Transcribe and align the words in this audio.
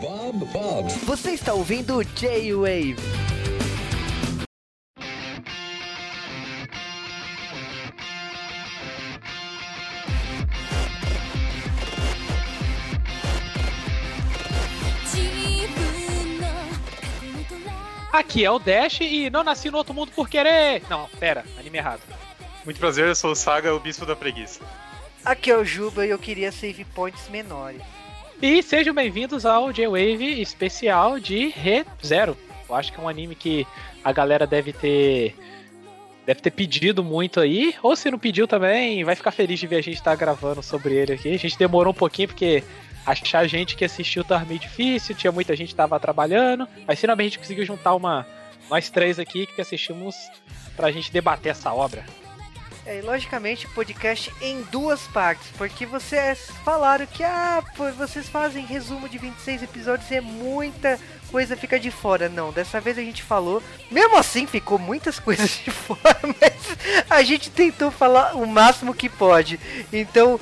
Bob 0.00 0.44
Bob. 0.52 0.88
Você 1.04 1.32
está 1.32 1.52
ouvindo 1.52 2.04
J-Wave. 2.04 2.96
Aqui 18.12 18.44
é 18.44 18.50
o 18.50 18.58
Dash 18.58 19.00
e 19.00 19.28
não 19.30 19.42
nasci 19.42 19.70
no 19.70 19.78
outro 19.78 19.92
mundo 19.92 20.12
por 20.12 20.28
querer. 20.28 20.82
Não, 20.88 21.08
pera, 21.18 21.44
anime 21.58 21.78
errado. 21.78 22.00
Muito 22.64 22.78
prazer, 22.78 23.06
eu 23.06 23.14
sou 23.14 23.32
o 23.32 23.36
Saga, 23.36 23.74
o 23.74 23.80
Bispo 23.80 24.06
da 24.06 24.14
Preguiça. 24.14 24.60
Aqui 25.24 25.50
é 25.50 25.56
o 25.56 25.64
Juba 25.64 26.06
e 26.06 26.10
eu 26.10 26.18
queria 26.18 26.52
save 26.52 26.84
points 26.84 27.28
menores. 27.28 27.82
E 28.40 28.62
sejam 28.62 28.94
bem-vindos 28.94 29.44
ao 29.44 29.72
J-Wave 29.72 30.40
especial 30.40 31.18
de 31.18 31.48
Re 31.48 31.84
Zero. 32.04 32.36
Eu 32.68 32.74
acho 32.76 32.92
que 32.92 33.00
é 33.00 33.02
um 33.02 33.08
anime 33.08 33.34
que 33.34 33.66
a 34.04 34.12
galera 34.12 34.46
deve 34.46 34.72
ter 34.72 35.34
deve 36.24 36.40
ter 36.40 36.52
pedido 36.52 37.02
muito 37.02 37.40
aí, 37.40 37.74
ou 37.82 37.96
se 37.96 38.10
não 38.10 38.18
pediu 38.18 38.46
também, 38.46 39.02
vai 39.02 39.16
ficar 39.16 39.32
feliz 39.32 39.58
de 39.58 39.66
ver 39.66 39.76
a 39.76 39.82
gente 39.82 39.96
estar 39.96 40.12
tá 40.12 40.16
gravando 40.16 40.62
sobre 40.62 40.94
ele 40.94 41.14
aqui. 41.14 41.34
A 41.34 41.38
gente 41.38 41.58
demorou 41.58 41.90
um 41.90 41.96
pouquinho 41.96 42.28
porque 42.28 42.62
achar 43.04 43.44
gente 43.48 43.74
que 43.74 43.84
assistiu 43.84 44.22
tava 44.22 44.44
meio 44.44 44.60
difícil, 44.60 45.16
tinha 45.16 45.32
muita 45.32 45.56
gente 45.56 45.70
que 45.70 45.74
tava 45.74 45.98
trabalhando, 45.98 46.68
mas 46.86 47.00
finalmente 47.00 47.26
a 47.26 47.30
gente 47.30 47.38
conseguiu 47.40 47.66
juntar 47.66 47.94
uma 47.96 48.24
nós 48.70 48.88
três 48.88 49.18
aqui 49.18 49.46
que 49.46 49.60
assistimos 49.60 50.14
pra 50.76 50.92
gente 50.92 51.10
debater 51.10 51.50
essa 51.50 51.72
obra. 51.72 52.04
É, 52.90 53.02
logicamente, 53.02 53.68
podcast 53.68 54.32
em 54.40 54.62
duas 54.62 55.02
partes, 55.08 55.46
porque 55.58 55.84
vocês 55.84 56.50
falaram 56.64 57.04
que 57.04 57.22
ah, 57.22 57.62
vocês 57.98 58.30
fazem 58.30 58.64
resumo 58.64 59.06
de 59.10 59.18
26 59.18 59.62
episódios 59.62 60.10
e 60.10 60.14
é 60.14 60.22
muita 60.22 60.98
coisa 61.30 61.54
fica 61.54 61.78
de 61.78 61.90
fora. 61.90 62.30
Não, 62.30 62.50
dessa 62.50 62.80
vez 62.80 62.96
a 62.96 63.02
gente 63.02 63.22
falou, 63.22 63.62
mesmo 63.90 64.16
assim 64.16 64.46
ficou 64.46 64.78
muitas 64.78 65.18
coisas 65.20 65.50
de 65.62 65.70
fora, 65.70 66.18
mas 66.22 67.04
a 67.10 67.22
gente 67.22 67.50
tentou 67.50 67.90
falar 67.90 68.34
o 68.34 68.46
máximo 68.46 68.94
que 68.94 69.10
pode. 69.10 69.60
Então, 69.92 70.40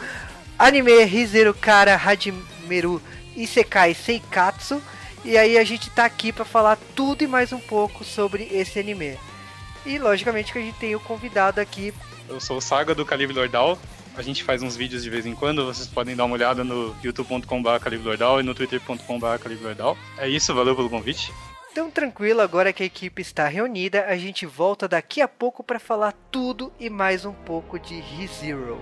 anime 0.56 1.02
Rizero 1.02 1.52
Kara 1.52 1.96
Hajimeru 1.96 3.02
Isekai 3.34 3.92
Seikatsu. 3.92 4.80
E 5.24 5.36
aí 5.36 5.58
a 5.58 5.64
gente 5.64 5.90
tá 5.90 6.04
aqui 6.04 6.32
para 6.32 6.44
falar 6.44 6.78
tudo 6.94 7.24
e 7.24 7.26
mais 7.26 7.52
um 7.52 7.58
pouco 7.58 8.04
sobre 8.04 8.44
esse 8.52 8.78
anime. 8.78 9.18
E 9.84 9.98
logicamente 9.98 10.52
que 10.52 10.58
a 10.60 10.62
gente 10.62 10.78
tem 10.78 10.94
o 10.94 11.00
convidado 11.00 11.60
aqui. 11.60 11.92
Eu 12.28 12.40
sou 12.40 12.58
o 12.58 12.60
Saga 12.60 12.94
do 12.94 13.04
Calibre 13.04 13.34
Lordal. 13.36 13.78
A 14.16 14.22
gente 14.22 14.42
faz 14.42 14.62
uns 14.62 14.76
vídeos 14.76 15.02
de 15.02 15.10
vez 15.10 15.26
em 15.26 15.34
quando, 15.34 15.64
vocês 15.64 15.86
podem 15.86 16.16
dar 16.16 16.24
uma 16.24 16.34
olhada 16.34 16.64
no 16.64 16.96
youtube.com.br 17.04 17.78
calibrelordal 17.80 18.40
e 18.40 18.42
no 18.42 18.54
twitter.com.br 18.54 19.38
calibrelordal. 19.40 19.96
É 20.18 20.28
isso, 20.28 20.54
valeu 20.54 20.74
pelo 20.74 20.88
convite. 20.88 21.32
Então 21.70 21.90
tranquilo, 21.90 22.40
agora 22.40 22.72
que 22.72 22.82
a 22.82 22.86
equipe 22.86 23.20
está 23.20 23.46
reunida, 23.46 24.06
a 24.06 24.16
gente 24.16 24.46
volta 24.46 24.88
daqui 24.88 25.20
a 25.20 25.28
pouco 25.28 25.62
para 25.62 25.78
falar 25.78 26.14
tudo 26.30 26.72
e 26.80 26.88
mais 26.88 27.26
um 27.26 27.32
pouco 27.34 27.78
de 27.78 28.00
ReZero. 28.00 28.80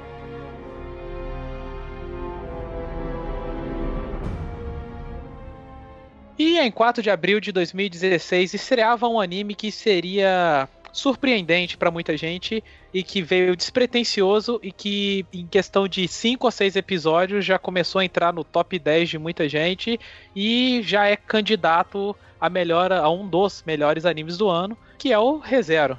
E 6.39 6.59
em 6.59 6.71
4 6.71 7.03
de 7.03 7.11
abril 7.11 7.41
de 7.41 7.53
2016 7.53 8.55
estreava 8.55 9.09
um 9.09 9.21
anime 9.21 9.55
que 9.55 9.71
seria 9.71 10.69
surpreendente 10.95 11.77
para 11.77 11.91
muita 11.91 12.17
gente 12.17 12.63
e 12.93 13.03
que 13.03 13.21
veio 13.21 13.57
despretensioso 13.57 14.61
e 14.63 14.71
que 14.71 15.27
em 15.33 15.45
questão 15.45 15.89
de 15.89 16.07
5 16.07 16.47
ou 16.47 16.51
6 16.53 16.77
episódios 16.77 17.45
já 17.45 17.59
começou 17.59 17.99
a 17.99 18.05
entrar 18.05 18.33
no 18.33 18.45
top 18.45 18.79
10 18.79 19.09
de 19.11 19.19
muita 19.19 19.49
gente 19.49 19.99
e 20.37 20.81
já 20.85 21.07
é 21.07 21.17
candidato 21.17 22.15
a 22.41 22.49
melhor 22.49 22.93
a 22.93 23.11
um 23.11 23.27
dos 23.27 23.65
melhores 23.67 24.05
animes 24.05 24.39
do 24.39 24.49
ano, 24.49 24.79
que 24.97 25.13
é 25.13 25.19
o 25.19 25.39
ReZero. 25.39 25.99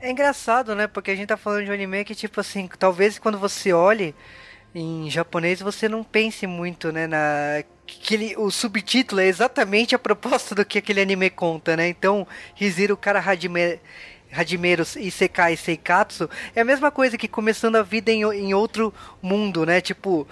É 0.00 0.10
engraçado, 0.10 0.74
né? 0.74 0.86
Porque 0.86 1.10
a 1.10 1.14
gente 1.14 1.28
tá 1.28 1.36
falando 1.36 1.66
de 1.66 1.70
um 1.70 1.74
anime 1.74 2.02
que 2.02 2.14
tipo 2.14 2.40
assim, 2.40 2.66
talvez 2.78 3.18
quando 3.18 3.38
você 3.38 3.70
olhe 3.74 4.14
em 4.74 5.10
japonês 5.10 5.60
você 5.60 5.90
não 5.90 6.02
pense 6.02 6.46
muito, 6.46 6.90
né, 6.90 7.06
na 7.06 7.62
que 7.86 8.34
o 8.38 8.50
subtítulo 8.50 9.20
é 9.20 9.26
exatamente 9.26 9.94
a 9.94 9.98
proposta 9.98 10.54
do 10.54 10.64
que 10.64 10.78
aquele 10.78 11.00
anime 11.00 11.28
conta, 11.28 11.76
né? 11.76 11.88
Então, 11.88 12.26
Hiziro 12.58 12.96
Kara 12.96 13.20
Hajime 13.20 13.80
Hajimero 14.32 14.82
Isekai 14.96 15.56
Seikatsu 15.56 16.28
é 16.54 16.60
a 16.60 16.64
mesma 16.64 16.90
coisa 16.90 17.18
que 17.18 17.28
começando 17.28 17.76
a 17.76 17.82
vida 17.82 18.10
em, 18.10 18.22
em 18.22 18.54
outro 18.54 18.92
mundo, 19.20 19.66
né? 19.66 19.80
Tipo, 19.80 20.26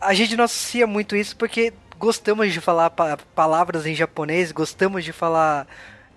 a 0.00 0.14
gente 0.14 0.36
não 0.36 0.44
associa 0.44 0.86
muito 0.86 1.16
isso 1.16 1.36
porque 1.36 1.72
gostamos 1.98 2.52
de 2.52 2.60
falar 2.60 2.90
pa 2.90 3.18
palavras 3.34 3.86
em 3.86 3.94
japonês, 3.94 4.52
gostamos 4.52 5.04
de 5.04 5.12
falar 5.12 5.66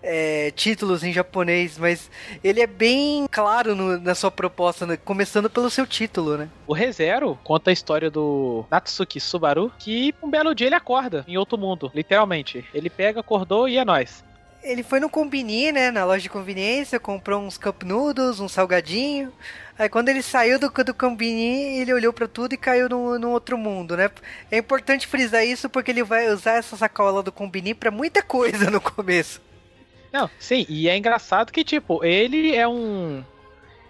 é, 0.06 0.52
títulos 0.52 1.04
em 1.04 1.12
japonês, 1.12 1.78
mas 1.78 2.12
ele 2.44 2.62
é 2.62 2.68
bem 2.68 3.28
claro 3.30 3.76
no, 3.76 4.00
na 4.00 4.14
sua 4.14 4.30
proposta, 4.30 4.86
né? 4.86 4.98
começando 4.98 5.50
pelo 5.50 5.70
seu 5.70 5.86
título, 5.86 6.38
né? 6.38 6.48
O 6.68 6.74
ReZero 6.74 7.38
conta 7.44 7.72
a 7.72 7.74
história 7.74 8.10
do 8.12 8.66
Natsuki 8.70 9.20
Subaru, 9.20 9.72
que 9.80 10.14
um 10.22 10.30
belo 10.30 10.54
dia 10.54 10.68
ele 10.68 10.76
acorda 10.76 11.26
em 11.28 11.38
outro 11.38 11.58
mundo, 11.58 11.92
literalmente. 11.94 12.64
Ele 12.74 12.90
pega, 12.90 13.20
acordou 13.20 13.68
e 13.68 13.78
é 13.78 13.84
nós. 13.84 14.24
Ele 14.66 14.82
foi 14.82 15.00
no 15.00 15.10
Combini, 15.10 15.72
né, 15.72 15.92
na 15.92 16.04
loja 16.04 16.24
de 16.24 16.30
conveniência, 16.30 17.00
comprou 17.00 17.40
uns 17.40 17.56
cup 17.56 17.84
noodles, 17.84 18.40
um 18.40 18.48
salgadinho. 18.48 19.32
Aí 19.78 19.88
quando 19.88 20.10
ele 20.10 20.24
saiu 20.24 20.58
do, 20.58 20.70
do 20.70 20.94
Combini, 20.94 21.78
ele 21.80 21.94
olhou 21.94 22.12
para 22.12 22.28
tudo 22.28 22.54
e 22.54 22.58
caiu 22.58 22.90
no, 22.90 23.20
no 23.20 23.30
outro 23.30 23.60
mundo, 23.60 23.96
né? 23.96 24.10
É 24.50 24.58
importante 24.58 25.06
frisar 25.06 25.46
isso 25.46 25.70
porque 25.70 25.92
ele 25.92 26.04
vai 26.04 26.30
usar 26.30 26.54
essa 26.54 26.76
sacola 26.76 27.22
do 27.22 27.32
Combini 27.32 27.76
para 27.76 27.92
muita 27.92 28.24
coisa 28.24 28.72
no 28.72 28.82
começo. 28.82 29.40
Não, 30.12 30.30
sim, 30.40 30.66
e 30.68 30.90
é 30.90 30.98
engraçado 30.98 31.52
que, 31.52 31.64
tipo, 31.64 32.04
ele 32.04 32.56
é 32.56 32.68
um. 32.68 33.24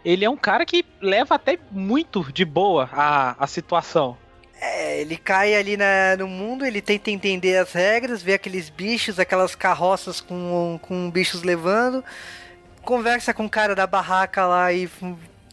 Ele 0.04 0.26
é 0.26 0.30
um 0.30 0.36
cara 0.36 0.66
que 0.66 0.84
leva 1.00 1.36
até 1.36 1.58
muito 1.72 2.32
de 2.34 2.44
boa 2.44 2.90
a, 2.92 3.44
a 3.44 3.48
situação. 3.48 4.18
É, 4.62 5.02
ele 5.02 5.18
cai 5.18 5.54
ali 5.54 5.76
na, 5.76 6.16
no 6.18 6.28
mundo, 6.28 6.66
ele 6.66 6.82
tenta 6.82 7.12
entender 7.12 7.58
as 7.58 7.74
regras, 7.74 8.24
vê 8.24 8.34
aqueles 8.34 8.70
bichos, 8.70 9.20
aquelas 9.20 9.54
carroças 9.54 10.22
com, 10.22 10.80
com 10.82 11.12
bichos 11.12 11.44
levando, 11.44 12.04
conversa 12.82 13.34
com 13.34 13.46
o 13.46 13.50
cara 13.50 13.76
da 13.76 13.86
barraca 13.86 14.46
lá 14.46 14.72
e 14.72 14.90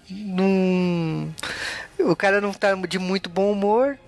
num, 0.09 1.33
o 1.99 2.15
cara 2.15 2.41
não 2.41 2.53
tá 2.53 2.75
de 2.75 2.99
muito 2.99 3.29
bom 3.29 3.53
humor. 3.53 3.99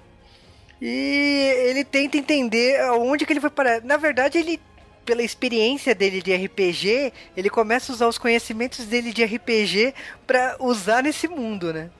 E 0.80 1.54
ele 1.66 1.84
tenta 1.84 2.16
entender 2.16 2.80
aonde 2.80 3.24
que 3.24 3.32
ele 3.32 3.40
vai 3.40 3.50
parar. 3.50 3.80
Na 3.82 3.96
verdade, 3.96 4.38
ele 4.38 4.60
pela 5.04 5.22
experiência 5.22 5.94
dele 5.94 6.22
de 6.22 6.34
RPG, 6.34 7.12
ele 7.36 7.50
começa 7.50 7.92
a 7.92 7.94
usar 7.94 8.08
os 8.08 8.18
conhecimentos 8.18 8.86
dele 8.86 9.12
de 9.12 9.24
RPG 9.24 9.94
para 10.26 10.56
usar 10.58 11.02
nesse 11.02 11.28
mundo, 11.28 11.72
né? 11.72 11.90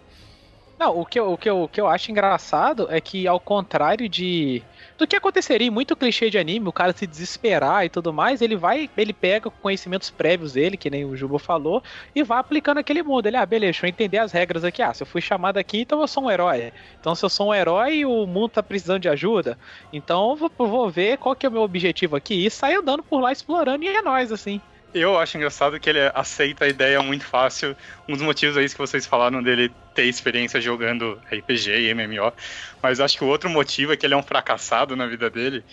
Não, 0.85 1.01
o 1.01 1.07
que, 1.07 1.19
eu, 1.19 1.33
o, 1.33 1.39
que 1.39 1.49
eu, 1.49 1.63
o 1.63 1.69
que 1.69 1.81
eu 1.81 1.89
acho 1.89 2.11
engraçado 2.11 2.87
é 2.91 3.01
que, 3.01 3.27
ao 3.27 3.41
contrário 3.41 4.07
de. 4.07 4.63
Do 4.99 5.07
que 5.07 5.17
aconteceria 5.17 5.73
muito 5.73 5.97
clichê 5.97 6.29
de 6.29 6.37
anime, 6.37 6.69
o 6.69 6.73
cara 6.73 6.93
se 6.93 7.07
desesperar 7.07 7.87
e 7.87 7.89
tudo 7.89 8.13
mais, 8.13 8.43
ele 8.43 8.55
vai, 8.55 8.91
ele 8.95 9.15
pega 9.15 9.49
conhecimentos 9.49 10.11
prévios 10.11 10.53
dele, 10.53 10.77
que 10.77 10.91
nem 10.91 11.07
o 11.07 11.17
Juba 11.17 11.39
falou, 11.39 11.83
e 12.15 12.23
vai 12.23 12.39
aplicando 12.39 12.79
aquele 12.79 13.03
mundo. 13.03 13.27
Ele, 13.27 13.39
ah, 13.39 13.47
beleza, 13.47 13.73
deixa 13.73 13.87
eu 13.87 13.89
entender 13.89 14.19
as 14.19 14.31
regras 14.31 14.63
aqui. 14.63 14.83
Ah, 14.83 14.93
se 14.93 15.03
eu 15.03 15.07
fui 15.07 15.23
chamado 15.23 15.57
aqui, 15.57 15.81
então 15.81 16.03
eu 16.03 16.07
sou 16.07 16.25
um 16.25 16.31
herói. 16.31 16.71
Então, 17.01 17.15
se 17.15 17.25
eu 17.25 17.31
sou 17.31 17.49
um 17.49 17.55
herói 17.55 18.05
o 18.05 18.27
mundo 18.27 18.51
tá 18.51 18.63
precisando 18.63 19.01
de 19.01 19.09
ajuda, 19.09 19.59
então 19.91 20.33
eu 20.33 20.37
vou, 20.37 20.51
vou 20.69 20.91
ver 20.91 21.17
qual 21.17 21.35
que 21.35 21.47
é 21.47 21.49
o 21.49 21.53
meu 21.53 21.63
objetivo 21.63 22.15
aqui 22.15 22.45
e 22.45 22.51
sair 22.51 22.75
andando 22.75 23.03
por 23.03 23.21
lá 23.21 23.33
explorando 23.33 23.85
e 23.85 23.89
é 23.89 24.03
nóis, 24.03 24.31
assim. 24.31 24.61
Eu 24.95 25.19
acho 25.19 25.37
engraçado 25.37 25.81
que 25.81 25.91
ele 25.91 25.99
aceita 26.15 26.65
a 26.65 26.69
ideia 26.69 27.03
muito 27.03 27.27
fácil. 27.27 27.77
Um 28.09 28.13
dos 28.13 28.23
motivos 28.23 28.57
aí 28.57 28.69
que 28.69 28.79
vocês 28.79 29.05
falaram 29.05 29.43
dele 29.43 29.73
ter 29.93 30.05
experiência 30.05 30.61
jogando 30.61 31.21
RPG 31.33 31.71
e 31.71 31.93
MMO. 31.93 32.33
Mas 32.81 33.01
acho 33.01 33.19
que 33.19 33.25
o 33.25 33.27
outro 33.27 33.51
motivo 33.51 33.93
é 33.93 33.97
que 33.97 34.07
ele 34.07 34.15
é 34.15 34.17
um 34.17 34.23
fracassado 34.23 34.95
na 34.95 35.09
vida 35.09 35.29
dele. 35.29 35.65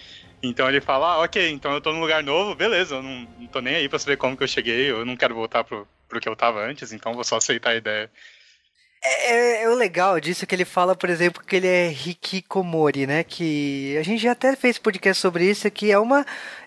Então 0.42 0.68
ele 0.68 0.82
fala, 0.82 1.14
ah, 1.14 1.20
ok, 1.20 1.52
então 1.52 1.72
eu 1.72 1.80
tô 1.80 1.94
num 1.94 2.00
lugar 2.00 2.24
novo, 2.24 2.56
beleza, 2.56 2.96
eu 2.96 3.04
não, 3.04 3.28
não 3.40 3.48
tô 3.48 3.62
nem 3.62 3.76
aí 3.76 3.88
pra 3.88 4.00
saber 4.00 4.18
como 4.18 4.36
que 4.36 4.42
eu 4.42 4.48
cheguei, 4.48 4.90
eu 4.90 5.06
não 5.06 5.16
quero 5.16 5.36
voltar 5.36 5.64
pro, 5.64 5.88
pro 6.10 6.20
que 6.20 6.28
eu 6.28 6.36
tava 6.36 6.66
antes, 6.66 6.92
então 6.92 7.14
vou 7.14 7.24
só 7.24 7.38
aceitar 7.38 7.70
a 7.70 7.76
ideia. 7.76 8.10
É, 9.04 9.32
é, 9.32 9.64
é, 9.64 9.70
o 9.70 9.76
legal 9.76 10.20
disso 10.20 10.46
que 10.48 10.54
ele 10.54 10.66
fala, 10.66 10.96
por 10.96 11.10
exemplo, 11.10 11.44
que 11.44 11.56
ele 11.56 11.68
é 11.68 11.92
hikikomori, 11.92 13.08
né? 13.08 13.24
Que 13.24 13.98
a 14.00 14.04
gente 14.04 14.22
já 14.22 14.32
até 14.32 14.56
fez 14.56 14.78
podcast 14.78 15.20
sobre 15.20 15.50
isso, 15.50 15.70
que 15.70 15.92
é 15.92 15.98
uma 15.98 16.26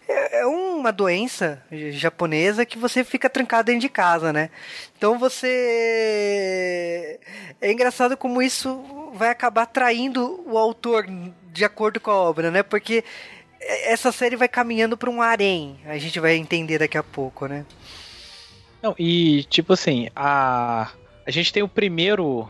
é, 0.09 0.41
é 0.41 0.47
uma 0.75 0.93
doença 0.93 1.62
japonesa 1.91 2.67
que 2.67 2.79
você 2.79 3.05
fica 3.05 3.31
trancado 3.31 3.67
dentro 3.67 3.81
de 3.81 3.88
casa, 3.88 4.32
né? 4.32 4.50
Então 4.97 5.19
você 5.19 7.19
é 7.61 7.73
engraçado 7.73 8.17
como 8.17 8.43
isso 8.43 8.82
vai 9.15 9.31
acabar 9.31 9.62
atraindo 9.62 10.43
o 10.47 10.59
autor 10.59 11.06
de 11.53 11.65
acordo 11.65 12.00
com 12.00 12.11
a 12.11 12.17
obra, 12.17 12.50
né? 12.50 12.62
Porque 12.62 13.05
essa 13.61 14.12
série 14.12 14.37
vai 14.37 14.49
caminhando 14.49 14.97
para 14.97 15.11
um 15.11 15.23
harém, 15.23 15.79
a 15.87 15.97
gente 15.99 16.21
vai 16.21 16.37
entender 16.37 16.79
daqui 16.79 16.99
a 16.99 17.03
pouco, 17.03 17.47
né? 17.47 17.65
Não, 18.82 18.94
e 18.99 19.44
tipo 19.44 19.73
assim, 19.73 20.09
a 20.15 20.91
a 21.26 21.31
gente 21.31 21.53
tem 21.53 21.62
o 21.62 21.69
primeiro 21.69 22.49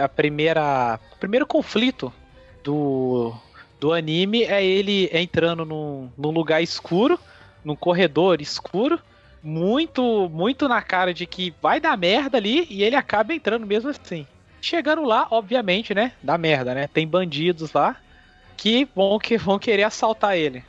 a 0.00 0.08
primeira 0.08 1.00
o 1.12 1.16
primeiro 1.16 1.46
conflito 1.46 2.12
do 2.62 3.32
do 3.80 3.92
anime 3.92 4.44
é 4.44 4.64
ele 4.64 5.10
entrando 5.12 5.64
num, 5.64 6.08
num 6.16 6.30
lugar 6.30 6.62
escuro, 6.62 7.18
num 7.64 7.76
corredor 7.76 8.40
escuro, 8.40 9.00
muito, 9.42 10.28
muito 10.28 10.68
na 10.68 10.80
cara 10.80 11.12
de 11.12 11.26
que 11.26 11.54
vai 11.60 11.80
dar 11.80 11.96
merda 11.96 12.38
ali 12.38 12.66
e 12.70 12.82
ele 12.82 12.96
acaba 12.96 13.34
entrando 13.34 13.66
mesmo 13.66 13.90
assim. 13.90 14.26
Chegando 14.60 15.02
lá, 15.02 15.26
obviamente, 15.30 15.92
né? 15.92 16.12
Dá 16.22 16.38
merda, 16.38 16.74
né? 16.74 16.86
Tem 16.86 17.06
bandidos 17.06 17.72
lá 17.72 17.96
que 18.56 18.88
vão, 18.94 19.18
que 19.18 19.36
vão 19.36 19.58
querer 19.58 19.82
assaltar 19.82 20.36
ele. 20.36 20.62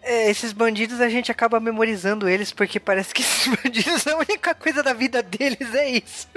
É, 0.00 0.30
esses 0.30 0.52
bandidos 0.52 1.00
a 1.00 1.08
gente 1.08 1.30
acaba 1.30 1.58
memorizando 1.58 2.28
eles 2.28 2.52
porque 2.52 2.78
parece 2.78 3.12
que 3.12 3.20
esses 3.22 3.48
bandidos 3.48 4.06
a 4.06 4.16
única 4.16 4.54
coisa 4.54 4.82
da 4.82 4.92
vida 4.92 5.22
deles 5.22 5.74
é 5.74 5.90
isso. 5.90 6.28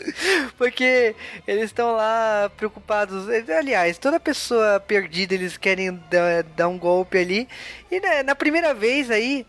Porque 0.58 1.16
eles 1.48 1.66
estão 1.66 1.96
lá 1.96 2.52
preocupados. 2.58 3.30
Aliás, 3.30 4.00
toda 4.00 4.20
pessoa 4.20 4.80
perdida 4.80 5.36
eles 5.36 5.58
querem 5.58 5.94
dar, 6.10 6.44
dar 6.56 6.68
um 6.68 6.80
golpe 6.80 7.20
ali. 7.20 7.48
E 7.92 8.00
né, 8.00 8.24
na 8.24 8.34
primeira 8.34 8.74
vez 8.74 9.12
aí 9.12 9.46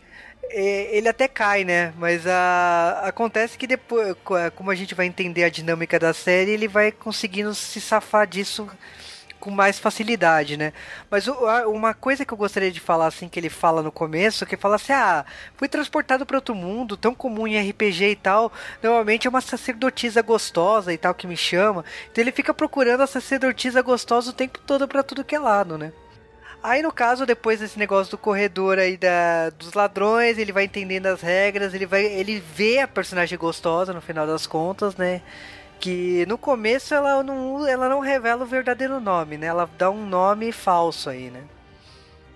ele 0.52 1.08
até 1.08 1.28
cai, 1.28 1.64
né? 1.64 1.93
Mas 1.96 2.26
a, 2.26 3.02
acontece 3.04 3.56
que 3.56 3.66
depois, 3.66 4.14
como 4.54 4.70
a 4.70 4.75
gente 4.75 4.94
vai 4.94 5.06
entender 5.06 5.44
a 5.44 5.49
dinâmica 5.49 5.99
da 5.99 6.12
série, 6.12 6.52
ele 6.52 6.69
vai 6.69 6.93
conseguindo 6.93 7.54
se 7.54 7.81
safar 7.81 8.26
disso 8.26 8.69
com 9.43 9.50
mais 9.50 9.76
facilidade, 9.76 10.56
né? 10.56 10.72
Mas 11.10 11.26
uma 11.26 11.93
coisa 11.93 12.25
que 12.25 12.32
eu 12.32 12.38
gostaria 12.38 12.70
de 12.70 12.78
falar, 12.78 13.08
assim, 13.08 13.28
que 13.28 13.40
ele 13.40 13.50
fala 13.50 13.82
no 13.82 13.90
começo, 13.90 14.46
que 14.46 14.56
fala 14.56 14.76
assim, 14.76 14.93
ah, 14.93 15.25
fui 15.56 15.66
transportado 15.66 16.25
para 16.25 16.37
outro 16.37 16.55
mundo, 16.55 16.96
tão 16.96 17.12
comum 17.12 17.48
em 17.48 17.58
RPG 17.70 18.10
e 18.10 18.16
tal, 18.16 18.52
normalmente 18.81 19.26
é 19.26 19.31
uma 19.31 19.40
sacerdotisa 19.40 20.22
gostosa 20.22 20.93
e 20.93 20.96
tal 20.96 21.12
que 21.12 21.26
me 21.26 21.37
chama, 21.37 21.84
então 22.10 22.22
ele 22.22 22.31
fica 22.31 22.55
procurando 22.55 23.00
a 23.00 23.06
sacerdotisa 23.08 23.82
gostosa 23.82 24.31
o 24.31 24.32
tempo 24.32 24.60
todo 24.60 24.87
para 24.87 25.02
tudo 25.02 25.25
que 25.25 25.34
é 25.34 25.40
lado, 25.40 25.76
né? 25.76 25.93
Aí, 26.62 26.81
no 26.81 26.93
caso, 26.93 27.26
depois 27.26 27.61
desse 27.61 27.79
negócio 27.79 28.12
do 28.12 28.19
corredor 28.19 28.79
aí 28.79 28.97
da, 28.97 29.50
dos 29.50 29.73
ladrões, 29.73 30.38
ele 30.38 30.53
vai 30.53 30.64
entendendo 30.64 31.06
as 31.06 31.20
regras, 31.20 31.75
ele 31.75 31.87
vai 31.87 32.05
ele 32.05 32.38
vê 32.38 32.79
a 32.79 32.88
personagem 32.88 33.37
gostosa 33.37 33.93
no 33.93 34.00
final 34.00 34.26
das 34.26 34.47
contas, 34.47 34.97
né? 34.97 35.23
que 35.82 36.25
no 36.26 36.38
começo 36.38 36.94
ela 36.94 37.25
não, 37.25 37.67
ela 37.67 37.88
não 37.88 37.99
revela 37.99 38.44
o 38.44 38.47
verdadeiro 38.47 39.00
nome, 39.00 39.37
né? 39.37 39.49
Ela 39.49 39.69
dá 39.76 39.91
um 39.91 40.06
nome 40.06 40.53
falso 40.53 41.11
aí, 41.11 41.29
né? 41.29 41.43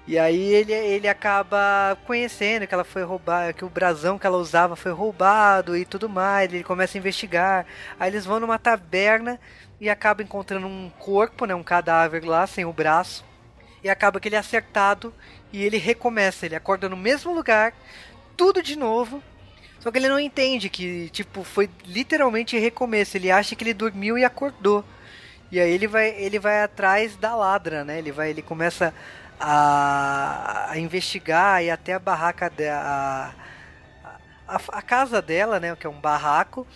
E 0.05 0.19
aí 0.19 0.53
ele, 0.53 0.73
ele 0.73 1.07
acaba 1.07 1.97
conhecendo 2.07 2.67
que 2.67 2.75
ela 2.75 2.83
foi 2.83 3.05
roubada, 3.05 3.53
que 3.53 3.65
o 3.65 3.69
brasão 3.69 4.19
que 4.19 4.27
ela 4.27 4.37
usava 4.37 4.75
foi 4.75 4.91
roubado 4.91 5.77
e 5.77 5.85
tudo 5.85 6.09
mais. 6.09 6.53
Ele 6.53 6.65
começa 6.65 6.99
a 6.99 7.01
investigar. 7.01 7.67
Aí 8.01 8.11
eles 8.11 8.25
vão 8.25 8.41
numa 8.41 8.59
taberna 8.59 9.39
e 9.81 9.89
acaba 9.89 10.25
encontrando 10.25 10.67
um 10.67 10.91
corpo, 10.99 11.47
né, 11.47 11.55
um 11.55 11.63
cadáver 11.63 12.25
lá 12.25 12.49
sem 12.49 12.65
o 12.65 12.73
braço. 12.73 13.25
E 13.87 13.89
acaba 13.89 14.19
que 14.19 14.27
ele 14.27 14.35
é 14.35 14.39
acertado 14.41 15.15
e 15.53 15.63
ele 15.63 15.77
recomeça, 15.77 16.45
ele 16.45 16.57
acorda 16.57 16.89
no 16.89 16.97
mesmo 16.97 17.33
lugar, 17.33 17.73
tudo 18.37 18.61
de 18.61 18.75
novo, 18.75 19.23
só 19.79 19.93
que 19.93 19.99
ele 19.99 20.09
não 20.09 20.19
entende 20.19 20.69
que, 20.69 21.09
tipo, 21.11 21.45
foi 21.45 21.71
literalmente 21.85 22.59
recomeço. 22.59 23.17
Ele 23.17 23.31
acha 23.31 23.55
que 23.55 23.63
ele 23.63 23.73
dormiu 23.73 24.19
e 24.19 24.25
acordou. 24.25 24.85
E 25.53 25.61
aí 25.61 25.71
ele 25.71 25.87
vai, 25.87 26.09
ele 26.17 26.41
vai 26.41 26.65
atrás 26.65 27.15
da 27.15 27.37
ladra, 27.37 27.85
né? 27.85 28.01
Ele 28.01 28.11
vai, 28.11 28.31
ele 28.31 28.43
começa 28.43 28.93
a, 29.39 30.73
a 30.73 30.79
investigar 30.81 31.63
e 31.63 31.71
até 31.71 31.93
a 31.93 32.01
barraca 32.01 32.51
da 32.51 33.33
a, 34.49 34.57
a, 34.57 34.61
a, 34.79 34.83
casa 34.83 35.23
dela, 35.23 35.61
né? 35.61 35.77
Que 35.77 35.87
é 35.87 35.91
um 35.91 36.01
barraco. 36.01 36.67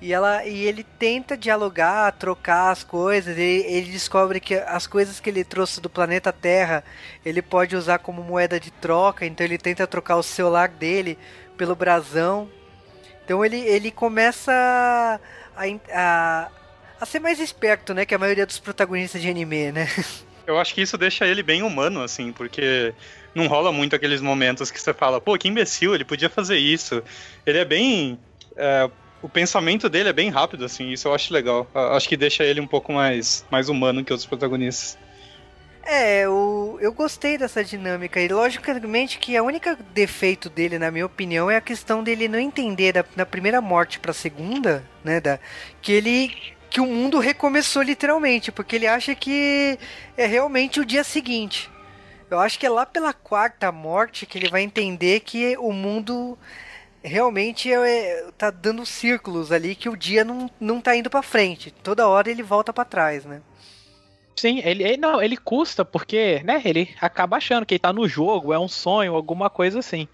E, 0.00 0.12
ela, 0.12 0.46
e 0.46 0.64
ele 0.64 0.84
tenta 0.84 1.36
dialogar, 1.36 2.12
trocar 2.12 2.70
as 2.70 2.84
coisas. 2.84 3.36
Ele, 3.36 3.64
ele 3.66 3.90
descobre 3.90 4.38
que 4.38 4.54
as 4.54 4.86
coisas 4.86 5.18
que 5.18 5.28
ele 5.28 5.42
trouxe 5.42 5.80
do 5.80 5.90
planeta 5.90 6.32
Terra 6.32 6.84
ele 7.24 7.42
pode 7.42 7.74
usar 7.74 7.98
como 7.98 8.22
moeda 8.22 8.60
de 8.60 8.70
troca. 8.70 9.26
Então 9.26 9.44
ele 9.44 9.58
tenta 9.58 9.86
trocar 9.86 10.16
o 10.16 10.22
celular 10.22 10.68
dele 10.68 11.18
pelo 11.56 11.74
brasão. 11.74 12.48
Então 13.24 13.44
ele, 13.44 13.58
ele 13.58 13.90
começa 13.90 14.52
a, 15.56 15.64
a, 15.92 16.48
a 17.00 17.06
ser 17.06 17.18
mais 17.18 17.40
esperto, 17.40 17.92
né? 17.92 18.06
Que 18.06 18.14
a 18.14 18.18
maioria 18.18 18.46
dos 18.46 18.60
protagonistas 18.60 19.20
de 19.20 19.28
anime, 19.28 19.72
né? 19.72 19.88
Eu 20.46 20.58
acho 20.58 20.74
que 20.74 20.80
isso 20.80 20.96
deixa 20.96 21.26
ele 21.26 21.42
bem 21.42 21.62
humano, 21.62 22.02
assim, 22.02 22.32
porque 22.32 22.94
não 23.34 23.46
rola 23.48 23.70
muito 23.70 23.94
aqueles 23.94 24.22
momentos 24.22 24.70
que 24.70 24.80
você 24.80 24.94
fala, 24.94 25.20
pô, 25.20 25.36
que 25.36 25.46
imbecil, 25.46 25.94
ele 25.94 26.06
podia 26.06 26.30
fazer 26.30 26.56
isso. 26.56 27.02
Ele 27.44 27.58
é 27.58 27.66
bem. 27.66 28.18
É, 28.56 28.90
o 29.22 29.28
pensamento 29.28 29.88
dele 29.88 30.08
é 30.08 30.12
bem 30.12 30.30
rápido, 30.30 30.64
assim, 30.64 30.90
isso 30.90 31.08
eu 31.08 31.14
acho 31.14 31.32
legal. 31.32 31.66
Acho 31.74 32.08
que 32.08 32.16
deixa 32.16 32.44
ele 32.44 32.60
um 32.60 32.66
pouco 32.66 32.92
mais, 32.92 33.44
mais 33.50 33.68
humano 33.68 34.04
que 34.04 34.12
outros 34.12 34.28
protagonistas. 34.28 34.98
É, 35.90 36.20
eu, 36.20 36.78
eu 36.82 36.92
gostei 36.92 37.38
dessa 37.38 37.64
dinâmica. 37.64 38.20
E 38.20 38.28
logicamente 38.28 39.18
que 39.18 39.34
a 39.36 39.42
única 39.42 39.76
defeito 39.94 40.50
dele, 40.50 40.78
na 40.78 40.90
minha 40.90 41.06
opinião, 41.06 41.50
é 41.50 41.56
a 41.56 41.62
questão 41.62 42.04
dele 42.04 42.28
não 42.28 42.38
entender 42.38 42.92
da, 42.92 43.04
na 43.16 43.24
primeira 43.24 43.60
morte 43.62 43.98
pra 43.98 44.12
segunda, 44.12 44.84
né? 45.02 45.18
Da, 45.18 45.38
que 45.80 45.92
ele. 45.92 46.36
que 46.68 46.78
o 46.80 46.86
mundo 46.86 47.18
recomeçou 47.18 47.82
literalmente, 47.82 48.52
porque 48.52 48.76
ele 48.76 48.86
acha 48.86 49.14
que 49.14 49.78
é 50.14 50.26
realmente 50.26 50.78
o 50.78 50.84
dia 50.84 51.02
seguinte. 51.02 51.70
Eu 52.30 52.38
acho 52.38 52.58
que 52.58 52.66
é 52.66 52.70
lá 52.70 52.84
pela 52.84 53.14
quarta 53.14 53.72
morte 53.72 54.26
que 54.26 54.36
ele 54.36 54.50
vai 54.50 54.60
entender 54.60 55.20
que 55.20 55.56
o 55.56 55.72
mundo 55.72 56.38
realmente 57.08 57.72
é, 57.72 58.30
tá 58.36 58.50
dando 58.50 58.86
círculos 58.86 59.50
ali, 59.50 59.74
que 59.74 59.88
o 59.88 59.96
dia 59.96 60.24
não, 60.24 60.50
não 60.60 60.80
tá 60.80 60.94
indo 60.94 61.10
para 61.10 61.22
frente. 61.22 61.70
Toda 61.70 62.06
hora 62.06 62.30
ele 62.30 62.42
volta 62.42 62.72
para 62.72 62.84
trás, 62.84 63.24
né? 63.24 63.42
Sim, 64.36 64.60
ele, 64.64 64.84
ele, 64.84 64.96
não, 64.96 65.20
ele 65.20 65.36
custa 65.36 65.84
porque, 65.84 66.40
né, 66.44 66.62
ele 66.64 66.94
acaba 67.00 67.38
achando 67.38 67.66
que 67.66 67.74
ele 67.74 67.80
tá 67.80 67.92
no 67.92 68.06
jogo, 68.06 68.52
é 68.52 68.58
um 68.58 68.68
sonho, 68.68 69.14
alguma 69.14 69.50
coisa 69.50 69.80
assim. 69.80 70.06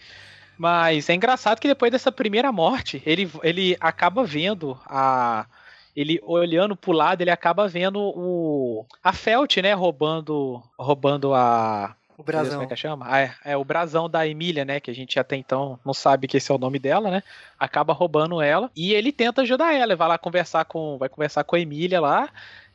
Mas 0.57 1.11
é 1.11 1.15
engraçado 1.15 1.61
que 1.61 1.69
depois 1.69 1.93
dessa 1.93 2.11
primeira 2.11 2.51
morte, 2.51 3.03
ele, 3.05 3.31
ele 3.43 3.77
acaba 3.81 4.25
vendo 4.25 4.79
a 4.87 5.47
ele 5.95 6.19
olhando 6.25 6.75
pro 6.75 6.91
lado, 6.93 7.21
ele 7.21 7.31
acaba 7.31 7.69
vendo 7.69 8.01
o 8.01 8.85
a 9.03 9.13
Felt, 9.13 9.59
né, 9.59 9.75
roubando 9.75 10.63
roubando 10.79 11.33
a 11.35 11.95
o 12.17 12.23
brasão. 12.23 12.61
Como 12.61 12.65
é 12.65 12.67
que 12.67 12.77
chama? 12.77 13.07
Ah, 13.09 13.21
é, 13.21 13.35
é, 13.45 13.57
o 13.57 13.65
brasão 13.65 14.09
da 14.09 14.27
Emília, 14.27 14.65
né? 14.65 14.81
Que 14.81 14.91
a 14.91 14.95
gente 14.95 15.19
até 15.19 15.37
então 15.37 15.79
não 15.85 15.93
sabe 15.93 16.29
que 16.29 16.37
esse 16.37 16.51
é 16.51 16.55
o 16.55 16.59
nome 16.59 16.79
dela, 16.79 17.11
né? 17.11 17.23
Acaba 17.59 17.93
roubando 17.93 18.41
ela 18.41 18.71
e 18.77 18.95
ele 18.95 19.13
tenta 19.13 19.43
ajudar 19.43 19.75
ela. 19.75 19.93
Ele 19.93 19.97
vai 19.97 20.09
lá 20.09 20.19
conversar 20.19 20.65
com, 20.65 20.97
vai 20.99 21.09
conversar 21.09 21.45
com 21.45 21.57
a 21.57 21.61
Emília 21.61 22.01
lá 22.01 22.29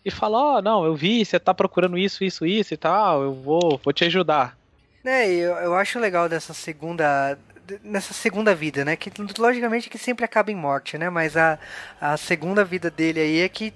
e 0.03 0.11
fala, 0.11 0.37
ó, 0.37 0.57
oh, 0.57 0.61
não, 0.61 0.85
eu 0.85 0.95
vi, 0.95 1.23
você 1.23 1.39
tá 1.39 1.53
procurando 1.53 1.97
isso, 1.97 2.23
isso, 2.23 2.45
isso 2.45 2.73
e 2.73 2.77
tal, 2.77 3.21
eu 3.21 3.33
vou, 3.33 3.79
vou 3.83 3.93
te 3.93 4.05
ajudar. 4.05 4.57
É, 5.03 5.27
eu, 5.27 5.55
eu 5.55 5.75
acho 5.75 5.99
legal 5.99 6.27
dessa 6.27 6.53
segunda 6.53 7.37
nessa 7.83 8.15
segunda 8.15 8.55
vida, 8.55 8.83
né? 8.83 8.95
Que 8.95 9.11
logicamente 9.37 9.89
que 9.89 9.97
sempre 9.97 10.25
acaba 10.25 10.51
em 10.51 10.55
morte, 10.55 10.97
né? 10.97 11.09
Mas 11.09 11.37
a, 11.37 11.59
a 12.01 12.17
segunda 12.17 12.65
vida 12.65 12.89
dele 12.89 13.19
aí 13.19 13.41
é 13.41 13.49
que 13.49 13.73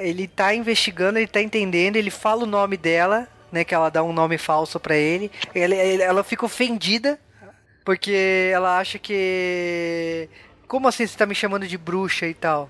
ele 0.00 0.28
tá 0.28 0.54
investigando, 0.54 1.18
ele 1.18 1.26
tá 1.26 1.42
entendendo, 1.42 1.96
ele 1.96 2.10
fala 2.10 2.44
o 2.44 2.46
nome 2.46 2.76
dela, 2.76 3.26
né? 3.50 3.64
Que 3.64 3.74
ela 3.74 3.90
dá 3.90 4.02
um 4.02 4.12
nome 4.12 4.38
falso 4.38 4.78
para 4.78 4.96
ele. 4.96 5.30
Ela, 5.54 5.74
ela 5.74 6.24
fica 6.24 6.44
ofendida 6.44 7.18
porque 7.84 8.50
ela 8.52 8.78
acha 8.78 8.98
que 8.98 10.28
como 10.66 10.86
assim 10.86 11.06
você 11.06 11.16
tá 11.16 11.24
me 11.24 11.34
chamando 11.34 11.66
de 11.66 11.78
bruxa 11.78 12.26
e 12.26 12.34
tal? 12.34 12.68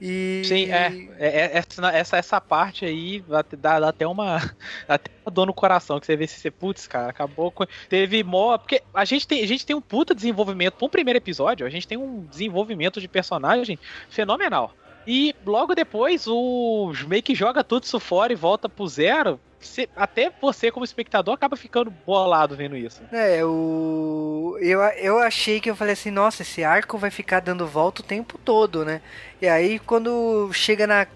E... 0.00 0.42
Sim, 0.44 0.70
é, 0.70 1.08
é, 1.18 1.28
é, 1.28 1.62
essa, 1.92 2.18
essa, 2.18 2.40
parte 2.40 2.84
aí 2.84 3.24
dá, 3.56 3.78
dá 3.78 3.88
até 3.88 4.06
uma 4.06 4.36
até 4.88 5.10
uma 5.24 5.30
dor 5.30 5.46
no 5.46 5.54
coração, 5.54 5.98
que 5.98 6.06
você 6.06 6.16
vê 6.16 6.26
se 6.26 6.40
você, 6.40 6.50
putz, 6.50 6.86
cara, 6.86 7.10
acabou 7.10 7.50
com. 7.50 7.66
Teve 7.88 8.22
mó. 8.22 8.56
Porque 8.58 8.82
a 8.92 9.04
gente, 9.04 9.26
tem, 9.26 9.42
a 9.42 9.46
gente 9.46 9.64
tem 9.64 9.74
um 9.76 9.80
puta 9.80 10.14
desenvolvimento. 10.14 10.74
Para 10.74 10.86
um 10.86 10.90
primeiro 10.90 11.18
episódio, 11.18 11.66
a 11.66 11.70
gente 11.70 11.88
tem 11.88 11.96
um 11.96 12.24
desenvolvimento 12.24 13.00
de 13.00 13.08
personagem 13.08 13.78
fenomenal. 14.10 14.74
E 15.06 15.34
logo 15.44 15.74
depois 15.74 16.26
o 16.26 16.92
meio 17.06 17.22
que 17.22 17.34
joga 17.34 17.62
tudo 17.62 17.84
isso 17.84 18.00
fora 18.00 18.32
e 18.32 18.36
volta 18.36 18.68
pro 18.68 18.86
zero 18.88 19.38
você, 19.66 19.88
até 19.96 20.30
você, 20.40 20.70
como 20.70 20.84
espectador, 20.84 21.34
acaba 21.34 21.56
ficando 21.56 21.90
bolado 21.90 22.56
vendo 22.56 22.76
isso. 22.76 23.02
É, 23.12 23.44
o... 23.44 24.56
eu, 24.60 24.80
eu 24.80 25.18
achei 25.18 25.60
que 25.60 25.68
eu 25.68 25.76
falei 25.76 25.94
assim, 25.94 26.10
nossa, 26.10 26.42
esse 26.42 26.62
arco 26.62 26.96
vai 26.98 27.10
ficar 27.10 27.40
dando 27.40 27.66
volta 27.66 28.00
o 28.00 28.04
tempo 28.04 28.38
todo, 28.38 28.84
né? 28.84 29.00
E 29.40 29.48
aí, 29.48 29.78
quando 29.78 30.50
chega 30.52 30.86
na 30.86 31.06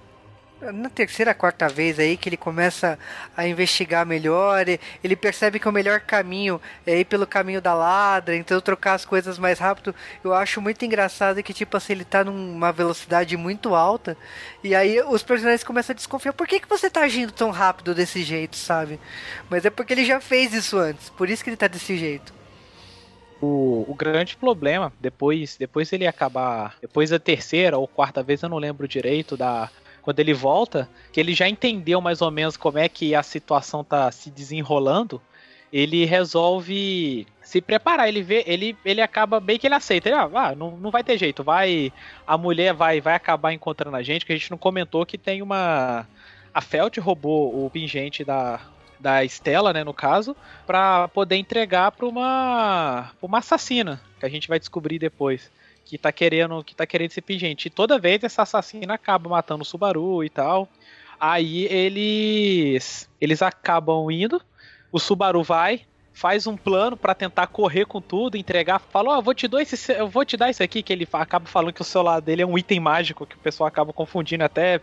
na 0.61 0.91
terceira, 0.91 1.33
quarta 1.33 1.69
vez 1.69 1.99
aí 1.99 2.17
que 2.17 2.29
ele 2.29 2.37
começa 2.37 2.99
a 3.37 3.47
investigar 3.47 4.05
melhor, 4.05 4.67
ele 5.03 5.17
percebe 5.17 5.59
que 5.59 5.69
o 5.69 5.73
melhor 5.73 6.01
caminho 6.01 6.61
é 6.87 6.99
ir 7.01 7.05
pelo 7.07 7.27
caminho 7.27 7.61
da 7.61 7.73
ladra, 7.73 8.37
então 8.37 8.61
trocar 8.61 8.95
as 8.95 9.05
coisas 9.05 9.39
mais 9.39 9.59
rápido. 9.59 9.95
Eu 10.23 10.35
acho 10.35 10.61
muito 10.61 10.85
engraçado 10.85 11.43
que, 11.43 11.55
tipo 11.55 11.77
assim, 11.77 11.95
ele 11.95 12.05
tá 12.05 12.23
numa 12.23 12.73
velocidade 12.73 13.37
muito 13.37 13.75
alta, 13.75 14.17
e 14.63 14.75
aí 14.75 15.01
os 15.03 15.23
personagens 15.23 15.65
começam 15.65 15.95
a 15.95 15.97
desconfiar, 15.97 16.33
por 16.33 16.47
que, 16.47 16.61
que 16.61 16.69
você 16.69 16.91
tá 16.91 17.01
agindo 17.03 17.33
tão 17.33 17.51
rápido 17.51 17.95
desse 17.95 18.23
jeito, 18.23 18.57
sabe? 18.57 19.01
Mas 19.49 19.65
é 19.65 19.71
porque 19.71 19.95
ele 19.95 20.05
já 20.05 20.21
fez 20.21 20.53
isso 20.53 20.79
antes, 20.79 21.09
por 21.11 21.31
isso 21.31 21.43
que 21.43 21.51
ele 21.51 21.57
tá 21.57 21.67
desse 21.67 21.97
jeito. 21.97 22.41
O, 23.41 23.87
o, 23.89 23.95
grande 23.95 24.37
problema, 24.37 24.93
depois 25.01 25.57
depois 25.57 25.91
ele 25.95 26.07
acabar. 26.07 26.77
Depois 26.79 27.09
da 27.09 27.19
terceira 27.19 27.79
ou 27.79 27.89
quarta 27.89 28.23
vez, 28.23 28.43
eu 28.43 28.51
não 28.51 28.59
lembro 28.59 28.87
direito, 28.87 29.35
da, 29.35 29.71
quando 30.03 30.21
ele 30.21 30.35
volta, 30.35 30.89
que 31.13 31.21
ele 31.21 31.35
já 31.35 31.49
entendeu 31.49 32.01
mais 32.01 32.23
ou 32.23 32.31
menos 32.31 32.57
como 32.57 32.79
é 32.79 32.89
que 32.89 33.15
a 33.15 33.23
situação 33.23 33.85
tá 33.85 34.11
se 34.11 34.31
desenrolando, 34.31 35.21
ele 35.73 36.05
resolve 36.05 37.27
se 37.43 37.61
preparar. 37.61 38.09
Ele 38.09 38.23
vê, 38.23 38.45
ele, 38.47 38.77
ele 38.85 39.01
acaba 39.01 39.41
bem 39.41 39.59
que 39.59 39.67
ele 39.67 39.75
aceita. 39.75 40.09
Ele, 40.09 40.17
ah, 40.17 40.31
ah, 40.35 40.55
não, 40.55 40.77
não 40.77 40.91
vai 40.91 41.03
ter 41.05 41.19
jeito, 41.19 41.43
vai. 41.43 41.93
A 42.27 42.37
mulher 42.37 42.75
vai, 42.75 43.01
vai 43.01 43.15
acabar 43.15 43.53
encontrando 43.53 43.97
a 43.97 44.03
gente, 44.03 44.27
que 44.27 44.33
a 44.33 44.37
gente 44.37 44.51
não 44.51 44.59
comentou 44.59 45.07
que 45.07 45.19
tem 45.19 45.43
uma. 45.43 46.07
A 46.53 46.61
Felt 46.61 46.99
roubou 46.99 47.65
o 47.65 47.71
pingente 47.71 48.25
da, 48.25 48.61
da 48.99 49.25
Estela, 49.25 49.73
né, 49.73 49.85
no 49.85 49.95
caso, 49.95 50.37
para 50.67 51.09
poder 51.09 51.37
entregar 51.37 51.93
para 51.93 52.07
uma 52.07 53.13
uma 53.23 53.39
assassina, 53.39 54.01
que 54.19 54.27
a 54.27 54.29
gente 54.29 54.49
vai 54.49 54.59
descobrir 54.59 54.99
depois, 54.99 55.51
que 55.85 55.99
tá 55.99 56.13
querendo, 56.13 56.63
que 56.63 56.75
tá 56.75 56.87
querendo 56.87 57.11
esse 57.11 57.21
pingente. 57.21 57.69
E 57.69 57.71
toda 57.71 57.99
vez 57.99 58.23
essa 58.23 58.43
assassina 58.43 58.95
acaba 58.95 59.29
matando 59.29 59.63
o 59.63 59.67
Subaru 59.67 60.23
e 60.25 60.31
tal. 60.31 60.69
Aí 61.19 61.67
eles 61.67 63.09
eles 63.21 63.43
acabam 63.43 64.11
indo, 64.11 64.41
o 64.91 64.99
Subaru 64.99 65.43
vai, 65.43 65.83
faz 66.13 66.47
um 66.47 66.57
plano 66.57 66.97
para 66.97 67.15
tentar 67.15 67.47
correr 67.47 67.85
com 67.87 68.01
tudo, 68.01 68.37
entregar, 68.37 68.79
fala, 68.79 69.11
ó, 69.11 69.19
oh, 69.19 69.23
vou 69.23 69.35
te 69.35 69.47
dar 69.47 69.63
esse, 69.63 69.93
eu 69.93 70.09
vou 70.09 70.25
te 70.25 70.37
dar 70.37 70.51
isso 70.51 70.63
aqui 70.63 70.83
que 70.83 70.93
ele 70.93 71.09
acaba 71.13 71.47
falando 71.47 71.73
que 71.73 71.83
o 71.83 71.85
celular 71.85 72.21
dele 72.21 72.43
é 72.43 72.47
um 72.47 72.59
item 72.59 72.81
mágico 72.81 73.27
que 73.27 73.37
o 73.37 73.39
pessoal 73.39 73.67
acaba 73.69 73.93
confundindo 73.93 74.45
até 74.45 74.81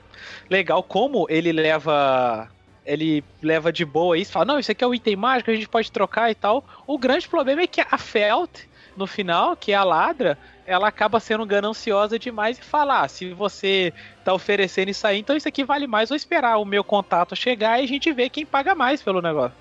legal 0.49 0.81
como 0.83 1.27
ele 1.29 1.51
leva 1.51 2.49
ele 2.85 3.23
leva 3.41 3.71
de 3.71 3.83
boa 3.83 4.17
isso, 4.17 4.31
fala, 4.31 4.45
não, 4.45 4.59
isso 4.59 4.71
aqui 4.71 4.83
é 4.83 4.87
um 4.87 4.93
item 4.93 5.15
mágico, 5.15 5.51
a 5.51 5.53
gente 5.53 5.67
pode 5.67 5.91
trocar 5.91 6.31
e 6.31 6.35
tal. 6.35 6.63
O 6.87 6.97
grande 6.97 7.27
problema 7.27 7.61
é 7.61 7.67
que 7.67 7.81
a 7.81 7.97
Felt, 7.97 8.61
no 8.97 9.07
final, 9.07 9.55
que 9.55 9.71
é 9.71 9.75
a 9.75 9.83
ladra, 9.83 10.37
ela 10.65 10.87
acaba 10.87 11.19
sendo 11.19 11.45
gananciosa 11.45 12.19
demais 12.19 12.57
e 12.57 12.61
falar, 12.61 13.03
ah, 13.03 13.07
se 13.07 13.31
você 13.33 13.93
tá 14.25 14.33
oferecendo 14.33 14.89
isso 14.89 15.05
aí, 15.07 15.19
então 15.19 15.37
isso 15.37 15.47
aqui 15.47 15.63
vale 15.63 15.87
mais, 15.87 16.09
vou 16.09 16.15
esperar 16.15 16.57
o 16.57 16.65
meu 16.65 16.83
contato 16.83 17.35
chegar 17.35 17.79
e 17.79 17.83
a 17.83 17.87
gente 17.87 18.11
vê 18.11 18.29
quem 18.29 18.45
paga 18.45 18.75
mais 18.75 19.01
pelo 19.01 19.21
negócio. 19.21 19.55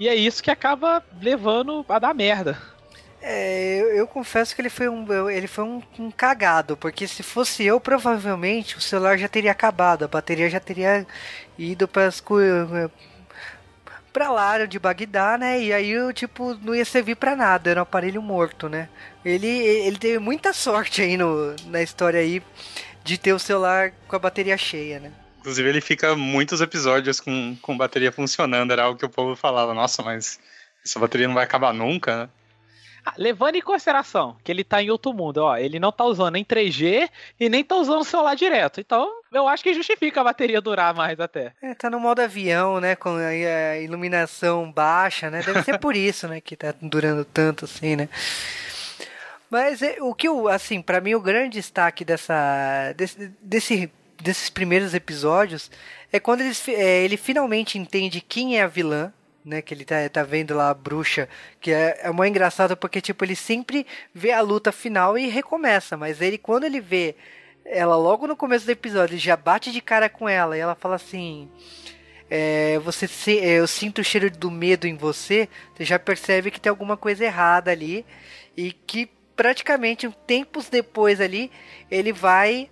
E 0.00 0.08
é 0.08 0.14
isso 0.14 0.42
que 0.42 0.50
acaba 0.50 1.04
levando 1.20 1.84
a 1.88 1.98
dar 1.98 2.14
merda. 2.14 2.58
É, 3.20 3.80
eu, 3.80 3.88
eu, 3.96 4.06
confesso 4.06 4.54
que 4.54 4.62
ele 4.62 4.70
foi, 4.70 4.88
um, 4.88 5.28
ele 5.28 5.48
foi 5.48 5.64
um, 5.64 5.82
um, 5.98 6.10
cagado, 6.10 6.76
porque 6.76 7.06
se 7.06 7.22
fosse 7.24 7.64
eu, 7.64 7.80
provavelmente 7.80 8.76
o 8.76 8.80
celular 8.80 9.18
já 9.18 9.28
teria 9.28 9.50
acabado, 9.50 10.04
a 10.04 10.08
bateria 10.08 10.48
já 10.48 10.60
teria 10.60 11.04
ido 11.58 11.88
para 11.88 12.06
as 12.06 12.20
pra 14.18 14.32
lá 14.32 14.66
de 14.66 14.80
Bagdá, 14.80 15.38
né? 15.38 15.62
E 15.62 15.72
aí 15.72 15.90
eu, 15.90 16.12
tipo, 16.12 16.52
não 16.54 16.74
ia 16.74 16.84
servir 16.84 17.14
para 17.14 17.36
nada, 17.36 17.70
era 17.70 17.78
um 17.78 17.84
aparelho 17.84 18.20
morto, 18.20 18.68
né? 18.68 18.88
Ele, 19.24 19.46
ele 19.46 19.96
teve 19.96 20.18
muita 20.18 20.52
sorte 20.52 21.00
aí 21.02 21.16
no, 21.16 21.54
na 21.66 21.80
história 21.80 22.18
aí 22.18 22.42
de 23.04 23.16
ter 23.16 23.32
o 23.32 23.38
celular 23.38 23.92
com 24.08 24.16
a 24.16 24.18
bateria 24.18 24.58
cheia, 24.58 24.98
né? 24.98 25.12
Inclusive, 25.38 25.68
ele 25.68 25.80
fica 25.80 26.16
muitos 26.16 26.60
episódios 26.60 27.20
com, 27.20 27.56
com 27.62 27.76
bateria 27.76 28.10
funcionando. 28.10 28.72
Era 28.72 28.82
algo 28.82 28.98
que 28.98 29.06
o 29.06 29.08
povo 29.08 29.36
falava, 29.36 29.72
nossa, 29.72 30.02
mas 30.02 30.40
essa 30.84 30.98
bateria 30.98 31.28
não 31.28 31.34
vai 31.34 31.44
acabar 31.44 31.72
nunca, 31.72 32.24
né? 32.24 32.28
Ah, 33.08 33.14
levando 33.16 33.56
em 33.56 33.62
consideração 33.62 34.36
que 34.44 34.52
ele 34.52 34.62
tá 34.62 34.82
em 34.82 34.90
outro 34.90 35.14
mundo, 35.14 35.38
ó, 35.38 35.56
ele 35.56 35.78
não 35.78 35.90
tá 35.90 36.04
usando 36.04 36.32
nem 36.32 36.44
3G 36.44 37.08
e 37.40 37.48
nem 37.48 37.64
tá 37.64 37.76
usando 37.76 38.00
o 38.00 38.04
celular 38.04 38.34
direto. 38.34 38.80
Então, 38.80 39.10
eu 39.32 39.48
acho 39.48 39.62
que 39.62 39.72
justifica 39.72 40.20
a 40.20 40.24
bateria 40.24 40.60
durar 40.60 40.94
mais 40.94 41.18
até. 41.18 41.54
É, 41.62 41.74
tá 41.74 41.88
no 41.88 41.98
modo 41.98 42.20
avião, 42.20 42.80
né, 42.80 42.94
com 42.96 43.16
a 43.16 43.78
iluminação 43.78 44.70
baixa, 44.70 45.30
né? 45.30 45.42
Deve 45.42 45.62
ser 45.62 45.78
por 45.78 45.96
isso, 45.96 46.28
né, 46.28 46.38
que 46.40 46.54
tá 46.54 46.74
durando 46.82 47.24
tanto 47.24 47.64
assim, 47.64 47.96
né? 47.96 48.10
Mas 49.50 49.80
é, 49.80 49.96
o 50.02 50.14
que, 50.14 50.28
assim, 50.50 50.82
para 50.82 51.00
mim 51.00 51.14
o 51.14 51.20
grande 51.20 51.58
destaque 51.58 52.04
dessa 52.04 52.92
desse, 52.94 53.32
desse 53.40 53.90
desses 54.22 54.50
primeiros 54.50 54.92
episódios 54.92 55.70
é 56.12 56.20
quando 56.20 56.40
ele, 56.40 56.54
é, 56.68 57.04
ele 57.04 57.16
finalmente 57.16 57.78
entende 57.78 58.20
quem 58.20 58.58
é 58.58 58.62
a 58.62 58.66
vilã, 58.66 59.12
né? 59.48 59.62
Que 59.62 59.74
ele 59.74 59.84
tá, 59.84 60.08
tá 60.08 60.22
vendo 60.22 60.54
lá 60.54 60.70
a 60.70 60.74
bruxa, 60.74 61.28
que 61.60 61.72
é, 61.72 62.00
é 62.02 62.12
muito 62.12 62.30
engraçado 62.30 62.76
porque, 62.76 63.00
tipo, 63.00 63.24
ele 63.24 63.34
sempre 63.34 63.86
vê 64.14 64.32
a 64.32 64.40
luta 64.40 64.70
final 64.70 65.18
e 65.18 65.28
recomeça, 65.28 65.96
mas 65.96 66.20
ele, 66.20 66.38
quando 66.38 66.64
ele 66.64 66.80
vê 66.80 67.16
ela 67.64 67.96
logo 67.96 68.26
no 68.26 68.36
começo 68.36 68.64
do 68.64 68.72
episódio, 68.72 69.14
ele 69.14 69.20
já 69.20 69.36
bate 69.36 69.72
de 69.72 69.80
cara 69.80 70.08
com 70.08 70.28
ela 70.28 70.56
e 70.56 70.60
ela 70.60 70.74
fala 70.74 70.96
assim. 70.96 71.48
É, 72.30 72.78
você 72.80 73.08
se, 73.08 73.32
eu 73.32 73.66
sinto 73.66 74.02
o 74.02 74.04
cheiro 74.04 74.30
do 74.30 74.50
medo 74.50 74.86
em 74.86 74.94
você, 74.94 75.48
você 75.74 75.82
já 75.82 75.98
percebe 75.98 76.50
que 76.50 76.60
tem 76.60 76.68
alguma 76.68 76.94
coisa 76.94 77.24
errada 77.24 77.70
ali 77.70 78.04
e 78.54 78.70
que 78.70 79.08
praticamente 79.34 80.10
tempos 80.26 80.68
depois 80.68 81.22
ali 81.22 81.50
ele 81.90 82.12
vai 82.12 82.68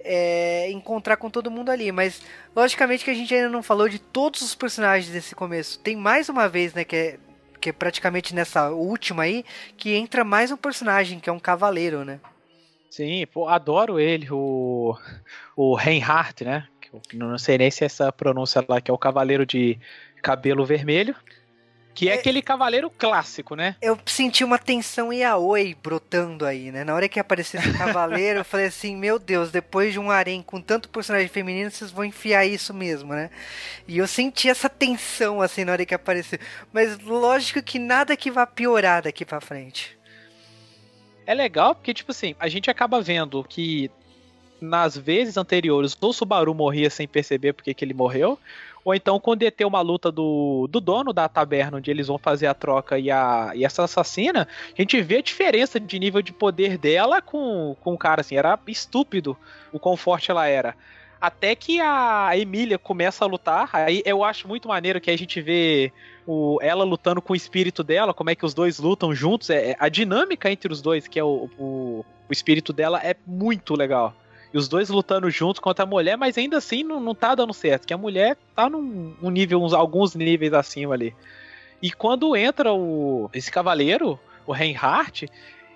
é, 0.00 0.70
encontrar 0.70 1.16
com 1.16 1.30
todo 1.30 1.50
mundo 1.50 1.70
ali. 1.70 1.90
Mas, 1.92 2.22
logicamente, 2.54 3.04
que 3.04 3.10
a 3.10 3.14
gente 3.14 3.34
ainda 3.34 3.48
não 3.48 3.62
falou 3.62 3.88
de 3.88 3.98
todos 3.98 4.40
os 4.42 4.54
personagens 4.54 5.12
desse 5.12 5.34
começo. 5.34 5.78
Tem 5.80 5.96
mais 5.96 6.28
uma 6.28 6.48
vez, 6.48 6.74
né, 6.74 6.84
que 6.84 6.96
é, 6.96 7.18
que 7.60 7.70
é 7.70 7.72
praticamente 7.72 8.34
nessa 8.34 8.70
última 8.70 9.24
aí, 9.24 9.44
que 9.76 9.94
entra 9.94 10.24
mais 10.24 10.50
um 10.50 10.56
personagem, 10.56 11.20
que 11.20 11.28
é 11.28 11.32
um 11.32 11.40
cavaleiro, 11.40 12.04
né? 12.04 12.20
Sim, 12.90 13.26
pô, 13.26 13.48
adoro 13.48 14.00
ele, 14.00 14.28
o, 14.30 14.96
o 15.54 15.74
Reinhardt, 15.74 16.44
né? 16.44 16.66
Não 17.12 17.36
sei 17.36 17.58
nem 17.58 17.70
se 17.70 17.84
é 17.84 17.86
essa 17.86 18.10
pronúncia 18.10 18.64
lá, 18.66 18.80
que 18.80 18.90
é 18.90 18.94
o 18.94 18.98
cavaleiro 18.98 19.44
de 19.44 19.78
cabelo 20.22 20.64
vermelho. 20.64 21.14
Que 21.98 22.08
é, 22.08 22.12
é, 22.12 22.14
aquele 22.20 22.40
cavaleiro 22.40 22.88
clássico, 22.88 23.56
né? 23.56 23.74
Eu 23.82 23.98
senti 24.06 24.44
uma 24.44 24.56
tensão 24.56 25.12
yaoi 25.12 25.76
brotando 25.82 26.46
aí, 26.46 26.70
né? 26.70 26.84
Na 26.84 26.94
hora 26.94 27.08
que 27.08 27.18
apareceu 27.18 27.58
esse 27.58 27.76
cavaleiro, 27.76 28.38
eu 28.38 28.44
falei 28.44 28.66
assim, 28.66 28.94
meu 28.94 29.18
Deus, 29.18 29.50
depois 29.50 29.92
de 29.92 29.98
um 29.98 30.08
harém 30.08 30.40
com 30.40 30.60
tanto 30.60 30.88
personagem 30.88 31.26
feminino, 31.26 31.72
vocês 31.72 31.90
vão 31.90 32.04
enfiar 32.04 32.46
isso 32.46 32.72
mesmo, 32.72 33.12
né? 33.12 33.30
E 33.88 33.98
eu 33.98 34.06
senti 34.06 34.48
essa 34.48 34.68
tensão, 34.68 35.42
assim, 35.42 35.64
na 35.64 35.72
hora 35.72 35.84
que 35.84 35.92
apareceu. 35.92 36.38
Mas 36.72 36.96
lógico 37.00 37.60
que 37.60 37.80
nada 37.80 38.16
que 38.16 38.30
vá 38.30 38.46
piorar 38.46 39.02
daqui 39.02 39.24
pra 39.24 39.40
frente. 39.40 39.98
É 41.26 41.34
legal 41.34 41.74
porque, 41.74 41.92
tipo 41.92 42.12
assim, 42.12 42.36
a 42.38 42.46
gente 42.46 42.70
acaba 42.70 43.02
vendo 43.02 43.42
que 43.42 43.90
nas 44.60 44.96
vezes 44.96 45.36
anteriores 45.36 45.96
o 46.00 46.12
Subaru 46.12 46.54
morria 46.54 46.90
sem 46.90 47.08
perceber 47.08 47.54
porque 47.54 47.74
que 47.74 47.84
ele 47.84 47.94
morreu, 47.94 48.38
ou 48.88 48.94
então 48.94 49.20
quando 49.20 49.42
ia 49.42 49.52
ter 49.52 49.66
uma 49.66 49.82
luta 49.82 50.10
do, 50.10 50.66
do 50.70 50.80
dono 50.80 51.12
da 51.12 51.28
taberna, 51.28 51.76
onde 51.76 51.90
eles 51.90 52.06
vão 52.06 52.16
fazer 52.16 52.46
a 52.46 52.54
troca 52.54 52.98
e, 52.98 53.10
a, 53.10 53.52
e 53.54 53.62
essa 53.62 53.84
assassina, 53.84 54.48
a 54.66 54.80
gente 54.80 54.98
vê 55.02 55.18
a 55.18 55.22
diferença 55.22 55.78
de 55.78 55.98
nível 55.98 56.22
de 56.22 56.32
poder 56.32 56.78
dela 56.78 57.20
com, 57.20 57.76
com 57.82 57.92
o 57.92 57.98
cara, 57.98 58.22
assim, 58.22 58.38
era 58.38 58.58
estúpido 58.66 59.36
o 59.70 59.78
quão 59.78 59.94
forte 59.94 60.30
ela 60.30 60.46
era. 60.46 60.74
Até 61.20 61.54
que 61.54 61.78
a 61.82 62.30
Emília 62.34 62.78
começa 62.78 63.26
a 63.26 63.28
lutar, 63.28 63.68
aí 63.74 64.00
eu 64.06 64.24
acho 64.24 64.48
muito 64.48 64.68
maneiro 64.68 65.02
que 65.02 65.10
a 65.10 65.18
gente 65.18 65.38
vê 65.42 65.92
o, 66.26 66.58
ela 66.62 66.82
lutando 66.82 67.20
com 67.20 67.34
o 67.34 67.36
espírito 67.36 67.84
dela, 67.84 68.14
como 68.14 68.30
é 68.30 68.34
que 68.34 68.46
os 68.46 68.54
dois 68.54 68.78
lutam 68.78 69.14
juntos, 69.14 69.50
é, 69.50 69.72
é 69.72 69.76
a 69.78 69.90
dinâmica 69.90 70.50
entre 70.50 70.72
os 70.72 70.80
dois, 70.80 71.06
que 71.06 71.18
é 71.18 71.24
o, 71.24 71.50
o, 71.58 72.06
o 72.26 72.32
espírito 72.32 72.72
dela, 72.72 72.98
é 73.04 73.14
muito 73.26 73.74
legal. 73.74 74.14
E 74.52 74.56
os 74.58 74.68
dois 74.68 74.88
lutando 74.88 75.30
juntos 75.30 75.60
contra 75.60 75.84
a 75.84 75.86
mulher, 75.86 76.16
mas 76.16 76.38
ainda 76.38 76.56
assim 76.56 76.82
não, 76.82 77.00
não 77.00 77.14
tá 77.14 77.34
dando 77.34 77.52
certo. 77.52 77.86
Que 77.86 77.94
a 77.94 77.98
mulher 77.98 78.36
tá 78.54 78.68
num 78.68 79.14
um 79.22 79.30
nível, 79.30 79.62
uns, 79.62 79.72
alguns 79.72 80.14
níveis 80.14 80.52
acima 80.52 80.94
ali. 80.94 81.14
E 81.82 81.90
quando 81.90 82.34
entra 82.36 82.72
o 82.72 83.30
esse 83.32 83.50
cavaleiro, 83.50 84.18
o 84.46 84.52
Reinhardt, 84.52 85.28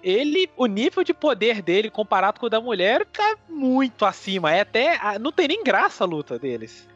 ele, 0.03 0.51
o 0.57 0.67
nível 0.67 1.05
de 1.05 1.15
poder 1.15 1.63
dele 1.63 1.91
comparado 1.91 2.41
com 2.41 2.47
o 2.47 2.51
da 2.51 2.61
mulher 2.61 3.07
tá 3.07 3.37
muito 3.49 4.05
acima. 4.05 4.53
É 4.53 4.61
até. 4.61 4.99
Não 5.19 5.31
tem 5.31 5.49
nem 5.49 5.63
graça 5.63 6.05
a 6.05 6.07
luta 6.07 6.39
deles. 6.39 6.89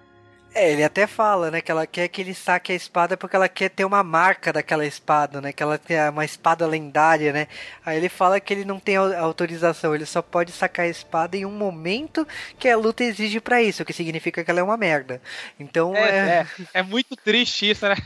É, 0.58 0.72
ele 0.72 0.82
até 0.82 1.06
fala, 1.06 1.50
né, 1.50 1.60
que 1.60 1.70
ela 1.70 1.86
quer 1.86 2.08
que 2.08 2.18
ele 2.18 2.32
saque 2.32 2.72
a 2.72 2.74
espada 2.74 3.14
porque 3.14 3.36
ela 3.36 3.46
quer 3.46 3.68
ter 3.68 3.84
uma 3.84 4.02
marca 4.02 4.54
daquela 4.54 4.86
espada, 4.86 5.38
né, 5.38 5.52
que 5.52 5.62
ela 5.62 5.76
tem 5.76 5.98
uma 6.08 6.24
espada 6.24 6.66
lendária, 6.66 7.30
né. 7.30 7.46
Aí 7.84 7.98
ele 7.98 8.08
fala 8.08 8.40
que 8.40 8.54
ele 8.54 8.64
não 8.64 8.80
tem 8.80 8.96
autorização, 8.96 9.94
ele 9.94 10.06
só 10.06 10.22
pode 10.22 10.52
sacar 10.52 10.86
a 10.86 10.88
espada 10.88 11.36
em 11.36 11.44
um 11.44 11.50
momento 11.50 12.26
que 12.58 12.70
a 12.70 12.76
luta 12.76 13.04
exige 13.04 13.38
para 13.38 13.60
isso, 13.60 13.82
o 13.82 13.84
que 13.84 13.92
significa 13.92 14.42
que 14.42 14.50
ela 14.50 14.60
é 14.60 14.62
uma 14.62 14.78
merda. 14.78 15.20
Então 15.60 15.94
é. 15.94 16.00
É, 16.00 16.12
é, 16.40 16.46
é 16.72 16.82
muito 16.82 17.14
triste 17.16 17.68
isso, 17.68 17.86
né, 17.86 17.96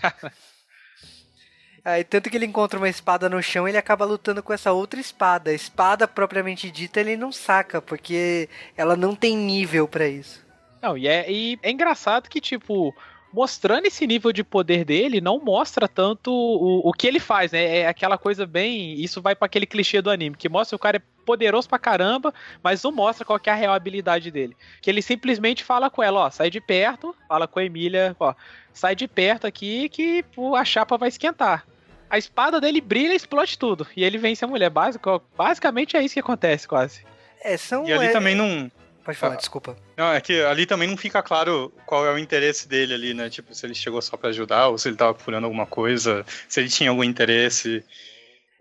Aí, 1.85 2.03
tanto 2.03 2.29
que 2.29 2.37
ele 2.37 2.47
encontra 2.47 2.79
uma 2.81 2.89
espada 2.89 3.29
no 3.29 3.41
chão, 3.41 3.67
ele 3.69 3.79
acaba 3.79 4.05
lutando 4.05 4.43
com 4.43 4.53
essa 4.53 4.73
outra 4.73 5.01
espada. 5.01 5.51
A 5.51 5.55
espada 5.55 6.09
propriamente 6.09 6.69
dita 6.69 6.99
ele 6.99 7.17
não 7.17 7.31
saca, 7.31 7.81
porque 7.81 8.49
ela 8.77 8.97
não 8.97 9.15
tem 9.15 9.37
nível 9.37 9.87
para 9.87 10.07
isso. 10.09 10.50
Não, 10.83 10.97
e 10.97 11.07
é, 11.07 11.31
e 11.31 11.59
é 11.63 11.71
engraçado 11.71 12.29
que, 12.29 12.41
tipo, 12.41 12.95
mostrando 13.33 13.87
esse 13.87 14.07
nível 14.07 14.33
de 14.33 14.43
poder 14.43 14.85
dele, 14.85 15.21
não 15.21 15.39
mostra 15.39 15.87
tanto 15.87 16.33
o, 16.33 16.89
o 16.89 16.93
que 16.93 17.07
ele 17.07 17.21
faz, 17.21 17.53
né? 17.53 17.79
É 17.79 17.87
aquela 17.87 18.19
coisa 18.19 18.47
bem. 18.47 18.95
Isso 18.95 19.23
vai 19.23 19.35
para 19.35 19.47
aquele 19.47 19.67
clichê 19.67 20.03
do 20.03 20.11
anime, 20.11 20.37
que 20.37 20.49
mostra 20.49 20.77
que 20.77 20.81
o 20.81 20.83
cara 20.83 20.97
é 20.97 21.03
poderoso 21.25 21.69
pra 21.69 21.79
caramba, 21.79 22.35
mas 22.63 22.83
não 22.83 22.91
mostra 22.91 23.25
qual 23.25 23.41
é 23.45 23.51
a 23.51 23.55
real 23.55 23.75
habilidade 23.75 24.31
dele. 24.31 24.57
Que 24.81 24.91
ele 24.91 25.03
simplesmente 25.03 25.63
fala 25.63 25.91
com 25.91 26.03
ela, 26.03 26.21
ó, 26.21 26.31
sai 26.31 26.51
de 26.51 26.61
perto, 26.61 27.15
fala 27.29 27.47
com 27.47 27.59
a 27.59 27.65
Emília, 27.65 28.17
ó, 28.19 28.35
sai 28.73 28.97
de 28.97 29.07
perto 29.07 29.47
aqui 29.47 29.89
que 29.89 30.25
pô, 30.35 30.57
a 30.57 30.65
chapa 30.65 30.97
vai 30.97 31.09
esquentar. 31.09 31.65
A 32.09 32.19
espada 32.19 32.61
dele 32.61 32.81
brilha 32.81 33.13
e 33.13 33.17
explode 33.17 33.57
tudo. 33.57 33.87
E 33.97 34.03
ele 34.03 34.19
vence 34.19 34.45
a 34.45 34.49
mulher. 34.49 34.69
Básico, 34.69 35.23
basicamente 35.37 35.97
é 35.97 36.03
isso 36.03 36.15
que 36.15 36.21
acontece, 36.21 36.67
quase. 36.67 37.05
É, 37.41 37.57
são. 37.57 37.87
E 37.87 37.93
ali 37.93 38.07
é... 38.07 38.11
também 38.11 38.35
não 38.35 38.69
Pode 39.11 39.19
falar, 39.19 39.35
Ah. 39.35 39.37
desculpa. 39.39 39.77
Não, 39.97 40.13
é 40.13 40.21
que 40.21 40.41
ali 40.43 40.67
também 40.67 40.89
não 40.89 40.97
fica 40.97 41.23
claro 41.23 41.73
qual 41.87 42.07
é 42.07 42.13
o 42.13 42.19
interesse 42.19 42.69
dele 42.69 42.95
ali, 42.95 43.15
né? 43.15 43.29
Tipo, 43.29 43.55
se 43.55 43.67
ele 43.67 43.75
chegou 43.75 44.01
só 44.01 44.17
pra 44.17 44.31
ajudar, 44.31 44.69
ou 44.69 44.79
se 44.79 44.89
ele 44.89 44.97
tava 44.97 45.15
procurando 45.15 45.45
alguma 45.45 45.67
coisa, 45.67 46.25
se 46.49 46.61
ele 46.61 46.69
tinha 46.69 46.91
algum 46.91 47.05
interesse. 47.05 47.85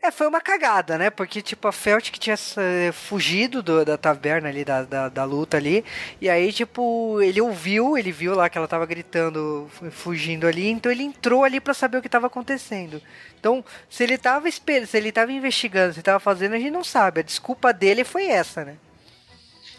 É, 0.02 0.12
foi 0.12 0.28
uma 0.28 0.40
cagada, 0.40 0.98
né? 0.98 1.10
Porque, 1.10 1.42
tipo, 1.42 1.68
a 1.68 1.74
Felt 1.74 2.10
que 2.10 2.18
tinha 2.18 2.36
eh, 2.56 2.90
fugido 2.94 3.62
do- 3.62 3.84
da 3.84 3.98
taverna 3.98 4.48
ali, 4.48 4.64
da, 4.64 4.84
da, 4.84 5.10
da 5.10 5.26
luta 5.26 5.58
ali. 5.58 5.84
E 6.22 6.30
aí, 6.30 6.54
tipo, 6.54 7.22
ele 7.22 7.42
ouviu, 7.42 7.98
ele 7.98 8.10
viu 8.10 8.34
lá 8.34 8.48
que 8.50 8.58
ela 8.58 8.66
tava 8.68 8.86
gritando, 8.86 9.68
fu- 9.70 9.92
fugindo 9.92 10.48
ali. 10.48 10.70
Então 10.70 10.90
ele 10.90 11.04
entrou 11.04 11.44
ali 11.44 11.60
pra 11.60 11.74
saber 11.74 11.98
o 11.98 12.02
que 12.02 12.08
tava 12.08 12.28
acontecendo. 12.28 13.02
Então, 13.38 13.64
se 13.90 14.02
ele 14.04 14.18
tava 14.18 14.48
esperando, 14.48 14.88
se 14.88 14.96
ele 14.98 15.12
tava 15.12 15.34
investigando, 15.34 15.92
se 15.94 16.00
ele 16.00 16.04
tava 16.06 16.20
fazendo, 16.22 16.54
a 16.56 16.58
gente 16.60 16.72
não 16.72 16.84
sabe. 16.84 17.20
A 17.20 17.24
desculpa 17.24 17.74
dele 17.74 18.06
foi 18.06 18.28
essa, 18.28 18.64
né? 18.64 18.78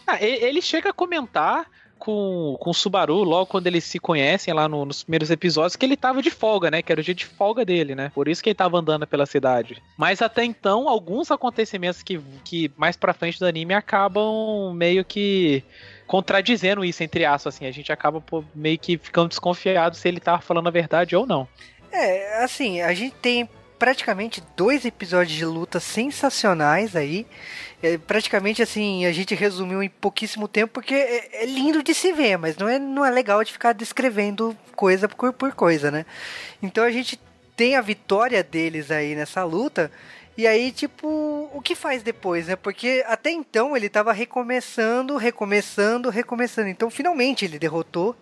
Ah, 0.07 0.17
ele 0.21 0.61
chega 0.61 0.89
a 0.89 0.93
comentar 0.93 1.65
com, 1.99 2.57
com 2.59 2.71
o 2.71 2.73
Subaru 2.73 3.17
logo 3.23 3.45
quando 3.45 3.67
eles 3.67 3.83
se 3.83 3.99
conhecem 3.99 4.51
lá 4.53 4.67
no- 4.67 4.85
nos 4.85 5.03
primeiros 5.03 5.29
episódios 5.29 5.75
que 5.75 5.85
ele 5.85 5.95
tava 5.95 6.19
de 6.21 6.31
folga, 6.31 6.71
né? 6.71 6.81
Que 6.81 6.91
era 6.91 6.99
o 6.99 7.03
dia 7.03 7.13
de 7.13 7.25
folga 7.27 7.63
dele, 7.63 7.93
né? 7.93 8.11
Por 8.13 8.27
isso 8.27 8.41
que 8.41 8.49
ele 8.49 8.55
tava 8.55 8.79
andando 8.79 9.05
pela 9.05 9.25
cidade. 9.27 9.81
Mas 9.95 10.19
até 10.21 10.43
então, 10.43 10.89
alguns 10.89 11.29
acontecimentos 11.29 12.01
que, 12.01 12.19
que 12.43 12.71
mais 12.75 12.97
pra 12.97 13.13
frente 13.13 13.37
do 13.39 13.45
anime 13.45 13.73
acabam 13.75 14.73
meio 14.73 15.05
que 15.05 15.63
contradizendo 16.07 16.83
isso, 16.83 17.03
entre 17.03 17.23
aspas, 17.23 17.55
assim. 17.55 17.65
A 17.67 17.71
gente 17.71 17.91
acaba 17.91 18.21
meio 18.55 18.77
que 18.79 18.97
ficando 18.97 19.29
desconfiado 19.29 19.95
se 19.95 20.07
ele 20.07 20.19
tava 20.19 20.41
falando 20.41 20.67
a 20.67 20.71
verdade 20.71 21.15
ou 21.15 21.25
não. 21.27 21.47
É, 21.91 22.43
assim, 22.43 22.81
a 22.81 22.93
gente 22.93 23.15
tem 23.21 23.47
praticamente 23.81 24.43
dois 24.55 24.85
episódios 24.85 25.35
de 25.35 25.43
luta 25.43 25.79
sensacionais 25.79 26.95
aí. 26.95 27.25
É, 27.81 27.97
praticamente 27.97 28.61
assim, 28.61 29.07
a 29.07 29.11
gente 29.11 29.33
resumiu 29.33 29.81
em 29.81 29.89
pouquíssimo 29.89 30.47
tempo 30.47 30.71
porque 30.71 30.93
é, 30.93 31.41
é 31.41 31.45
lindo 31.47 31.81
de 31.81 31.91
se 31.95 32.13
ver, 32.13 32.37
mas 32.37 32.55
não 32.57 32.69
é, 32.69 32.77
não 32.77 33.03
é 33.03 33.09
legal 33.09 33.43
de 33.43 33.51
ficar 33.51 33.73
descrevendo 33.73 34.55
coisa 34.75 35.09
por, 35.09 35.33
por 35.33 35.53
coisa, 35.53 35.89
né? 35.89 36.05
Então 36.61 36.83
a 36.83 36.91
gente 36.91 37.19
tem 37.55 37.75
a 37.75 37.81
vitória 37.81 38.43
deles 38.43 38.91
aí 38.91 39.15
nessa 39.15 39.43
luta. 39.43 39.91
E 40.37 40.45
aí, 40.45 40.71
tipo, 40.71 41.49
o 41.51 41.59
que 41.59 41.73
faz 41.73 42.03
depois, 42.03 42.49
né? 42.49 42.55
Porque 42.55 43.03
até 43.07 43.31
então 43.31 43.75
ele 43.75 43.89
tava 43.89 44.13
recomeçando, 44.13 45.17
recomeçando, 45.17 46.11
recomeçando. 46.11 46.69
Então, 46.69 46.91
finalmente 46.91 47.45
ele 47.45 47.57
derrotou 47.57 48.15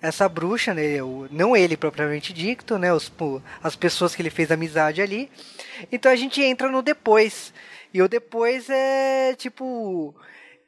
essa 0.00 0.28
bruxa, 0.28 0.72
né? 0.72 0.82
Não 1.30 1.56
ele 1.56 1.76
propriamente 1.76 2.32
dito, 2.32 2.78
né? 2.78 2.92
Os, 2.92 3.12
as 3.62 3.76
pessoas 3.76 4.14
que 4.14 4.22
ele 4.22 4.30
fez 4.30 4.50
amizade 4.50 5.02
ali. 5.02 5.30
Então 5.92 6.10
a 6.10 6.16
gente 6.16 6.42
entra 6.42 6.68
no 6.70 6.82
depois. 6.82 7.52
E 7.92 8.00
o 8.00 8.08
depois 8.08 8.68
é 8.70 9.34
tipo. 9.34 10.14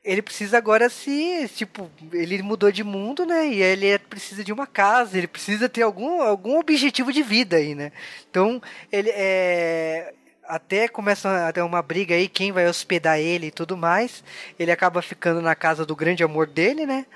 Ele 0.05 0.21
precisa 0.21 0.59
agora 0.59 0.89
se. 0.89 1.49
Tipo, 1.55 1.91
ele 2.13 2.43
mudou 2.43 2.73
de 2.73 2.83
mundo, 2.83 3.25
né? 3.25 3.47
E 3.47 3.63
ele 3.63 3.87
é- 3.87 3.99
precisa 3.99 4.43
de 4.43 4.53
uma 4.53 4.67
casa, 4.67 5.17
ele 5.17 5.29
precisa 5.29 5.69
ter 5.69 5.83
algum, 5.83 6.21
algum 6.21 6.59
objetivo 6.59 7.13
de 7.13 7.23
vida 7.23 7.57
aí, 7.57 7.75
né? 7.75 7.93
Então, 8.29 8.61
ele 8.91 9.11
é. 9.11 10.13
Até 10.45 10.89
começa 10.89 11.49
a 11.49 11.53
ter 11.53 11.63
uma 11.63 11.81
briga 11.81 12.15
aí, 12.17 12.29
quem 12.29 12.51
vai 12.53 12.67
hospedar 12.69 13.19
ele 13.19 13.47
e 13.47 13.51
tudo 13.51 13.77
mais. 13.77 14.25
Ele 14.59 14.73
acaba 14.73 15.01
ficando 15.01 15.41
na 15.41 15.55
casa 15.55 15.87
do 15.87 15.95
grande 15.97 16.25
amor 16.25 16.49
dele, 16.49 16.85
né? 16.85 17.07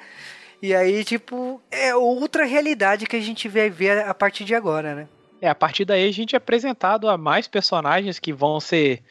E 0.63 0.75
aí, 0.75 1.05
tipo, 1.05 1.61
é 1.71 1.95
outra 1.95 2.45
realidade 2.45 3.07
que 3.07 3.17
a 3.17 3.21
gente 3.21 3.49
vai 3.49 3.69
ver 3.69 4.07
a 4.07 4.15
partir 4.15 4.45
de 4.45 4.55
agora, 4.55 4.95
né? 4.95 5.09
É, 5.41 5.49
a 5.49 5.55
partir 5.55 5.85
daí 5.85 6.09
a 6.09 6.13
gente 6.13 6.35
é 6.35 6.39
apresentado 6.39 7.09
a 7.09 7.19
mais 7.19 7.47
personagens 7.47 8.19
que 8.19 8.33
vão 8.33 8.59
ser 8.59 9.03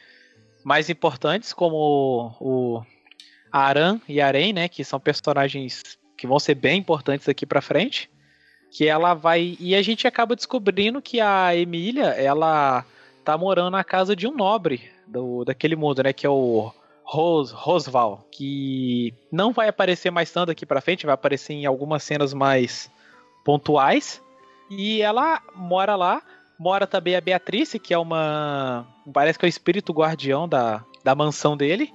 mais 0.64 0.90
importantes, 0.90 1.52
como 1.52 2.34
o 2.40 2.82
Aran 3.52 4.00
e 4.08 4.20
Aren, 4.20 4.52
né? 4.52 4.68
Que 4.68 4.84
são 4.84 4.98
personagens 4.98 5.82
que 6.16 6.26
vão 6.26 6.38
ser 6.38 6.56
bem 6.56 6.78
importantes 6.78 7.28
aqui 7.28 7.46
pra 7.46 7.60
frente. 7.60 8.10
Que 8.70 8.86
ela 8.86 9.14
vai. 9.14 9.56
E 9.60 9.74
a 9.76 9.82
gente 9.82 10.06
acaba 10.08 10.34
descobrindo 10.34 11.00
que 11.00 11.20
a 11.20 11.54
Emília, 11.54 12.06
ela 12.06 12.84
tá 13.24 13.38
morando 13.38 13.70
na 13.70 13.84
casa 13.84 14.16
de 14.16 14.26
um 14.26 14.34
nobre 14.34 14.90
do, 15.06 15.44
daquele 15.44 15.76
mundo, 15.76 16.02
né? 16.02 16.12
Que 16.12 16.26
é 16.26 16.30
o 16.30 16.72
Ros, 17.06 17.52
Rosval. 17.52 18.26
Que 18.32 19.14
não 19.30 19.52
vai 19.52 19.68
aparecer 19.68 20.10
mais 20.10 20.30
tanto 20.30 20.50
aqui 20.50 20.66
pra 20.66 20.80
frente, 20.80 21.06
vai 21.06 21.14
aparecer 21.14 21.52
em 21.52 21.64
algumas 21.64 22.02
cenas 22.02 22.34
mais 22.34 22.90
pontuais. 23.44 24.20
E 24.68 25.00
ela 25.00 25.40
mora 25.54 25.94
lá. 25.94 26.20
Mora 26.58 26.86
também 26.86 27.14
a 27.14 27.20
Beatrice, 27.20 27.78
que 27.78 27.94
é 27.94 27.98
uma. 27.98 28.86
Parece 29.12 29.38
que 29.38 29.44
é 29.44 29.48
o 29.48 29.48
espírito 29.48 29.92
guardião 29.92 30.48
da, 30.48 30.82
da 31.04 31.14
mansão 31.14 31.56
dele. 31.56 31.92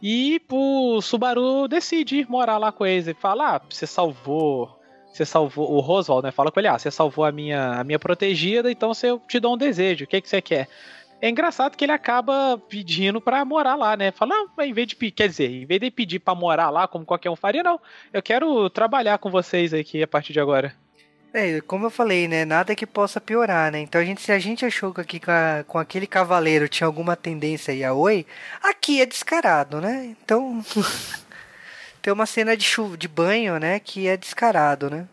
E 0.00 0.40
o 0.50 1.00
Subaru 1.00 1.66
decide 1.66 2.18
ir 2.18 2.28
morar 2.28 2.58
lá 2.58 2.70
com 2.70 2.86
eles. 2.86 3.08
E 3.08 3.14
fala: 3.14 3.56
Ah, 3.56 3.60
você 3.68 3.86
salvou. 3.86 4.78
Você 5.12 5.24
salvou. 5.24 5.72
O 5.72 5.80
Roswell, 5.80 6.22
né? 6.22 6.30
Fala 6.30 6.52
com 6.52 6.60
ele: 6.60 6.68
Ah, 6.68 6.78
você 6.78 6.90
salvou 6.90 7.24
a 7.24 7.32
minha, 7.32 7.80
a 7.80 7.84
minha 7.84 7.98
protegida, 7.98 8.70
então 8.70 8.92
eu 9.02 9.18
te 9.26 9.40
dou 9.40 9.54
um 9.54 9.58
desejo. 9.58 10.04
O 10.04 10.08
que, 10.08 10.20
que 10.20 10.28
você 10.28 10.42
quer? 10.42 10.68
É 11.22 11.28
engraçado 11.28 11.76
que 11.76 11.84
ele 11.84 11.92
acaba 11.92 12.60
pedindo 12.68 13.20
pra 13.20 13.44
morar 13.44 13.76
lá, 13.76 13.96
né? 13.96 14.10
Fala, 14.10 14.34
não, 14.34 14.64
em 14.64 14.72
vez 14.72 14.88
de 14.88 14.96
quer 15.12 15.28
dizer, 15.28 15.48
em 15.48 15.64
vez 15.64 15.80
de 15.80 15.88
pedir 15.88 16.18
pra 16.18 16.34
morar 16.34 16.68
lá, 16.68 16.88
como 16.88 17.04
qualquer 17.06 17.30
um 17.30 17.36
faria, 17.36 17.62
não. 17.62 17.80
Eu 18.12 18.20
quero 18.20 18.68
trabalhar 18.68 19.18
com 19.18 19.30
vocês 19.30 19.72
aqui 19.72 20.02
a 20.02 20.08
partir 20.08 20.32
de 20.32 20.40
agora. 20.40 20.74
É, 21.32 21.60
como 21.60 21.86
eu 21.86 21.90
falei, 21.90 22.26
né? 22.26 22.44
Nada 22.44 22.74
que 22.74 22.84
possa 22.84 23.20
piorar, 23.20 23.70
né? 23.70 23.78
Então 23.80 24.00
a 24.00 24.04
gente, 24.04 24.20
se 24.20 24.32
a 24.32 24.38
gente 24.40 24.66
achou 24.66 24.92
que 24.92 25.00
aqui 25.00 25.20
com, 25.20 25.30
a- 25.30 25.64
com 25.66 25.78
aquele 25.78 26.06
cavaleiro 26.08 26.68
tinha 26.68 26.86
alguma 26.88 27.14
tendência 27.14 27.88
a 27.88 27.94
oi, 27.94 28.26
aqui 28.60 29.00
é 29.00 29.06
descarado, 29.06 29.80
né? 29.80 30.14
Então. 30.24 30.60
tem 32.02 32.12
uma 32.12 32.26
cena 32.26 32.56
de 32.56 32.64
chuva, 32.64 32.96
de 32.96 33.06
banho, 33.06 33.58
né? 33.60 33.78
Que 33.78 34.08
é 34.08 34.16
descarado, 34.16 34.90
né? 34.90 35.06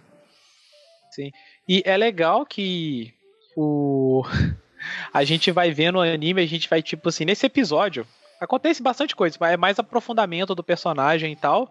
E 1.68 1.84
é 1.86 1.96
legal 1.96 2.46
que 2.46 3.14
o 3.56 4.24
a 5.14 5.24
gente 5.24 5.52
vai 5.52 5.72
vendo 5.72 5.98
o 5.98 6.02
anime, 6.02 6.42
a 6.42 6.48
gente 6.48 6.70
vai 6.70 6.82
tipo 6.82 7.10
assim, 7.10 7.26
nesse 7.26 7.46
episódio 7.46 8.06
acontece 8.40 8.82
bastante 8.82 9.16
coisa, 9.16 9.38
mas 9.40 9.54
é 9.54 9.58
mais 9.58 9.78
aprofundamento 9.78 10.56
do 10.56 10.64
personagem 10.64 11.34
e 11.34 11.36
tal. 11.36 11.70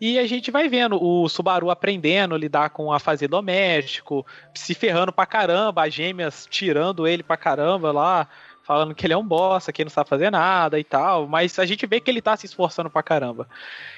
E 0.00 0.18
a 0.18 0.26
gente 0.26 0.50
vai 0.50 0.68
vendo 0.68 1.02
o 1.02 1.28
Subaru 1.28 1.70
aprendendo 1.70 2.34
a 2.34 2.38
lidar 2.38 2.70
com 2.70 2.92
a 2.92 2.98
fazer 2.98 3.28
doméstico, 3.28 4.26
se 4.54 4.74
ferrando 4.74 5.12
pra 5.12 5.26
caramba, 5.26 5.86
as 5.86 5.94
gêmeas 5.94 6.46
tirando 6.50 7.06
ele 7.06 7.22
pra 7.22 7.36
caramba 7.36 7.92
lá, 7.92 8.28
falando 8.68 8.94
que 8.94 9.06
ele 9.06 9.14
é 9.14 9.16
um 9.16 9.26
bosta, 9.26 9.72
que 9.72 9.80
ele 9.80 9.86
não 9.86 9.94
sabe 9.94 10.10
fazer 10.10 10.30
nada 10.30 10.78
e 10.78 10.84
tal, 10.84 11.26
mas 11.26 11.58
a 11.58 11.64
gente 11.64 11.86
vê 11.86 12.00
que 12.00 12.10
ele 12.10 12.20
tá 12.20 12.36
se 12.36 12.44
esforçando 12.44 12.90
pra 12.90 13.02
caramba. 13.02 13.48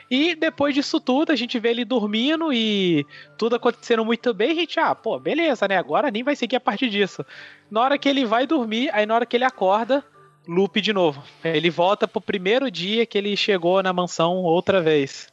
E 0.08 0.36
depois 0.36 0.72
disso 0.76 1.00
tudo, 1.00 1.32
a 1.32 1.34
gente 1.34 1.58
vê 1.58 1.70
ele 1.70 1.84
dormindo 1.84 2.52
e 2.52 3.04
tudo 3.36 3.56
acontecendo 3.56 4.04
muito 4.04 4.32
bem, 4.32 4.52
a 4.52 4.54
gente, 4.54 4.78
ah, 4.78 4.94
pô, 4.94 5.18
beleza, 5.18 5.66
né? 5.66 5.76
Agora 5.76 6.08
nem 6.08 6.22
vai 6.22 6.36
seguir 6.36 6.54
a 6.54 6.60
partir 6.60 6.88
disso. 6.88 7.26
Na 7.68 7.80
hora 7.80 7.98
que 7.98 8.08
ele 8.08 8.24
vai 8.24 8.46
dormir, 8.46 8.88
aí 8.92 9.04
na 9.04 9.16
hora 9.16 9.26
que 9.26 9.36
ele 9.36 9.42
acorda, 9.42 10.04
loop 10.46 10.80
de 10.80 10.92
novo. 10.92 11.20
Ele 11.42 11.68
volta 11.68 12.06
pro 12.06 12.20
primeiro 12.20 12.70
dia 12.70 13.04
que 13.04 13.18
ele 13.18 13.36
chegou 13.36 13.82
na 13.82 13.92
mansão 13.92 14.36
outra 14.36 14.80
vez. 14.80 15.26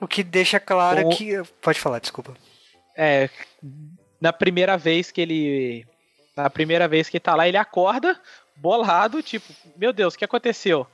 O 0.00 0.06
que 0.06 0.22
deixa 0.22 0.60
claro 0.60 1.08
que. 1.08 1.42
Pode 1.60 1.80
falar, 1.80 1.98
desculpa. 1.98 2.36
É, 2.96 3.28
na 4.20 4.32
primeira 4.32 4.78
vez 4.78 5.10
que 5.10 5.20
ele. 5.20 5.84
Na 6.36 6.48
primeira 6.48 6.86
vez 6.86 7.08
que 7.08 7.18
tá 7.18 7.34
lá, 7.34 7.48
ele 7.48 7.56
acorda, 7.56 8.16
bolado, 8.56 9.22
tipo, 9.22 9.52
meu 9.76 9.92
Deus, 9.92 10.14
o 10.14 10.18
que 10.18 10.24
aconteceu? 10.24 10.86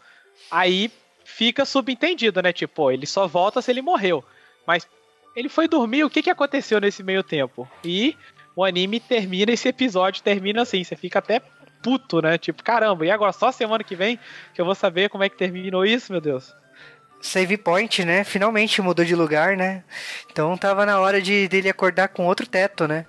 Aí 0.50 0.90
fica 1.24 1.64
subentendido, 1.64 2.42
né? 2.42 2.52
Tipo, 2.52 2.90
ele 2.90 3.06
só 3.06 3.26
volta 3.26 3.62
se 3.62 3.70
ele 3.70 3.80
morreu. 3.80 4.24
Mas 4.66 4.86
ele 5.34 5.48
foi 5.48 5.68
dormir, 5.68 6.04
o 6.04 6.10
que, 6.10 6.22
que 6.22 6.30
aconteceu 6.30 6.80
nesse 6.80 7.02
meio 7.02 7.22
tempo? 7.22 7.68
E 7.84 8.16
o 8.54 8.64
anime 8.64 9.00
termina, 9.00 9.52
esse 9.52 9.68
episódio 9.68 10.22
termina 10.22 10.62
assim, 10.62 10.84
você 10.84 10.94
fica 10.94 11.18
até 11.18 11.40
puto, 11.82 12.20
né? 12.20 12.38
Tipo, 12.38 12.62
caramba, 12.62 13.06
e 13.06 13.10
agora 13.10 13.32
só 13.32 13.50
semana 13.50 13.82
que 13.82 13.96
vem 13.96 14.18
que 14.54 14.60
eu 14.60 14.64
vou 14.64 14.74
saber 14.74 15.08
como 15.08 15.24
é 15.24 15.28
que 15.28 15.36
terminou 15.36 15.84
isso, 15.84 16.12
meu 16.12 16.20
Deus? 16.20 16.54
Save 17.20 17.56
point, 17.56 18.04
né? 18.04 18.24
Finalmente 18.24 18.82
mudou 18.82 19.04
de 19.04 19.14
lugar, 19.14 19.56
né? 19.56 19.84
Então 20.30 20.56
tava 20.56 20.84
na 20.84 21.00
hora 21.00 21.22
de 21.22 21.48
dele 21.48 21.68
acordar 21.68 22.08
com 22.08 22.26
outro 22.26 22.46
teto, 22.46 22.86
né? 22.86 23.06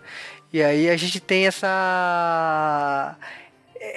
E 0.51 0.61
aí 0.61 0.89
a 0.89 0.95
gente 0.95 1.19
tem 1.19 1.47
essa 1.47 3.17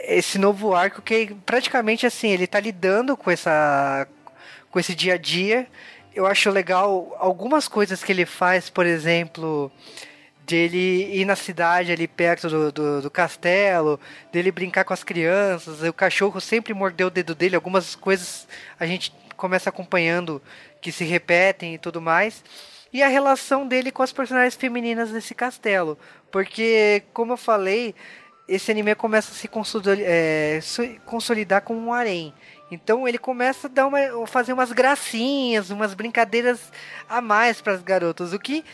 esse 0.09 0.38
novo 0.38 0.75
arco 0.75 1.01
que 1.01 1.35
praticamente 1.46 2.07
assim, 2.07 2.29
ele 2.29 2.46
tá 2.46 2.59
lidando 2.59 3.16
com 3.16 3.31
essa 3.31 4.07
com 4.70 4.81
esse 4.81 4.94
dia 4.94 5.14
a 5.14 5.18
dia. 5.18 5.66
Eu 6.14 6.27
acho 6.27 6.51
legal 6.51 7.14
algumas 7.18 7.68
coisas 7.68 8.03
que 8.03 8.11
ele 8.11 8.27
faz, 8.27 8.70
por 8.70 8.87
exemplo, 8.87 9.70
dele 10.46 11.11
ir 11.14 11.25
na 11.25 11.37
cidade 11.37 11.92
ali 11.92 12.09
perto 12.09 12.49
do, 12.49 12.72
do, 12.72 13.03
do 13.03 13.11
castelo, 13.11 14.01
dele 14.33 14.51
brincar 14.51 14.85
com 14.85 14.94
as 14.94 15.05
crianças, 15.05 15.83
o 15.83 15.92
cachorro 15.92 16.40
sempre 16.40 16.72
mordeu 16.72 17.09
o 17.09 17.11
dedo 17.11 17.35
dele, 17.35 17.57
algumas 17.57 17.94
coisas 17.94 18.49
a 18.79 18.87
gente 18.87 19.12
começa 19.37 19.68
acompanhando 19.68 20.40
que 20.81 20.90
se 20.90 21.05
repetem 21.05 21.75
e 21.75 21.79
tudo 21.79 22.01
mais. 22.01 22.42
E 22.92 23.03
a 23.03 23.09
relação 23.09 23.66
dele 23.66 23.90
com 23.90 24.03
as 24.03 24.12
personagens 24.12 24.55
femininas 24.55 25.11
desse 25.11 25.35
castelo. 25.35 25.99
Porque, 26.31 27.03
como 27.12 27.33
eu 27.33 27.37
falei, 27.37 27.94
esse 28.49 28.71
anime 28.71 28.95
começa 28.95 29.33
a 29.33 29.35
se 29.35 29.49
consolidar, 29.49 29.97
é, 30.01 30.61
su- 30.63 30.97
consolidar 31.05 31.63
como 31.63 31.81
um 31.81 31.93
harém. 31.93 32.33
Então 32.71 33.07
ele 33.07 33.19
começa 33.19 33.67
a 33.67 33.71
dar 33.71 33.87
uma, 33.87 34.27
fazer 34.27 34.53
umas 34.53 34.73
gracinhas, 34.73 35.71
umas 35.71 35.95
brincadeiras 35.95 36.73
a 37.09 37.21
mais 37.21 37.61
para 37.61 37.75
as 37.75 37.83
garotas, 37.83 38.33
o 38.33 38.39
que 38.39 38.65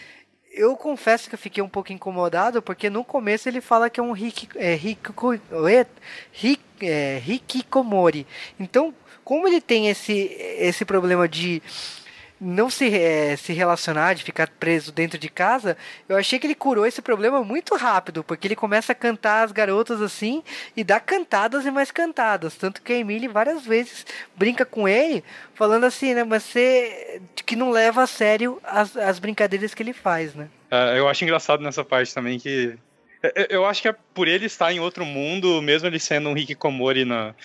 eu 0.53 0.77
confesso 0.77 1.29
que 1.29 1.35
eu 1.35 1.39
fiquei 1.39 1.63
um 1.63 1.69
pouco 1.69 1.93
incomodado, 1.93 2.61
porque 2.61 2.91
no 2.91 3.03
começo 3.03 3.49
ele 3.49 3.61
fala 3.61 3.89
que 3.89 3.99
é 3.99 4.03
um 4.03 4.15
Hiki, 4.15 4.49
é, 4.57 4.75
Hiki, 4.75 6.61
é, 6.83 7.23
Hikikomori. 7.27 8.27
Então, 8.61 8.95
como 9.25 9.49
ele 9.49 9.61
tem 9.61 9.89
esse, 9.89 10.13
esse 10.59 10.85
problema 10.85 11.27
de 11.27 11.63
não 12.44 12.68
se, 12.68 12.92
é, 12.92 13.37
se 13.37 13.52
relacionar, 13.52 14.14
de 14.14 14.24
ficar 14.24 14.48
preso 14.48 14.90
dentro 14.90 15.16
de 15.16 15.28
casa, 15.28 15.76
eu 16.09 16.16
achei 16.16 16.40
que 16.40 16.46
ele 16.46 16.57
curou 16.57 16.85
esse 16.85 17.00
problema 17.00 17.44
muito 17.44 17.76
rápido, 17.76 18.24
porque 18.24 18.48
ele 18.48 18.57
começa 18.57 18.90
a 18.90 18.96
cantar 18.96 19.44
as 19.44 19.52
garotas 19.52 20.02
assim 20.02 20.42
e 20.76 20.83
dá 20.83 20.98
cantadas 20.98 21.64
e 21.64 21.70
mais 21.70 21.92
cantadas. 21.92 22.57
Tanto 22.57 22.83
que 22.83 22.92
a 22.92 22.96
Emily 22.96 23.28
várias 23.28 23.64
vezes 23.64 24.05
brinca 24.35 24.64
com 24.64 24.88
ele, 24.88 25.22
falando 25.55 25.85
assim, 25.85 26.14
né? 26.14 26.24
Mas 26.24 26.42
você 26.42 27.22
que 27.46 27.55
não 27.55 27.70
leva 27.70 28.02
a 28.02 28.07
sério 28.09 28.61
as, 28.64 28.96
as 28.96 29.20
brincadeiras 29.20 29.72
que 29.72 29.83
ele 29.83 29.92
faz, 29.92 30.35
né? 30.35 30.48
É, 30.68 30.98
eu 30.98 31.09
acho 31.09 31.22
engraçado 31.22 31.62
nessa 31.62 31.85
parte 31.85 32.12
também 32.12 32.40
que. 32.40 32.76
É, 33.22 33.42
é, 33.42 33.46
eu 33.50 33.64
acho 33.64 33.81
que 33.81 33.88
é 33.88 33.94
por 34.12 34.26
ele 34.26 34.46
estar 34.46 34.72
em 34.72 34.81
outro 34.81 35.05
mundo, 35.05 35.62
mesmo 35.62 35.87
ele 35.87 36.00
sendo 36.00 36.28
um 36.28 36.37
Hikikomori 36.37 37.05
na, 37.05 37.37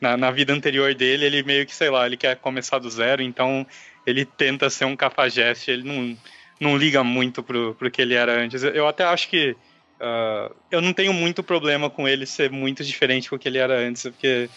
na, 0.00 0.16
na 0.16 0.30
vida 0.30 0.52
anterior 0.52 0.94
dele, 0.94 1.26
ele 1.26 1.42
meio 1.42 1.66
que, 1.66 1.74
sei 1.74 1.90
lá, 1.90 2.06
ele 2.06 2.16
quer 2.16 2.36
começar 2.36 2.78
do 2.78 2.90
zero, 2.90 3.22
então 3.22 3.66
ele 4.06 4.24
tenta 4.24 4.70
ser 4.70 4.86
um 4.86 4.96
cafajeste, 4.96 5.70
ele 5.70 5.82
não, 5.84 6.16
não 6.58 6.76
liga 6.76 7.04
muito 7.04 7.42
pro, 7.42 7.74
pro 7.74 7.90
que 7.90 8.00
ele 8.00 8.14
era 8.14 8.32
antes. 8.32 8.62
Eu 8.62 8.88
até 8.88 9.04
acho 9.04 9.28
que 9.28 9.56
uh, 10.00 10.54
eu 10.70 10.80
não 10.80 10.92
tenho 10.92 11.12
muito 11.12 11.42
problema 11.42 11.90
com 11.90 12.08
ele 12.08 12.24
ser 12.24 12.50
muito 12.50 12.82
diferente 12.82 13.28
do 13.28 13.38
que 13.38 13.48
ele 13.48 13.58
era 13.58 13.78
antes, 13.78 14.02
porque 14.02 14.48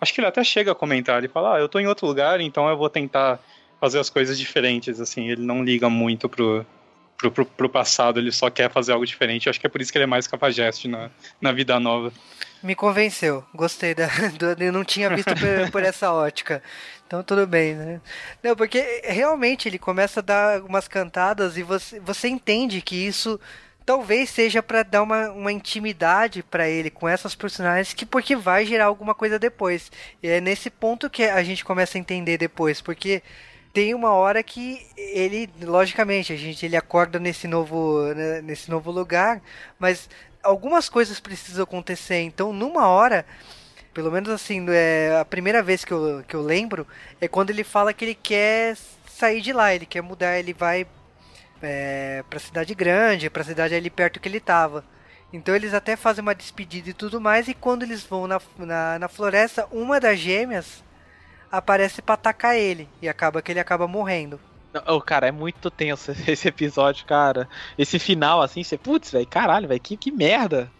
acho 0.00 0.12
que 0.12 0.20
ele 0.20 0.28
até 0.28 0.44
chega 0.44 0.72
a 0.72 0.74
comentar, 0.74 1.18
ele 1.18 1.28
fala, 1.28 1.56
ah, 1.56 1.60
eu 1.60 1.68
tô 1.68 1.78
em 1.78 1.86
outro 1.86 2.06
lugar, 2.06 2.40
então 2.40 2.68
eu 2.68 2.76
vou 2.76 2.90
tentar 2.90 3.40
fazer 3.80 3.98
as 3.98 4.10
coisas 4.10 4.38
diferentes, 4.38 5.00
assim, 5.00 5.30
ele 5.30 5.42
não 5.42 5.64
liga 5.64 5.88
muito 5.88 6.28
pro, 6.28 6.66
pro, 7.16 7.30
pro, 7.30 7.46
pro 7.46 7.68
passado, 7.68 8.20
ele 8.20 8.30
só 8.30 8.50
quer 8.50 8.70
fazer 8.70 8.92
algo 8.92 9.06
diferente, 9.06 9.46
eu 9.46 9.50
acho 9.50 9.58
que 9.58 9.66
é 9.66 9.70
por 9.70 9.80
isso 9.80 9.90
que 9.90 9.96
ele 9.96 10.04
é 10.04 10.06
mais 10.06 10.26
cafajeste 10.26 10.86
na, 10.86 11.10
na 11.40 11.52
vida 11.52 11.80
nova. 11.80 12.12
Me 12.62 12.74
convenceu, 12.74 13.44
gostei 13.54 13.94
da. 13.94 14.08
Eu 14.58 14.72
não 14.72 14.84
tinha 14.84 15.08
visto 15.08 15.34
por, 15.34 15.70
por, 15.70 15.82
essa 15.82 16.12
ótica. 16.12 16.62
Então 17.06 17.22
tudo 17.22 17.46
bem, 17.46 17.74
né? 17.74 18.00
Não, 18.42 18.54
porque 18.54 19.02
realmente 19.04 19.68
ele 19.68 19.78
começa 19.78 20.20
a 20.20 20.22
dar 20.22 20.62
umas 20.62 20.86
cantadas 20.86 21.56
e 21.56 21.62
você, 21.62 21.98
você 22.00 22.28
entende 22.28 22.82
que 22.82 22.94
isso 22.94 23.40
talvez 23.84 24.30
seja 24.30 24.62
para 24.62 24.82
dar 24.82 25.02
uma, 25.02 25.30
uma 25.30 25.50
intimidade 25.50 26.42
para 26.42 26.68
ele 26.68 26.90
com 26.90 27.08
essas 27.08 27.34
personagens 27.34 27.94
que 27.94 28.06
porque 28.06 28.36
vai 28.36 28.64
gerar 28.66 28.84
alguma 28.84 29.14
coisa 29.14 29.38
depois. 29.38 29.90
E 30.22 30.28
é 30.28 30.40
nesse 30.40 30.70
ponto 30.70 31.10
que 31.10 31.24
a 31.24 31.42
gente 31.42 31.64
começa 31.64 31.96
a 31.96 32.00
entender 32.00 32.38
depois, 32.38 32.80
porque 32.80 33.22
tem 33.72 33.94
uma 33.94 34.12
hora 34.12 34.42
que 34.42 34.84
ele, 34.96 35.48
logicamente, 35.62 36.32
a 36.32 36.36
gente 36.36 36.66
ele 36.66 36.76
acorda 36.76 37.18
nesse 37.18 37.46
novo 37.46 38.02
né, 38.14 38.42
nesse 38.42 38.70
novo 38.70 38.90
lugar, 38.90 39.40
mas 39.78 40.08
algumas 40.42 40.88
coisas 40.88 41.20
precisam 41.20 41.64
acontecer. 41.64 42.20
Então, 42.20 42.52
numa 42.52 42.88
hora, 42.88 43.26
pelo 43.92 44.10
menos 44.10 44.30
assim, 44.30 44.64
é, 44.68 45.18
a 45.20 45.24
primeira 45.24 45.62
vez 45.62 45.84
que 45.84 45.92
eu, 45.92 46.24
que 46.26 46.34
eu 46.34 46.42
lembro 46.42 46.86
é 47.20 47.28
quando 47.28 47.50
ele 47.50 47.64
fala 47.64 47.92
que 47.92 48.04
ele 48.04 48.14
quer 48.14 48.76
sair 49.08 49.40
de 49.40 49.52
lá, 49.52 49.74
ele 49.74 49.86
quer 49.86 50.02
mudar, 50.02 50.38
ele 50.38 50.52
vai 50.52 50.86
é, 51.62 52.24
pra 52.28 52.38
cidade 52.38 52.74
grande, 52.74 53.30
pra 53.30 53.44
cidade 53.44 53.74
ali 53.74 53.90
perto 53.90 54.20
que 54.20 54.28
ele 54.28 54.40
tava. 54.40 54.84
Então 55.32 55.54
eles 55.54 55.74
até 55.74 55.94
fazem 55.96 56.22
uma 56.22 56.34
despedida 56.34 56.90
e 56.90 56.94
tudo 56.94 57.20
mais, 57.20 57.46
e 57.46 57.54
quando 57.54 57.82
eles 57.82 58.02
vão 58.02 58.26
na, 58.26 58.40
na, 58.58 58.98
na 58.98 59.08
floresta, 59.08 59.66
uma 59.70 60.00
das 60.00 60.18
gêmeas 60.18 60.82
aparece 61.52 62.02
pra 62.02 62.14
atacar 62.14 62.56
ele, 62.56 62.88
e 63.02 63.08
acaba 63.08 63.42
que 63.42 63.52
ele 63.52 63.60
acaba 63.60 63.86
morrendo. 63.86 64.40
Oh, 64.86 65.00
cara, 65.00 65.26
é 65.26 65.32
muito 65.32 65.70
tenso 65.70 66.12
esse 66.26 66.48
episódio, 66.48 67.04
cara. 67.06 67.48
Esse 67.76 67.98
final, 67.98 68.40
assim, 68.40 68.62
você, 68.62 68.78
putz, 68.78 69.10
velho, 69.10 69.26
caralho, 69.26 69.68
velho, 69.68 69.80
que, 69.80 69.96
que 69.96 70.10
merda. 70.10 70.70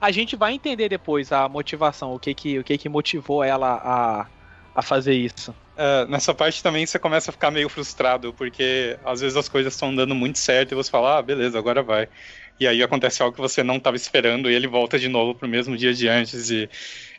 A 0.00 0.10
gente 0.10 0.36
vai 0.36 0.52
entender 0.52 0.88
depois 0.88 1.32
a 1.32 1.48
motivação, 1.48 2.14
o 2.14 2.18
que 2.18 2.34
que, 2.34 2.58
o 2.58 2.64
que, 2.64 2.78
que 2.78 2.88
motivou 2.88 3.42
ela 3.42 3.80
a, 3.82 4.26
a 4.74 4.82
fazer 4.82 5.14
isso. 5.14 5.54
É, 5.76 6.06
nessa 6.06 6.34
parte 6.34 6.62
também 6.62 6.84
você 6.84 6.98
começa 6.98 7.30
a 7.30 7.32
ficar 7.32 7.50
meio 7.50 7.68
frustrado, 7.68 8.34
porque 8.34 8.98
às 9.04 9.20
vezes 9.20 9.36
as 9.36 9.48
coisas 9.48 9.72
estão 9.72 9.94
dando 9.94 10.14
muito 10.14 10.38
certo 10.38 10.72
e 10.72 10.74
você 10.74 10.90
fala, 10.90 11.18
ah, 11.18 11.22
beleza, 11.22 11.58
agora 11.58 11.82
vai. 11.82 12.08
E 12.58 12.68
aí 12.68 12.82
acontece 12.82 13.22
algo 13.22 13.34
que 13.34 13.40
você 13.40 13.62
não 13.62 13.76
estava 13.76 13.96
esperando 13.96 14.50
e 14.50 14.54
ele 14.54 14.66
volta 14.66 14.98
de 14.98 15.08
novo 15.08 15.34
pro 15.34 15.48
mesmo 15.48 15.76
dia 15.78 15.94
de 15.94 16.06
antes 16.08 16.50
e, 16.50 16.68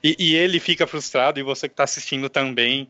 e, 0.03 0.15
e 0.19 0.35
ele 0.35 0.59
fica 0.59 0.85
frustrado 0.85 1.39
e 1.39 1.43
você 1.43 1.67
que 1.67 1.73
está 1.73 1.83
assistindo 1.83 2.29
também. 2.29 2.87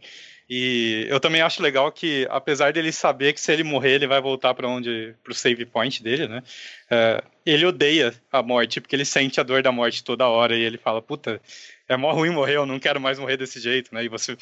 E 0.53 1.05
eu 1.07 1.17
também 1.17 1.39
acho 1.39 1.63
legal 1.63 1.89
que, 1.93 2.27
apesar 2.29 2.73
dele 2.73 2.91
saber 2.91 3.31
que 3.31 3.39
se 3.39 3.53
ele 3.53 3.63
morrer, 3.63 3.93
ele 3.93 4.05
vai 4.05 4.19
voltar 4.19 4.53
para 4.53 4.67
onde, 4.67 5.15
pro 5.23 5.33
save 5.33 5.65
point 5.65 6.03
dele, 6.03 6.27
né? 6.27 6.43
Uh, 6.91 7.25
ele 7.45 7.65
odeia 7.65 8.13
a 8.29 8.43
morte, 8.43 8.81
porque 8.81 8.93
ele 8.93 9.05
sente 9.05 9.39
a 9.39 9.43
dor 9.43 9.63
da 9.63 9.71
morte 9.71 10.03
toda 10.03 10.27
hora 10.27 10.53
e 10.53 10.61
ele 10.61 10.77
fala, 10.77 11.01
puta, 11.01 11.41
é 11.87 11.95
mó 11.95 12.11
ruim 12.11 12.31
morrer, 12.31 12.57
eu 12.57 12.65
não 12.65 12.79
quero 12.79 12.99
mais 12.99 13.17
morrer 13.17 13.37
desse 13.37 13.61
jeito, 13.61 13.95
né? 13.95 14.03
E 14.03 14.09
você... 14.09 14.37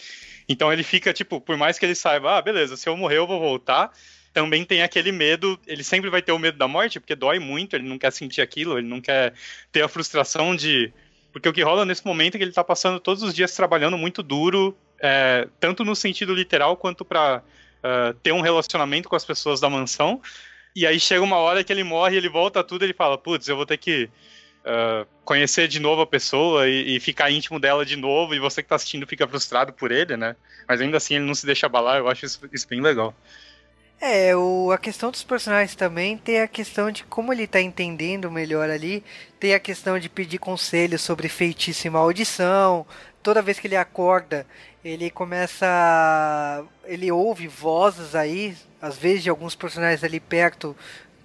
Então 0.49 0.73
ele 0.73 0.81
fica, 0.81 1.13
tipo, 1.13 1.39
por 1.39 1.55
mais 1.57 1.77
que 1.77 1.85
ele 1.85 1.93
saiba, 1.93 2.39
ah, 2.39 2.41
beleza, 2.41 2.75
se 2.75 2.89
eu 2.89 2.97
morrer 2.97 3.19
eu 3.19 3.27
vou 3.27 3.39
voltar, 3.39 3.91
também 4.33 4.65
tem 4.65 4.81
aquele 4.81 5.11
medo, 5.11 5.59
ele 5.67 5.83
sempre 5.83 6.09
vai 6.09 6.23
ter 6.23 6.31
o 6.31 6.39
medo 6.39 6.57
da 6.57 6.67
morte, 6.67 6.99
porque 6.99 7.13
dói 7.13 7.37
muito, 7.37 7.75
ele 7.75 7.87
não 7.87 7.99
quer 7.99 8.11
sentir 8.11 8.41
aquilo, 8.41 8.79
ele 8.79 8.87
não 8.87 8.99
quer 8.99 9.35
ter 9.71 9.83
a 9.83 9.87
frustração 9.87 10.55
de... 10.55 10.91
Porque 11.31 11.47
o 11.47 11.53
que 11.53 11.61
rola 11.61 11.85
nesse 11.85 12.03
momento 12.03 12.33
é 12.33 12.37
que 12.39 12.43
ele 12.45 12.51
tá 12.51 12.63
passando 12.63 12.99
todos 12.99 13.21
os 13.21 13.31
dias 13.31 13.55
trabalhando 13.55 13.95
muito 13.95 14.23
duro 14.23 14.75
é, 15.01 15.47
tanto 15.59 15.85
no 15.85 15.95
sentido 15.95 16.33
literal 16.33 16.75
quanto 16.77 17.05
para 17.05 17.37
uh, 17.37 17.41
é, 17.83 18.15
ter 18.21 18.31
um 18.31 18.41
relacionamento 18.41 19.09
com 19.09 19.15
as 19.15 19.25
pessoas 19.25 19.59
da 19.59 19.69
mansão. 19.69 20.21
E 20.75 20.85
aí 20.85 20.99
chega 20.99 21.23
uma 21.23 21.37
hora 21.37 21.63
que 21.63 21.73
ele 21.73 21.83
morre, 21.83 22.17
ele 22.17 22.29
volta 22.29 22.63
tudo, 22.63 22.83
ele 22.83 22.93
fala, 22.93 23.17
putz, 23.17 23.47
eu 23.47 23.55
vou 23.55 23.65
ter 23.65 23.77
que 23.77 24.09
uh, 24.65 25.07
conhecer 25.25 25.67
de 25.67 25.79
novo 25.79 26.01
a 26.01 26.07
pessoa 26.07 26.67
e, 26.67 26.95
e, 26.95 26.99
ficar 26.99 27.31
íntimo 27.31 27.59
dela 27.59 27.85
de 27.85 27.95
novo, 27.95 28.35
e 28.35 28.39
você 28.39 28.61
que 28.61 28.67
está 28.67 28.75
assistindo 28.75 29.07
fica 29.07 29.27
frustrado 29.27 29.73
por 29.73 29.91
ele, 29.91 30.15
né? 30.15 30.35
Mas 30.67 30.79
ainda 30.81 30.97
assim 30.97 31.15
ele 31.15 31.25
não 31.25 31.35
se 31.35 31.45
deixa 31.45 31.65
abalar, 31.65 31.97
eu 31.97 32.07
acho 32.07 32.25
isso, 32.25 32.39
isso 32.53 32.67
bem 32.67 32.81
legal. 32.81 33.15
É, 34.01 34.33
o, 34.33 34.71
a 34.71 34.77
questão 34.77 35.11
dos 35.11 35.23
personagens 35.23 35.75
também 35.75 36.17
tem 36.17 36.39
a 36.39 36.47
questão 36.47 36.89
de 36.89 37.03
como 37.03 37.33
ele 37.33 37.43
está 37.43 37.59
entendendo 37.59 38.31
melhor 38.31 38.69
ali. 38.69 39.03
Tem 39.37 39.53
a 39.53 39.59
questão 39.59 39.99
de 39.99 40.07
pedir 40.07 40.37
conselhos 40.37 41.01
sobre 41.01 41.27
feitiço 41.27 41.85
e 41.85 41.89
maldição. 41.89 42.85
Toda 43.21 43.41
vez 43.41 43.59
que 43.59 43.67
ele 43.67 43.75
acorda, 43.75 44.45
ele 44.83 45.09
começa. 45.09 46.63
Ele 46.85 47.11
ouve 47.11 47.47
vozes 47.47 48.15
aí, 48.15 48.55
às 48.81 48.97
vezes 48.97 49.23
de 49.23 49.29
alguns 49.29 49.55
personagens 49.55 50.03
ali 50.03 50.19
perto, 50.19 50.75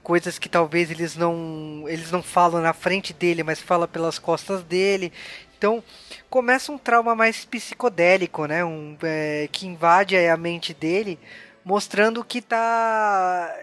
coisas 0.02 0.38
que 0.38 0.48
talvez 0.48 0.90
eles 0.90 1.16
não. 1.16 1.84
Eles 1.86 2.10
não 2.10 2.22
falam 2.22 2.60
na 2.60 2.72
frente 2.72 3.12
dele, 3.12 3.42
mas 3.42 3.60
falam 3.60 3.88
pelas 3.88 4.18
costas 4.18 4.62
dele. 4.62 5.12
Então 5.56 5.82
começa 6.28 6.72
um 6.72 6.78
trauma 6.78 7.14
mais 7.14 7.44
psicodélico, 7.44 8.46
né? 8.46 8.64
Um, 8.64 8.96
é, 9.02 9.48
que 9.50 9.66
invade 9.66 10.16
a 10.16 10.36
mente 10.36 10.74
dele, 10.74 11.18
mostrando 11.64 12.24
que 12.24 12.42
tá 12.42 13.54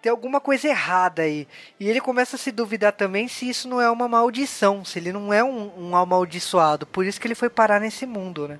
tem 0.00 0.10
alguma 0.10 0.40
coisa 0.40 0.68
errada 0.68 1.22
aí. 1.22 1.46
E 1.78 1.88
ele 1.88 2.00
começa 2.00 2.36
a 2.36 2.38
se 2.38 2.52
duvidar 2.52 2.92
também 2.92 3.28
se 3.28 3.48
isso 3.48 3.68
não 3.68 3.80
é 3.80 3.90
uma 3.90 4.08
maldição, 4.08 4.84
se 4.84 4.98
ele 4.98 5.12
não 5.12 5.32
é 5.32 5.42
um, 5.42 5.70
um 5.76 5.96
amaldiçoado. 5.96 6.86
Por 6.86 7.04
isso 7.04 7.20
que 7.20 7.26
ele 7.26 7.34
foi 7.34 7.50
parar 7.50 7.80
nesse 7.80 8.06
mundo, 8.06 8.48
né? 8.48 8.58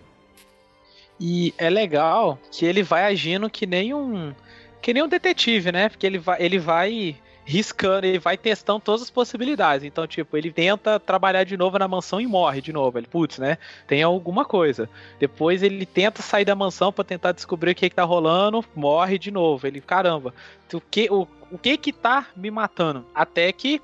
E 1.20 1.53
é 1.59 1.68
legal 1.68 2.38
que 2.53 2.64
ele 2.64 2.83
vai 2.83 3.05
agindo 3.05 3.51
que 3.51 3.66
nem 3.66 3.92
um. 3.92 4.35
Que 4.81 4.94
nem 4.94 5.03
um 5.03 5.09
detetive, 5.09 5.72
né? 5.72 5.88
Porque 5.88 6.07
ele 6.07 6.18
vai, 6.18 6.40
ele 6.40 6.59
vai 6.59 7.16
riscando, 7.49 8.07
ele 8.07 8.19
vai 8.19 8.37
testando 8.37 8.81
todas 8.81 9.01
as 9.01 9.11
possibilidades. 9.11 9.83
Então, 9.83 10.07
tipo, 10.07 10.37
ele 10.37 10.53
tenta 10.53 11.01
trabalhar 11.01 11.45
de 11.45 11.57
novo 11.57 11.79
na 11.79 11.89
mansão 11.89 12.21
e 12.21 12.27
morre 12.27 12.61
de 12.61 12.75
novo. 12.75 12.99
Ele, 12.99 13.07
putz, 13.07 13.39
né? 13.39 13.57
Tem 13.87 14.03
alguma 14.03 14.45
coisa. 14.45 14.87
Depois 15.19 15.63
ele 15.63 15.87
tenta 15.87 16.21
sair 16.21 16.45
da 16.45 16.55
mansão 16.55 16.93
para 16.93 17.05
tentar 17.05 17.33
descobrir 17.33 17.71
o 17.71 17.75
que, 17.75 17.89
que 17.89 17.97
tá 17.97 18.05
rolando, 18.05 18.63
morre 18.77 19.19
de 19.19 19.31
novo. 19.31 19.67
Ele, 19.67 19.81
caramba, 19.81 20.35
o 20.75 20.81
que, 20.81 21.11
o, 21.11 21.27
o 21.51 21.57
que 21.57 21.79
que 21.79 21.91
tá 21.91 22.27
me 22.37 22.51
matando? 22.51 23.07
Até 23.15 23.51
que 23.51 23.81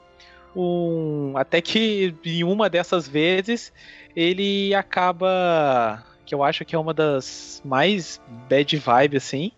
um, 0.55 1.33
até 1.35 1.63
que 1.63 2.15
em 2.23 2.45
uma 2.45 2.69
dessas 2.69 3.09
vezes 3.09 3.73
ele 4.15 4.75
acaba 4.75 6.05
que 6.27 6.35
eu 6.35 6.45
acho 6.45 6.67
que 6.67 6.77
é 6.77 6.79
uma 6.79 6.93
das 6.93 7.63
mais 7.65 8.21
bad 8.49 8.77
vibe, 8.77 9.17
assim. 9.17 9.53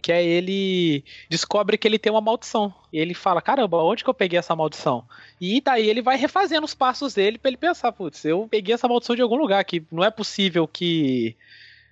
Que 0.00 0.12
é 0.12 0.24
ele 0.24 1.04
descobre 1.28 1.78
que 1.78 1.86
ele 1.86 1.98
tem 1.98 2.12
uma 2.12 2.20
maldição. 2.20 2.72
E 2.92 2.98
ele 2.98 3.14
fala: 3.14 3.42
caramba, 3.42 3.82
onde 3.82 4.02
que 4.04 4.10
eu 4.10 4.14
peguei 4.14 4.38
essa 4.38 4.56
maldição? 4.56 5.04
E 5.40 5.60
daí 5.60 5.88
ele 5.88 6.02
vai 6.02 6.16
refazendo 6.16 6.64
os 6.64 6.74
passos 6.74 7.14
dele 7.14 7.38
para 7.38 7.50
ele 7.50 7.56
pensar: 7.56 7.92
putz, 7.92 8.24
eu 8.24 8.48
peguei 8.50 8.74
essa 8.74 8.88
maldição 8.88 9.16
de 9.16 9.22
algum 9.22 9.36
lugar, 9.36 9.64
que 9.64 9.84
não 9.90 10.04
é 10.04 10.10
possível 10.10 10.66
que 10.66 11.36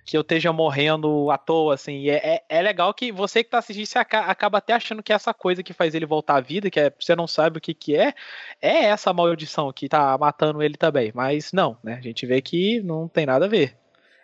que 0.09 0.17
eu 0.17 0.21
esteja 0.21 0.51
morrendo 0.51 1.29
à 1.29 1.37
toa, 1.37 1.75
assim. 1.75 2.09
É, 2.09 2.15
é, 2.15 2.43
é, 2.49 2.61
legal 2.63 2.91
que 2.95 3.11
você 3.11 3.43
que 3.43 3.51
tá 3.51 3.59
assistindo, 3.59 3.85
você 3.85 3.99
acaba 3.99 4.57
até 4.57 4.73
achando 4.73 5.03
que 5.03 5.13
essa 5.13 5.35
coisa 5.35 5.61
que 5.61 5.71
faz 5.71 5.93
ele 5.93 6.05
voltar 6.07 6.37
à 6.37 6.41
vida, 6.41 6.71
que 6.71 6.79
é, 6.79 6.91
você 6.99 7.15
não 7.15 7.27
sabe 7.27 7.59
o 7.59 7.61
que 7.61 7.75
que 7.75 7.95
é, 7.95 8.15
é 8.59 8.85
essa 8.85 9.13
maldição 9.13 9.71
que 9.71 9.87
tá 9.87 10.17
matando 10.17 10.63
ele 10.63 10.75
também. 10.75 11.11
Mas 11.13 11.51
não, 11.53 11.77
né? 11.83 11.93
A 11.93 12.01
gente 12.01 12.25
vê 12.25 12.41
que 12.41 12.81
não 12.81 13.07
tem 13.07 13.27
nada 13.27 13.45
a 13.45 13.47
ver. 13.47 13.77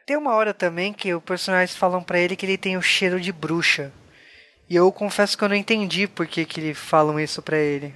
Tem 0.06 0.16
uma 0.16 0.36
hora 0.36 0.54
também 0.54 0.94
que 0.94 1.14
os 1.14 1.24
personagens 1.24 1.76
falam 1.76 2.04
para 2.04 2.20
ele 2.20 2.36
que 2.36 2.46
ele 2.46 2.58
tem 2.58 2.78
o 2.78 2.82
cheiro 2.82 3.20
de 3.20 3.32
bruxa. 3.32 3.92
E 4.70 4.76
eu 4.76 4.92
confesso 4.92 5.38
que 5.38 5.44
eu 5.44 5.50
não 5.50 5.56
entendi 5.56 6.08
por 6.08 6.28
que, 6.28 6.46
que 6.46 6.60
eles 6.60 6.78
falam 6.78 7.20
isso 7.20 7.42
para 7.42 7.58
ele. 7.58 7.94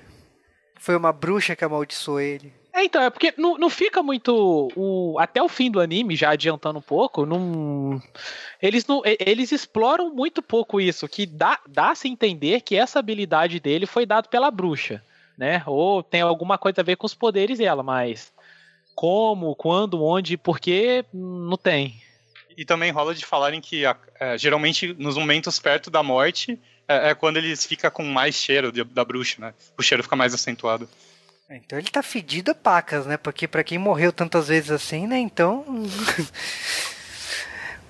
Foi 0.79 0.95
uma 0.95 1.11
bruxa 1.11 1.55
que 1.55 1.63
amaldiçoou 1.63 2.19
ele. 2.19 2.51
É, 2.73 2.83
então, 2.83 3.01
é 3.01 3.09
porque 3.09 3.33
não, 3.37 3.57
não 3.57 3.69
fica 3.69 4.01
muito. 4.01 4.71
O, 4.75 5.17
até 5.19 5.41
o 5.41 5.49
fim 5.49 5.69
do 5.69 5.79
anime, 5.79 6.15
já 6.15 6.31
adiantando 6.31 6.79
um 6.79 6.81
pouco, 6.81 7.25
não, 7.25 8.01
eles, 8.61 8.87
não, 8.87 9.01
eles 9.03 9.51
exploram 9.51 10.13
muito 10.13 10.41
pouco 10.41 10.79
isso, 10.79 11.07
que 11.07 11.25
dá, 11.25 11.59
dá 11.67 11.93
se 11.93 12.07
entender 12.07 12.61
que 12.61 12.75
essa 12.75 12.99
habilidade 12.99 13.59
dele 13.59 13.85
foi 13.85 14.05
dado 14.05 14.29
pela 14.29 14.49
bruxa, 14.49 15.03
né? 15.37 15.61
Ou 15.65 16.01
tem 16.01 16.21
alguma 16.21 16.57
coisa 16.57 16.81
a 16.81 16.83
ver 16.83 16.95
com 16.95 17.05
os 17.05 17.13
poderes 17.13 17.57
dela, 17.57 17.83
mas 17.83 18.31
como, 18.99 19.55
quando, 19.55 20.03
onde, 20.03 20.35
por 20.35 20.59
que, 20.59 21.05
não 21.13 21.55
tem. 21.55 22.01
E 22.57 22.65
também 22.65 22.91
rola 22.91 23.15
de 23.15 23.25
falarem 23.25 23.61
que 23.61 23.85
é, 23.85 24.37
geralmente 24.37 24.93
nos 24.99 25.15
momentos 25.15 25.57
perto 25.57 25.89
da 25.89 26.03
morte 26.03 26.59
é, 26.85 27.11
é 27.11 27.15
quando 27.15 27.37
eles 27.37 27.65
ficam 27.65 27.89
com 27.89 28.03
mais 28.03 28.35
cheiro 28.35 28.73
de, 28.73 28.83
da 28.83 29.05
bruxa, 29.05 29.37
né? 29.39 29.53
O 29.77 29.81
cheiro 29.81 30.03
fica 30.03 30.17
mais 30.17 30.33
acentuado. 30.33 30.89
Então 31.49 31.79
ele 31.79 31.87
tá 31.87 32.03
fedido 32.03 32.51
a 32.51 32.53
pacas, 32.53 33.05
né? 33.05 33.15
Porque 33.15 33.47
para 33.47 33.63
quem 33.63 33.77
morreu 33.77 34.11
tantas 34.11 34.49
vezes 34.49 34.69
assim, 34.69 35.07
né? 35.07 35.17
Então. 35.17 35.63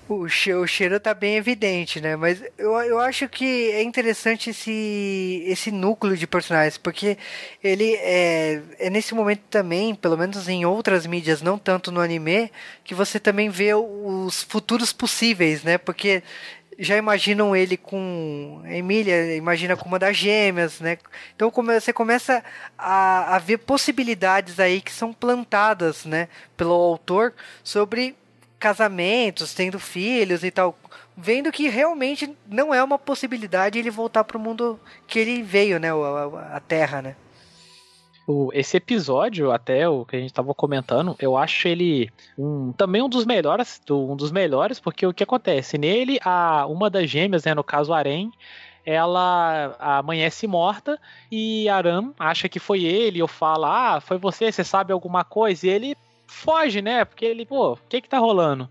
o, 0.09 0.27
cheiro, 0.27 0.61
o 0.61 0.67
cheiro 0.67 0.99
tá 0.99 1.13
bem 1.13 1.35
evidente, 1.35 2.01
né? 2.01 2.15
Mas 2.15 2.43
eu, 2.57 2.71
eu 2.81 2.99
acho 2.99 3.29
que 3.29 3.71
é 3.71 3.83
interessante 3.83 4.49
esse, 4.49 5.43
esse 5.45 5.71
núcleo 5.71 6.17
de 6.17 6.25
personagens, 6.25 6.77
porque 6.77 7.17
ele 7.63 7.93
é, 7.95 8.61
é 8.79 8.89
nesse 8.89 9.13
momento 9.13 9.43
também, 9.49 9.93
pelo 9.93 10.17
menos 10.17 10.47
em 10.49 10.65
outras 10.65 11.05
mídias, 11.05 11.41
não 11.41 11.57
tanto 11.57 11.91
no 11.91 12.01
anime, 12.01 12.51
que 12.83 12.95
você 12.95 13.19
também 13.19 13.49
vê 13.49 13.73
os 13.73 14.43
futuros 14.43 14.91
possíveis, 14.91 15.63
né? 15.63 15.77
Porque 15.77 16.23
já 16.79 16.95
imaginam 16.95 17.53
ele 17.53 17.75
com 17.75 18.61
Emília, 18.65 19.35
imagina 19.35 19.75
com 19.75 19.87
uma 19.87 19.99
das 19.99 20.15
gêmeas, 20.15 20.79
né? 20.79 20.97
Então 21.35 21.51
você 21.51 21.91
começa 21.91 22.41
a, 22.77 23.35
a 23.35 23.39
ver 23.39 23.57
possibilidades 23.57 24.59
aí 24.59 24.79
que 24.79 24.91
são 24.91 25.11
plantadas, 25.11 26.05
né, 26.05 26.29
pelo 26.55 26.71
autor 26.71 27.33
sobre 27.63 28.15
casamentos, 28.59 29.53
tendo 29.53 29.79
filhos 29.79 30.43
e 30.43 30.51
tal, 30.51 30.77
vendo 31.15 31.51
que 31.51 31.69
realmente 31.69 32.35
não 32.47 32.73
é 32.73 32.83
uma 32.83 32.99
possibilidade 32.99 33.79
ele 33.79 33.89
voltar 33.89 34.23
para 34.23 34.37
o 34.37 34.39
mundo 34.39 34.79
que 35.07 35.19
ele 35.19 35.41
veio, 35.41 35.79
né, 35.79 35.89
a, 35.91 36.57
a 36.57 36.59
Terra, 36.59 37.01
né? 37.01 37.15
Esse 38.53 38.77
episódio, 38.77 39.51
até 39.51 39.89
o 39.89 40.05
que 40.05 40.15
a 40.15 40.19
gente 40.19 40.29
estava 40.29 40.53
comentando, 40.53 41.15
eu 41.19 41.35
acho 41.35 41.67
ele 41.67 42.11
um, 42.37 42.71
também 42.71 43.01
um 43.01 43.09
dos 43.09 43.25
melhores, 43.25 43.81
um 43.89 44.15
dos 44.15 44.31
melhores, 44.31 44.79
porque 44.79 45.03
o 45.03 45.13
que 45.13 45.23
acontece? 45.23 45.79
Nele, 45.79 46.19
a, 46.23 46.67
uma 46.67 46.91
das 46.91 47.09
gêmeas, 47.09 47.43
né, 47.43 47.55
no 47.55 47.63
caso 47.63 47.91
Arém, 47.91 48.31
ela 48.85 49.75
amanhece 49.79 50.45
morta 50.45 50.99
e 51.31 51.67
Aram 51.69 52.13
acha 52.19 52.47
que 52.47 52.59
foi 52.59 52.83
ele, 52.83 53.19
ou 53.19 53.27
fala, 53.27 53.95
ah, 53.95 54.01
foi 54.01 54.19
você, 54.19 54.51
você 54.51 54.63
sabe 54.63 54.93
alguma 54.93 55.23
coisa? 55.23 55.65
E 55.65 55.69
ele 55.71 55.97
foge, 56.29 56.81
né? 56.81 57.03
Porque 57.03 57.25
ele, 57.25 57.45
pô, 57.45 57.73
o 57.73 57.77
que 57.89 58.01
que 58.01 58.09
tá 58.09 58.19
rolando? 58.19 58.69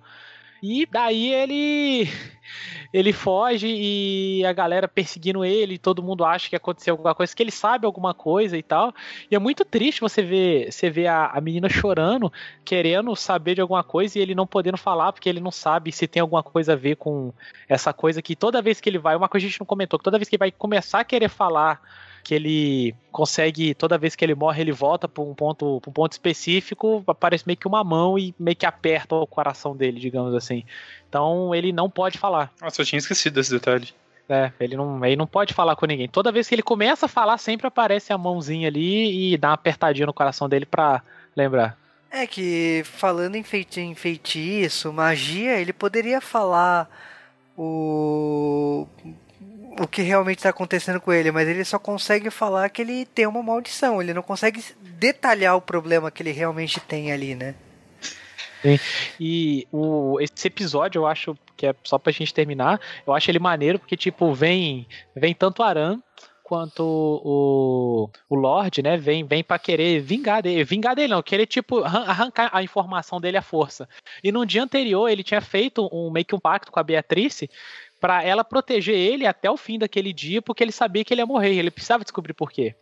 E 0.62 0.86
daí 0.86 1.32
ele 1.32 2.08
ele 2.92 3.12
foge 3.12 3.68
e 3.68 4.44
a 4.44 4.52
galera 4.52 4.88
perseguindo 4.88 5.44
ele, 5.44 5.78
todo 5.78 6.02
mundo 6.02 6.24
acha 6.24 6.48
que 6.48 6.56
aconteceu 6.56 6.94
alguma 6.94 7.14
coisa, 7.14 7.34
que 7.34 7.42
ele 7.42 7.50
sabe 7.50 7.86
alguma 7.86 8.12
coisa 8.14 8.56
e 8.56 8.62
tal. 8.62 8.92
E 9.30 9.36
é 9.36 9.38
muito 9.38 9.64
triste 9.64 10.00
você 10.00 10.22
ver, 10.22 10.72
você 10.72 10.90
ver 10.90 11.06
a, 11.06 11.26
a 11.26 11.40
menina 11.40 11.68
chorando, 11.68 12.32
querendo 12.64 13.14
saber 13.14 13.54
de 13.54 13.60
alguma 13.60 13.84
coisa 13.84 14.18
e 14.18 14.22
ele 14.22 14.34
não 14.34 14.46
podendo 14.46 14.78
falar 14.78 15.12
porque 15.12 15.28
ele 15.28 15.40
não 15.40 15.52
sabe 15.52 15.92
se 15.92 16.08
tem 16.08 16.20
alguma 16.20 16.42
coisa 16.42 16.72
a 16.72 16.76
ver 16.76 16.96
com 16.96 17.32
essa 17.68 17.92
coisa 17.92 18.22
que 18.22 18.34
toda 18.34 18.62
vez 18.62 18.80
que 18.80 18.88
ele 18.88 18.98
vai, 18.98 19.14
uma 19.14 19.28
coisa 19.28 19.46
a 19.46 19.50
gente 19.50 19.60
não 19.60 19.66
comentou, 19.66 19.98
que 19.98 20.04
toda 20.04 20.18
vez 20.18 20.28
que 20.28 20.34
ele 20.34 20.40
vai 20.40 20.50
começar 20.50 21.00
a 21.00 21.04
querer 21.04 21.28
falar 21.28 21.80
que 22.28 22.34
ele 22.34 22.94
consegue, 23.10 23.72
toda 23.72 23.96
vez 23.96 24.14
que 24.14 24.22
ele 24.22 24.34
morre, 24.34 24.60
ele 24.60 24.70
volta 24.70 25.08
para 25.08 25.24
um 25.24 25.34
ponto, 25.34 25.80
pra 25.80 25.88
um 25.88 25.92
ponto 25.94 26.12
específico, 26.12 27.02
aparece 27.06 27.44
meio 27.46 27.56
que 27.56 27.66
uma 27.66 27.82
mão 27.82 28.18
e 28.18 28.34
meio 28.38 28.54
que 28.54 28.66
aperta 28.66 29.14
o 29.14 29.26
coração 29.26 29.74
dele, 29.74 29.98
digamos 29.98 30.34
assim. 30.34 30.62
Então 31.08 31.54
ele 31.54 31.72
não 31.72 31.88
pode 31.88 32.18
falar. 32.18 32.52
Nossa, 32.60 32.82
eu 32.82 32.84
tinha 32.84 32.98
esquecido 32.98 33.32
desse 33.32 33.50
detalhe. 33.50 33.88
É, 34.28 34.52
ele 34.60 34.76
não, 34.76 35.02
ele 35.06 35.16
não 35.16 35.26
pode 35.26 35.54
falar 35.54 35.74
com 35.74 35.86
ninguém. 35.86 36.06
Toda 36.06 36.30
vez 36.30 36.46
que 36.46 36.54
ele 36.54 36.62
começa 36.62 37.06
a 37.06 37.08
falar, 37.08 37.38
sempre 37.38 37.66
aparece 37.66 38.12
a 38.12 38.18
mãozinha 38.18 38.68
ali 38.68 39.32
e 39.32 39.38
dá 39.38 39.48
uma 39.48 39.54
apertadinha 39.54 40.06
no 40.06 40.12
coração 40.12 40.50
dele 40.50 40.66
pra 40.66 41.02
lembrar. 41.34 41.78
É 42.10 42.26
que 42.26 42.82
falando 42.84 43.36
em, 43.36 43.42
feiti 43.42 43.80
em 43.80 43.94
feitiço, 43.94 44.92
magia, 44.92 45.58
ele 45.58 45.72
poderia 45.72 46.20
falar 46.20 46.90
o 47.56 48.86
o 49.78 49.86
que 49.86 50.02
realmente 50.02 50.38
está 50.38 50.50
acontecendo 50.50 51.00
com 51.00 51.12
ele, 51.12 51.30
mas 51.30 51.48
ele 51.48 51.64
só 51.64 51.78
consegue 51.78 52.30
falar 52.30 52.68
que 52.68 52.82
ele 52.82 53.06
tem 53.06 53.26
uma 53.26 53.42
maldição, 53.42 54.02
ele 54.02 54.12
não 54.12 54.22
consegue 54.22 54.62
detalhar 54.80 55.56
o 55.56 55.60
problema 55.60 56.10
que 56.10 56.22
ele 56.22 56.32
realmente 56.32 56.80
tem 56.80 57.12
ali, 57.12 57.34
né? 57.34 57.54
Sim. 58.62 58.78
E 59.20 59.68
o, 59.72 60.18
esse 60.20 60.48
episódio 60.48 61.00
eu 61.00 61.06
acho 61.06 61.36
que 61.56 61.66
é 61.66 61.74
só 61.84 61.98
pra 61.98 62.12
gente 62.12 62.34
terminar, 62.34 62.80
eu 63.06 63.12
acho 63.14 63.30
ele 63.30 63.38
maneiro 63.38 63.78
porque, 63.78 63.96
tipo, 63.96 64.32
vem, 64.32 64.86
vem 65.14 65.34
tanto 65.34 65.62
Aran 65.62 66.00
quanto 66.48 66.82
o, 66.82 68.10
o 68.26 68.34
Lorde, 68.34 68.82
né, 68.82 68.96
vem, 68.96 69.22
vem 69.22 69.44
para 69.44 69.58
querer 69.58 70.00
vingar 70.00 70.42
dele. 70.42 70.64
Vingar 70.64 70.96
dele 70.96 71.08
não, 71.08 71.22
querer, 71.22 71.44
tipo, 71.44 71.84
arrancar 71.84 72.48
a 72.54 72.62
informação 72.62 73.20
dele 73.20 73.36
à 73.36 73.42
força. 73.42 73.86
E 74.24 74.32
no 74.32 74.46
dia 74.46 74.62
anterior 74.62 75.10
ele 75.10 75.22
tinha 75.22 75.42
feito 75.42 75.86
um 75.92 76.10
meio 76.10 76.24
que 76.24 76.34
um 76.34 76.40
pacto 76.40 76.72
com 76.72 76.80
a 76.80 76.82
Beatrice 76.82 77.50
para 78.00 78.22
ela 78.22 78.44
proteger 78.44 78.94
ele 78.94 79.26
até 79.26 79.50
o 79.50 79.56
fim 79.56 79.78
daquele 79.78 80.12
dia, 80.12 80.40
porque 80.40 80.62
ele 80.62 80.72
sabia 80.72 81.04
que 81.04 81.12
ele 81.12 81.20
ia 81.20 81.26
morrer, 81.26 81.54
ele 81.54 81.70
precisava 81.70 82.04
descobrir 82.04 82.34
por 82.34 82.50
quê. 82.50 82.74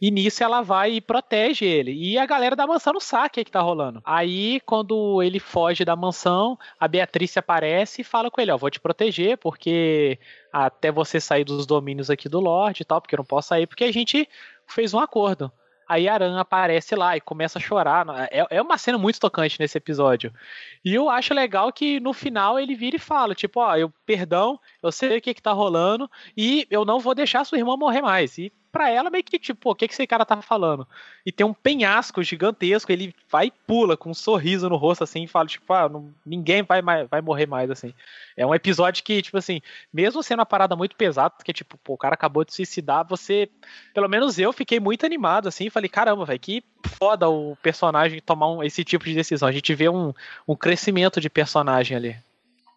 E 0.00 0.10
nisso 0.10 0.44
ela 0.44 0.62
vai 0.62 0.92
e 0.92 1.00
protege 1.00 1.64
ele. 1.64 1.92
E 1.92 2.16
a 2.18 2.24
galera 2.24 2.54
da 2.54 2.66
mansão 2.66 2.92
não 2.92 3.00
sabe 3.00 3.26
o 3.26 3.30
que, 3.30 3.40
é 3.40 3.44
que 3.44 3.50
tá 3.50 3.60
rolando. 3.60 4.00
Aí, 4.04 4.60
quando 4.60 5.22
ele 5.22 5.40
foge 5.40 5.84
da 5.84 5.96
mansão, 5.96 6.56
a 6.78 6.86
Beatriz 6.86 7.36
aparece 7.36 8.02
e 8.02 8.04
fala 8.04 8.30
com 8.30 8.40
ele: 8.40 8.52
Ó, 8.52 8.56
vou 8.56 8.70
te 8.70 8.80
proteger, 8.80 9.36
porque 9.38 10.18
até 10.52 10.92
você 10.92 11.20
sair 11.20 11.44
dos 11.44 11.66
domínios 11.66 12.10
aqui 12.10 12.28
do 12.28 12.38
Lorde 12.38 12.82
e 12.82 12.84
tal, 12.84 13.00
porque 13.00 13.14
eu 13.14 13.18
não 13.18 13.24
posso 13.24 13.48
sair, 13.48 13.66
porque 13.66 13.84
a 13.84 13.92
gente 13.92 14.28
fez 14.66 14.94
um 14.94 15.00
acordo. 15.00 15.50
Aí 15.88 16.06
Aran 16.06 16.38
aparece 16.38 16.94
lá 16.94 17.16
e 17.16 17.20
começa 17.20 17.58
a 17.58 17.62
chorar. 17.62 18.06
É, 18.30 18.46
é 18.50 18.62
uma 18.62 18.76
cena 18.76 18.98
muito 18.98 19.18
tocante 19.18 19.58
nesse 19.58 19.78
episódio. 19.78 20.32
E 20.84 20.94
eu 20.94 21.08
acho 21.08 21.32
legal 21.32 21.72
que 21.72 21.98
no 21.98 22.12
final 22.12 22.58
ele 22.58 22.74
vira 22.74 22.96
e 22.96 23.00
fala: 23.00 23.34
tipo, 23.34 23.60
ó, 23.60 23.74
eu 23.76 23.92
perdão, 24.04 24.60
eu 24.82 24.92
sei 24.92 25.16
o 25.16 25.20
que, 25.20 25.32
que 25.32 25.42
tá 25.42 25.52
rolando 25.52 26.10
e 26.36 26.66
eu 26.70 26.84
não 26.84 27.00
vou 27.00 27.14
deixar 27.14 27.44
sua 27.44 27.58
irmã 27.58 27.76
morrer 27.76 28.02
mais. 28.02 28.36
E 28.36 28.52
pra 28.70 28.90
ela 28.90 29.10
meio 29.10 29.24
que 29.24 29.38
tipo, 29.38 29.70
o 29.70 29.74
que, 29.74 29.88
que 29.88 29.94
esse 29.94 30.06
cara 30.06 30.24
tá 30.24 30.40
falando? 30.40 30.86
E 31.24 31.32
tem 31.32 31.46
um 31.46 31.54
penhasco 31.54 32.22
gigantesco, 32.22 32.92
ele 32.92 33.14
vai 33.30 33.46
e 33.46 33.52
pula 33.66 33.96
com 33.96 34.10
um 34.10 34.14
sorriso 34.14 34.68
no 34.68 34.76
rosto 34.76 35.04
assim 35.04 35.24
e 35.24 35.28
fala, 35.28 35.46
tipo, 35.46 35.72
ah, 35.72 35.88
não, 35.88 36.12
ninguém 36.24 36.62
vai, 36.62 36.82
mais, 36.82 37.08
vai 37.08 37.20
morrer 37.20 37.46
mais, 37.46 37.70
assim. 37.70 37.94
É 38.36 38.46
um 38.46 38.54
episódio 38.54 39.02
que, 39.02 39.22
tipo 39.22 39.36
assim, 39.36 39.60
mesmo 39.92 40.22
sendo 40.22 40.40
uma 40.40 40.46
parada 40.46 40.76
muito 40.76 40.96
pesada, 40.96 41.30
porque, 41.30 41.52
tipo, 41.52 41.76
pô, 41.78 41.94
o 41.94 41.98
cara 41.98 42.14
acabou 42.14 42.44
de 42.44 42.54
suicidar, 42.54 43.06
você, 43.06 43.48
pelo 43.92 44.08
menos 44.08 44.38
eu 44.38 44.52
fiquei 44.52 44.78
muito 44.78 45.04
animado, 45.04 45.48
assim, 45.48 45.70
falei, 45.70 45.88
caramba, 45.88 46.24
velho, 46.24 46.40
que 46.40 46.62
foda 46.98 47.28
o 47.28 47.56
personagem 47.62 48.20
tomar 48.20 48.50
um, 48.50 48.62
esse 48.62 48.84
tipo 48.84 49.04
de 49.04 49.14
decisão. 49.14 49.48
A 49.48 49.52
gente 49.52 49.74
vê 49.74 49.88
um, 49.88 50.12
um 50.46 50.54
crescimento 50.54 51.20
de 51.20 51.28
personagem 51.28 51.96
ali. 51.96 52.16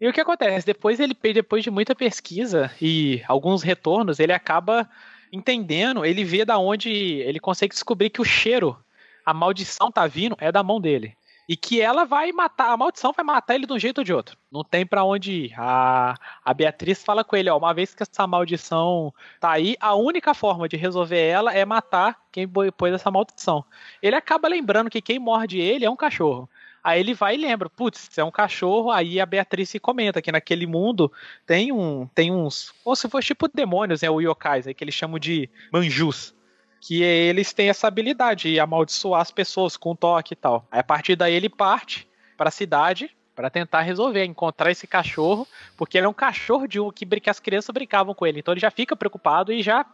E 0.02 0.08
o 0.08 0.12
que 0.12 0.20
acontece? 0.20 0.66
Depois 0.66 0.98
ele 0.98 1.16
depois 1.32 1.62
de 1.62 1.70
muita 1.70 1.94
pesquisa 1.94 2.72
e 2.80 3.22
alguns 3.28 3.62
retornos, 3.62 4.18
ele 4.18 4.32
acaba 4.32 4.90
entendendo, 5.32 6.04
ele 6.04 6.22
vê 6.22 6.44
da 6.44 6.58
onde 6.58 6.90
ele 6.90 7.40
consegue 7.40 7.72
descobrir 7.72 8.10
que 8.10 8.20
o 8.20 8.24
cheiro, 8.24 8.76
a 9.24 9.32
maldição 9.32 9.90
tá 9.90 10.06
vindo, 10.06 10.36
é 10.38 10.52
da 10.52 10.62
mão 10.62 10.80
dele. 10.80 11.16
E 11.48 11.56
que 11.56 11.80
ela 11.80 12.04
vai 12.04 12.30
matar, 12.30 12.70
a 12.70 12.76
maldição 12.76 13.12
vai 13.12 13.24
matar 13.24 13.56
ele 13.56 13.66
de 13.66 13.72
um 13.72 13.78
jeito 13.78 13.98
ou 13.98 14.04
de 14.04 14.12
outro. 14.12 14.38
Não 14.50 14.62
tem 14.62 14.86
para 14.86 15.02
onde 15.02 15.32
ir. 15.32 15.54
A, 15.58 16.14
a 16.44 16.54
Beatriz 16.54 17.02
fala 17.02 17.24
com 17.24 17.34
ele, 17.34 17.50
ó, 17.50 17.58
uma 17.58 17.74
vez 17.74 17.94
que 17.94 18.02
essa 18.02 18.26
maldição 18.26 19.12
tá 19.40 19.50
aí, 19.50 19.76
a 19.80 19.94
única 19.94 20.34
forma 20.34 20.68
de 20.68 20.76
resolver 20.76 21.20
ela 21.20 21.52
é 21.52 21.64
matar 21.64 22.16
quem 22.30 22.46
pôs 22.48 22.94
essa 22.94 23.10
maldição. 23.10 23.64
Ele 24.00 24.14
acaba 24.14 24.46
lembrando 24.48 24.88
que 24.88 25.02
quem 25.02 25.18
morde 25.18 25.58
ele 25.58 25.84
é 25.84 25.90
um 25.90 25.96
cachorro. 25.96 26.48
Aí 26.82 26.98
ele 26.98 27.14
vai 27.14 27.34
e 27.34 27.38
lembra, 27.38 27.70
putz, 27.70 28.18
é 28.18 28.24
um 28.24 28.30
cachorro, 28.30 28.90
aí 28.90 29.20
a 29.20 29.26
Beatriz 29.26 29.72
comenta 29.80 30.20
que 30.20 30.32
naquele 30.32 30.66
mundo 30.66 31.12
tem 31.46 31.70
um 31.70 32.08
tem 32.08 32.32
uns, 32.32 32.72
como 32.82 32.96
se 32.96 33.08
fosse 33.08 33.28
tipo 33.28 33.48
demônios, 33.48 34.02
né, 34.02 34.10
o 34.10 34.20
yokais, 34.20 34.66
aí 34.66 34.74
que 34.74 34.82
eles 34.82 34.94
chamam 34.94 35.18
de 35.18 35.48
manjus, 35.72 36.34
que 36.80 37.02
eles 37.02 37.52
têm 37.52 37.68
essa 37.68 37.86
habilidade 37.86 38.50
de 38.50 38.58
amaldiçoar 38.58 39.20
as 39.20 39.30
pessoas 39.30 39.76
com 39.76 39.94
toque 39.94 40.34
e 40.34 40.36
tal. 40.36 40.66
Aí 40.70 40.80
a 40.80 40.84
partir 40.84 41.14
daí 41.14 41.34
ele 41.34 41.48
parte 41.48 42.08
para 42.36 42.48
a 42.48 42.52
cidade 42.52 43.10
para 43.34 43.48
tentar 43.48 43.80
resolver, 43.80 44.24
encontrar 44.24 44.70
esse 44.70 44.86
cachorro, 44.86 45.46
porque 45.76 45.96
ele 45.96 46.06
é 46.06 46.08
um 46.08 46.12
cachorro 46.14 46.66
de 46.66 46.78
um 46.78 46.90
que, 46.90 47.06
que 47.06 47.30
as 47.30 47.40
crianças 47.40 47.72
brincavam 47.72 48.14
com 48.14 48.26
ele. 48.26 48.40
Então 48.40 48.52
ele 48.52 48.60
já 48.60 48.70
fica 48.70 48.94
preocupado 48.94 49.52
e 49.52 49.62
já 49.62 49.86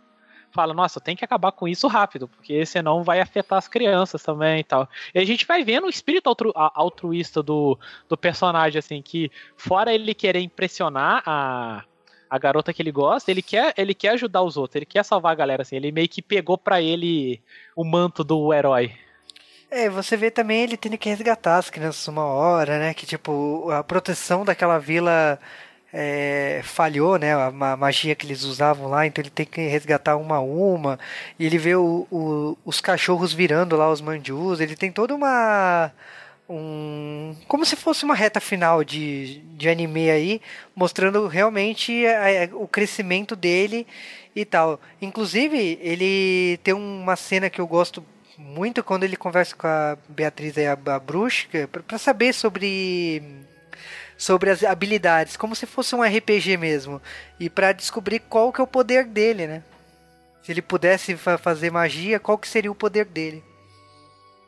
fala, 0.53 0.75
nossa, 0.75 1.01
tem 1.01 1.17
que 1.17 1.25
acabar 1.25 1.53
com 1.53 1.69
isso 1.69 1.87
rápido, 1.87 2.29
porque 2.29 2.65
senão 2.67 3.03
vai 3.03 3.21
afetar 3.21 3.59
as 3.59 3.69
crianças 3.69 4.23
também 4.23 4.61
e 4.61 4.65
tal. 4.65 4.89
E 5.15 5.19
a 5.19 5.25
gente 5.25 5.47
vai 5.47 5.65
vendo 5.65 5.87
o 5.87 5.91
espírito 5.91 6.29
altru 6.29 6.53
altruísta 6.55 7.43
do, 7.43 7.79
do 8.09 8.17
personagem, 8.17 8.79
assim, 8.79 9.03
que 9.03 9.31
fora 9.57 9.93
ele 9.93 10.15
querer 10.15 10.41
impressionar 10.41 11.23
a, 11.27 11.85
a 12.29 12.39
garota 12.39 12.73
que 12.73 12.83
ele 12.83 12.93
gosta, 12.93 13.31
ele 13.31 13.43
quer, 13.43 13.75
ele 13.77 13.95
quer 13.95 14.11
ajudar 14.11 14.43
os 14.43 14.57
outros, 14.57 14.77
ele 14.77 14.87
quer 14.87 15.05
salvar 15.05 15.33
a 15.33 15.37
galera, 15.37 15.63
assim, 15.63 15.77
ele 15.77 15.93
meio 15.93 16.09
que 16.09 16.23
pegou 16.23 16.59
para 16.59 16.81
ele 16.81 17.41
o 17.77 17.85
manto 17.85 18.25
do 18.25 18.53
herói. 18.53 18.93
É, 19.71 19.91
você 19.91 20.17
vê 20.17 20.31
também 20.31 20.63
ele 20.63 20.79
tendo 20.79 20.97
que 20.97 21.11
resgatar 21.11 21.59
as 21.59 21.69
crianças 21.69 22.09
uma 22.09 22.25
hora, 22.25 22.79
né? 22.79 22.95
Que 22.95 23.05
tipo, 23.05 23.71
a 23.71 23.85
proteção 23.85 24.43
daquela 24.43 24.79
vila 24.79 25.39
é, 25.93 26.61
falhou, 26.65 27.19
né? 27.19 27.35
A, 27.35 27.77
magia 27.77 28.15
que 28.15 28.27
eles 28.27 28.43
usavam 28.43 28.89
lá, 28.89 29.07
então 29.07 29.23
ele 29.23 29.31
tem 29.31 29.47
que 29.47 29.61
resgatar 29.69 30.17
uma 30.17 30.37
a 30.37 30.41
uma. 30.41 30.99
E 31.39 31.47
ele 31.47 31.59
vê 31.59 31.75
o, 31.77 32.07
o, 32.11 32.59
os 32.65 32.81
cachorros 32.81 33.33
virando 33.33 33.77
lá 33.77 33.91
os 33.91 34.01
manjus. 34.01 34.61
Ele 34.61 34.77
tem 34.77 34.93
toda 34.93 35.15
uma. 35.15 35.93
Um, 36.51 37.37
como 37.47 37.65
se 37.67 37.77
fosse 37.77 38.05
uma 38.05 38.15
reta 38.15 38.41
final 38.41 38.83
de, 38.83 39.41
de 39.57 39.69
anime 39.69 40.11
aí, 40.11 40.41
mostrando 40.75 41.27
realmente 41.27 42.07
a, 42.07 42.45
a, 42.45 42.57
o 42.57 42.67
crescimento 42.67 43.37
dele 43.37 43.87
e 44.35 44.45
tal. 44.45 44.81
Inclusive, 45.01 45.79
ele 45.83 46.59
tem 46.65 46.75
uma 46.75 47.17
cena 47.17 47.51
que 47.51 47.61
eu 47.61 47.67
gosto 47.67 48.05
muito 48.39 48.83
quando 48.85 49.05
ele 49.05 49.17
conversa 49.17 49.55
com 49.57 49.67
a 49.67 49.99
Beatriz 50.09 50.57
e 50.57 50.65
a, 50.65 50.73
a 50.73 50.99
bruxa, 50.99 51.49
para 51.87 51.99
saber 51.99 52.33
sobre 52.33 53.23
sobre 54.19 54.51
as 54.51 54.65
habilidades, 54.65 55.37
como 55.37 55.55
se 55.55 55.65
fosse 55.65 55.95
um 55.95 56.03
RPG 56.03 56.57
mesmo, 56.57 57.01
e 57.39 57.49
para 57.49 57.73
descobrir 57.73 58.19
qual 58.19 58.53
que 58.53 58.61
é 58.61 58.65
o 58.65 58.67
poder 58.67 59.05
dele, 59.05 59.47
né? 59.47 59.63
Se 60.43 60.51
ele 60.51 60.61
pudesse 60.61 61.17
fa 61.17 61.39
fazer 61.39 61.71
magia, 61.71 62.19
qual 62.19 62.37
que 62.37 62.49
seria 62.49 62.71
o 62.71 62.75
poder 62.75 63.05
dele? 63.05 63.45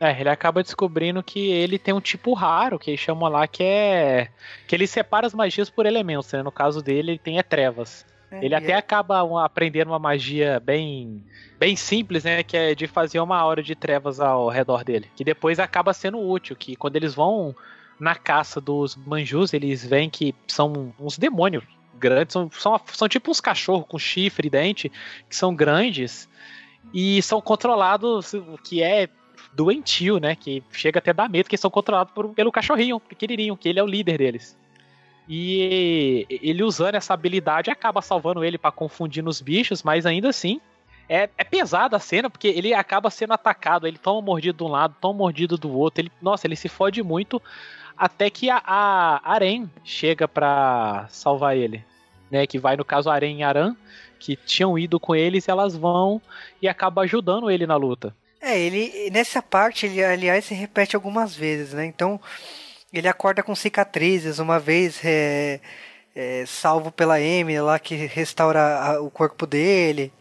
É, 0.00 0.18
ele 0.18 0.30
acaba 0.30 0.62
descobrindo 0.62 1.22
que 1.22 1.50
ele 1.50 1.78
tem 1.78 1.92
um 1.94 2.00
tipo 2.00 2.33
raro, 2.33 2.78
que 2.78 2.90
eles 2.90 3.00
chamam 3.00 3.28
lá, 3.28 3.46
que 3.46 3.62
é. 3.62 4.28
que 4.66 4.74
ele 4.74 4.87
separa 4.87 5.26
as 5.26 5.35
magias 5.35 5.70
por 5.70 5.87
elementos, 5.87 6.33
né? 6.33 6.42
No 6.42 6.50
caso 6.50 6.83
dele, 6.83 7.12
ele 7.12 7.18
tem 7.18 7.38
é 7.38 7.42
trevas. 7.42 8.06
É, 8.30 8.42
ele 8.42 8.54
até 8.54 8.72
é... 8.72 8.76
acaba 8.76 9.44
aprendendo 9.44 9.88
uma 9.88 9.98
magia 9.98 10.59
bem 10.59 11.22
bem 11.59 11.76
simples, 11.76 12.24
né? 12.24 12.42
Que 12.42 12.56
é 12.56 12.74
de 12.74 12.87
fazer 12.87 13.20
uma 13.20 13.37
aura 13.37 13.62
de 13.62 13.74
trevas 13.74 14.20
ao 14.20 14.48
redor 14.48 14.83
dele. 14.83 15.11
Que 15.14 15.22
depois 15.22 15.61
acaba 15.61 15.92
sendo 15.92 16.18
útil, 16.18 16.56
que 16.56 16.76
quando 16.76 16.96
eles 16.96 17.14
vão 17.14 17.54
na 18.00 18.14
caça 18.14 18.60
dos 18.60 18.96
manjus, 18.96 19.52
eles 19.52 19.84
veem 19.84 20.08
que 20.08 20.34
são 20.48 20.92
uns 20.98 21.18
demônios 21.18 21.62
grandes, 21.98 22.32
são, 22.32 22.50
são, 22.50 22.80
são 22.86 23.08
tipo 23.08 23.30
uns 23.30 23.40
cachorros 23.40 23.86
com 23.86 23.98
chifre 23.98 24.48
e 24.48 24.50
dente, 24.50 24.90
que 25.28 25.36
são 25.36 25.54
grandes 25.54 26.28
e 26.94 27.20
são 27.20 27.40
controlados, 27.42 28.32
que 28.64 28.82
é 28.82 29.08
doentio, 29.52 30.18
né? 30.18 30.34
Que 30.34 30.62
chega 30.72 30.98
até 30.98 31.10
a 31.10 31.14
dar 31.14 31.28
medo, 31.28 31.48
que 31.48 31.56
são 31.56 31.70
controlados 31.70 32.12
por, 32.14 32.30
pelo 32.30 32.50
cachorrinho 32.50 32.98
pequenininho, 32.98 33.56
que 33.56 33.68
ele 33.68 33.78
é 33.78 33.82
o 33.82 33.86
líder 33.86 34.18
deles. 34.18 34.58
E 35.28 36.26
ele 36.28 36.64
usando 36.64 36.94
essa 36.94 37.14
habilidade 37.14 37.70
acaba 37.70 38.02
salvando 38.02 38.42
ele 38.42 38.58
para 38.58 38.72
confundir 38.72 39.22
nos 39.22 39.40
bichos, 39.40 39.82
mas 39.82 40.06
ainda 40.06 40.30
assim 40.30 40.60
é, 41.08 41.28
é 41.36 41.44
pesada 41.44 41.96
a 41.96 42.00
cena, 42.00 42.30
porque 42.30 42.48
ele 42.48 42.72
acaba 42.72 43.10
sendo 43.10 43.32
atacado, 43.32 43.86
ele 43.86 43.98
toma 43.98 44.22
mordido 44.22 44.58
de 44.58 44.64
um 44.64 44.68
lado, 44.68 44.94
toma 45.00 45.18
mordido 45.18 45.58
do 45.58 45.76
outro, 45.76 46.02
ele, 46.02 46.12
nossa, 46.22 46.46
ele 46.46 46.56
se 46.56 46.68
fode 46.68 47.02
muito, 47.02 47.42
até 48.00 48.30
que 48.30 48.48
a, 48.48 48.62
a 48.64 49.32
Aren 49.34 49.68
chega 49.84 50.26
para 50.26 51.06
salvar 51.10 51.54
ele. 51.54 51.84
Né, 52.30 52.46
que 52.46 52.60
vai 52.60 52.76
no 52.76 52.84
caso 52.84 53.10
Aren 53.10 53.38
e 53.38 53.42
Aran, 53.42 53.76
que 54.16 54.36
tinham 54.36 54.78
ido 54.78 55.00
com 55.00 55.16
eles, 55.16 55.48
elas 55.48 55.76
vão 55.76 56.22
e 56.62 56.68
acaba 56.68 57.02
ajudando 57.02 57.50
ele 57.50 57.66
na 57.66 57.74
luta. 57.74 58.14
É, 58.40 58.56
ele 58.56 59.10
nessa 59.10 59.42
parte 59.42 59.86
ele 59.86 60.02
aliás 60.02 60.44
se 60.44 60.54
repete 60.54 60.94
algumas 60.94 61.34
vezes, 61.34 61.74
né? 61.74 61.84
Então 61.84 62.20
ele 62.92 63.08
acorda 63.08 63.42
com 63.42 63.52
cicatrizes, 63.54 64.38
uma 64.38 64.60
vez 64.60 65.00
é, 65.04 65.60
é, 66.14 66.44
salvo 66.46 66.92
pela 66.92 67.16
Amy 67.16 67.60
lá 67.60 67.80
que 67.80 67.96
restaura 67.96 68.78
a, 68.78 69.00
o 69.02 69.10
corpo 69.10 69.44
dele. 69.44 70.12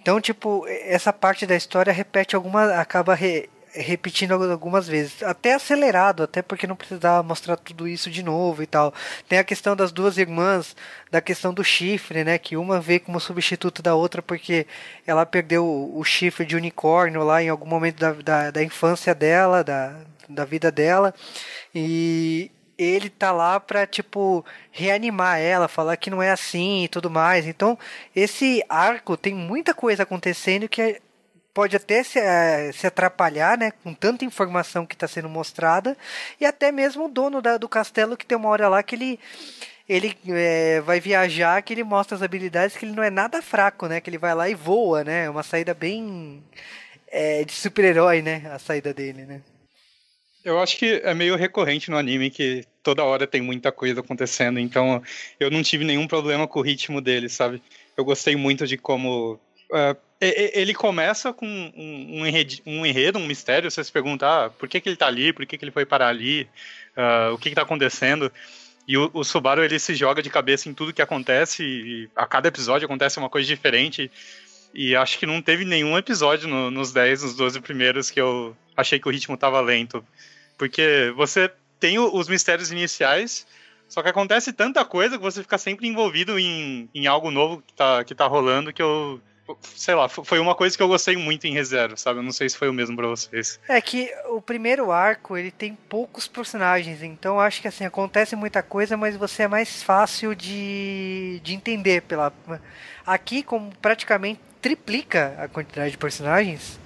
Então, 0.00 0.18
tipo, 0.18 0.66
essa 0.66 1.12
parte 1.12 1.44
da 1.44 1.54
história 1.54 1.92
repete 1.92 2.34
alguma 2.34 2.80
acaba 2.80 3.14
re, 3.14 3.50
repetindo 3.72 4.32
algumas 4.32 4.88
vezes, 4.88 5.22
até 5.22 5.54
acelerado, 5.54 6.22
até 6.22 6.42
porque 6.42 6.66
não 6.66 6.76
precisava 6.76 7.22
mostrar 7.22 7.56
tudo 7.56 7.86
isso 7.86 8.10
de 8.10 8.22
novo 8.22 8.62
e 8.62 8.66
tal. 8.66 8.92
Tem 9.28 9.38
a 9.38 9.44
questão 9.44 9.76
das 9.76 9.92
duas 9.92 10.18
irmãs, 10.18 10.76
da 11.10 11.20
questão 11.20 11.54
do 11.54 11.62
chifre, 11.62 12.24
né, 12.24 12.38
que 12.38 12.56
uma 12.56 12.80
veio 12.80 13.00
como 13.00 13.20
substituto 13.20 13.82
da 13.82 13.94
outra 13.94 14.20
porque 14.22 14.66
ela 15.06 15.24
perdeu 15.24 15.64
o 15.94 16.02
chifre 16.04 16.44
de 16.44 16.56
unicórnio 16.56 17.22
lá 17.22 17.42
em 17.42 17.48
algum 17.48 17.66
momento 17.66 17.98
da, 17.98 18.12
da, 18.12 18.50
da 18.50 18.62
infância 18.62 19.14
dela, 19.14 19.62
da, 19.62 19.96
da 20.28 20.44
vida 20.44 20.70
dela, 20.70 21.14
e 21.74 22.50
ele 22.78 23.10
tá 23.10 23.30
lá 23.30 23.60
pra, 23.60 23.86
tipo, 23.86 24.44
reanimar 24.70 25.38
ela, 25.38 25.68
falar 25.68 25.96
que 25.98 26.08
não 26.08 26.22
é 26.22 26.30
assim 26.30 26.84
e 26.84 26.88
tudo 26.88 27.10
mais. 27.10 27.46
Então, 27.46 27.78
esse 28.16 28.64
arco 28.68 29.18
tem 29.18 29.34
muita 29.34 29.74
coisa 29.74 30.02
acontecendo 30.02 30.68
que 30.68 31.00
pode 31.52 31.76
até 31.76 32.02
se, 32.02 32.18
uh, 32.18 32.72
se 32.72 32.86
atrapalhar, 32.86 33.58
né, 33.58 33.70
com 33.82 33.92
tanta 33.92 34.24
informação 34.24 34.86
que 34.86 34.94
está 34.94 35.08
sendo 35.08 35.28
mostrada, 35.28 35.96
e 36.40 36.46
até 36.46 36.70
mesmo 36.72 37.06
o 37.06 37.08
dono 37.08 37.42
da, 37.42 37.56
do 37.56 37.68
castelo 37.68 38.16
que 38.16 38.26
tem 38.26 38.36
uma 38.36 38.48
hora 38.48 38.68
lá 38.68 38.82
que 38.82 38.94
ele 38.94 39.20
ele 39.88 40.16
é, 40.28 40.80
vai 40.82 41.00
viajar, 41.00 41.60
que 41.62 41.72
ele 41.72 41.82
mostra 41.82 42.14
as 42.14 42.22
habilidades, 42.22 42.76
que 42.76 42.84
ele 42.84 42.94
não 42.94 43.02
é 43.02 43.10
nada 43.10 43.42
fraco, 43.42 43.88
né, 43.88 44.00
que 44.00 44.08
ele 44.08 44.18
vai 44.18 44.32
lá 44.36 44.48
e 44.48 44.54
voa, 44.54 45.02
né, 45.02 45.24
é 45.24 45.30
uma 45.30 45.42
saída 45.42 45.74
bem 45.74 46.44
é, 47.08 47.42
de 47.42 47.52
super-herói, 47.52 48.22
né, 48.22 48.48
a 48.52 48.58
saída 48.60 48.94
dele, 48.94 49.24
né. 49.24 49.40
Eu 50.44 50.60
acho 50.60 50.76
que 50.78 51.00
é 51.04 51.12
meio 51.12 51.34
recorrente 51.34 51.90
no 51.90 51.98
anime 51.98 52.30
que 52.30 52.64
toda 52.84 53.04
hora 53.04 53.26
tem 53.26 53.42
muita 53.42 53.72
coisa 53.72 54.00
acontecendo, 54.00 54.60
então 54.60 55.02
eu 55.40 55.50
não 55.50 55.62
tive 55.62 55.84
nenhum 55.84 56.06
problema 56.06 56.46
com 56.46 56.60
o 56.60 56.62
ritmo 56.62 57.00
dele, 57.00 57.28
sabe? 57.28 57.60
Eu 57.96 58.04
gostei 58.04 58.36
muito 58.36 58.66
de 58.66 58.78
como 58.78 59.38
Uh, 59.70 59.96
ele 60.20 60.74
começa 60.74 61.32
com 61.32 61.46
um, 61.46 62.26
enredo, 62.26 62.56
um, 62.66 62.84
enredo, 62.84 63.18
um 63.18 63.26
mistério. 63.26 63.70
Você 63.70 63.82
se 63.82 63.90
pergunta 63.90 64.26
ah, 64.26 64.50
por 64.50 64.68
que, 64.68 64.80
que 64.80 64.88
ele 64.88 64.96
tá 64.96 65.06
ali, 65.06 65.32
por 65.32 65.46
que, 65.46 65.56
que 65.56 65.64
ele 65.64 65.72
foi 65.72 65.86
parar 65.86 66.08
ali, 66.08 66.48
uh, 66.96 67.32
o 67.32 67.38
que, 67.38 67.48
que 67.48 67.54
tá 67.54 67.62
acontecendo. 67.62 68.30
E 68.86 68.98
o, 68.98 69.10
o, 69.14 69.24
Subaru 69.24 69.64
ele 69.64 69.78
se 69.78 69.94
joga 69.94 70.22
de 70.22 70.28
cabeça 70.28 70.68
em 70.68 70.74
tudo 70.74 70.92
que 70.92 71.00
acontece, 71.00 71.62
e 71.64 72.10
a 72.14 72.26
cada 72.26 72.48
episódio 72.48 72.84
acontece 72.84 73.18
uma 73.18 73.30
coisa 73.30 73.46
diferente. 73.46 74.10
E 74.74 74.94
acho 74.94 75.18
que 75.18 75.26
não 75.26 75.40
teve 75.40 75.64
nenhum 75.64 75.96
episódio 75.96 76.48
no, 76.48 76.70
nos 76.70 76.92
10, 76.92 77.22
nos 77.22 77.34
12 77.34 77.60
primeiros 77.60 78.10
que 78.10 78.20
eu 78.20 78.56
achei 78.76 79.00
que 79.00 79.08
o 79.08 79.10
ritmo 79.10 79.36
tava 79.36 79.60
lento. 79.60 80.04
Porque 80.58 81.12
você 81.16 81.50
tem 81.78 81.98
os 81.98 82.28
mistérios 82.28 82.70
iniciais, 82.70 83.46
só 83.88 84.02
que 84.02 84.08
acontece 84.08 84.52
tanta 84.52 84.84
coisa 84.84 85.16
que 85.16 85.22
você 85.22 85.42
fica 85.42 85.56
sempre 85.56 85.88
envolvido 85.88 86.38
em, 86.38 86.88
em 86.94 87.06
algo 87.06 87.30
novo 87.30 87.62
que 87.66 87.72
tá, 87.72 88.04
que 88.04 88.14
tá 88.14 88.26
rolando 88.26 88.72
que 88.72 88.82
eu 88.82 89.20
sei 89.62 89.94
lá, 89.94 90.08
foi 90.08 90.38
uma 90.38 90.54
coisa 90.54 90.76
que 90.76 90.82
eu 90.82 90.88
gostei 90.88 91.16
muito 91.16 91.46
em 91.46 91.52
ReZero, 91.52 91.96
sabe? 91.96 92.18
Eu 92.18 92.22
não 92.22 92.32
sei 92.32 92.48
se 92.48 92.56
foi 92.56 92.68
o 92.68 92.72
mesmo 92.72 92.96
para 92.96 93.06
vocês. 93.06 93.60
É 93.68 93.80
que 93.80 94.10
o 94.28 94.40
primeiro 94.40 94.90
arco, 94.90 95.36
ele 95.36 95.50
tem 95.50 95.76
poucos 95.88 96.26
personagens, 96.28 97.02
então 97.02 97.40
acho 97.40 97.60
que 97.60 97.68
assim, 97.68 97.84
acontece 97.84 98.36
muita 98.36 98.62
coisa, 98.62 98.96
mas 98.96 99.16
você 99.16 99.44
é 99.44 99.48
mais 99.48 99.82
fácil 99.82 100.34
de, 100.34 101.40
de 101.42 101.54
entender 101.54 102.02
pela 102.02 102.32
aqui 103.06 103.42
como 103.42 103.72
praticamente 103.80 104.40
triplica 104.60 105.34
a 105.38 105.48
quantidade 105.48 105.92
de 105.92 105.98
personagens, 105.98 106.78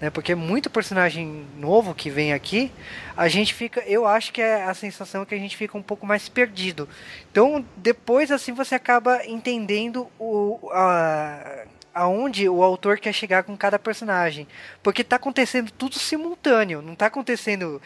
né? 0.00 0.10
Porque 0.10 0.32
é 0.32 0.34
muito 0.34 0.70
personagem 0.70 1.46
novo 1.56 1.94
que 1.94 2.10
vem 2.10 2.32
aqui, 2.32 2.72
a 3.16 3.28
gente 3.28 3.52
fica, 3.52 3.80
eu 3.80 4.06
acho 4.06 4.32
que 4.32 4.40
é 4.40 4.64
a 4.64 4.74
sensação 4.74 5.24
que 5.24 5.34
a 5.34 5.38
gente 5.38 5.56
fica 5.56 5.76
um 5.76 5.82
pouco 5.82 6.06
mais 6.06 6.28
perdido. 6.28 6.88
Então, 7.30 7.64
depois 7.76 8.30
assim 8.30 8.52
você 8.52 8.74
acaba 8.74 9.24
entendendo 9.26 10.08
o 10.18 10.70
a 10.72 11.64
aonde 11.98 12.48
o 12.48 12.62
autor 12.62 12.98
quer 12.98 13.12
chegar 13.12 13.42
com 13.42 13.56
cada 13.56 13.78
personagem. 13.78 14.46
Porque 14.82 15.02
tá 15.02 15.16
acontecendo 15.16 15.70
tudo 15.72 15.98
simultâneo, 15.98 16.80
não 16.80 16.94
tá 16.94 17.06
acontecendo 17.06 17.82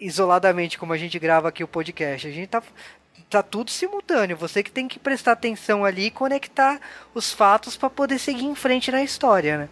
isoladamente 0.00 0.78
como 0.78 0.94
a 0.94 0.96
gente 0.96 1.18
grava 1.18 1.48
aqui 1.48 1.62
o 1.62 1.68
podcast. 1.68 2.26
A 2.26 2.30
gente 2.30 2.48
tá 2.48 2.62
tá 3.28 3.42
tudo 3.42 3.70
simultâneo. 3.70 4.36
Você 4.36 4.62
que 4.62 4.72
tem 4.72 4.88
que 4.88 4.98
prestar 4.98 5.32
atenção 5.32 5.84
ali 5.84 6.06
e 6.06 6.10
conectar 6.10 6.80
os 7.14 7.32
fatos 7.32 7.76
para 7.76 7.88
poder 7.88 8.18
seguir 8.18 8.44
em 8.44 8.56
frente 8.56 8.90
na 8.90 9.04
história, 9.04 9.56
né? 9.58 9.68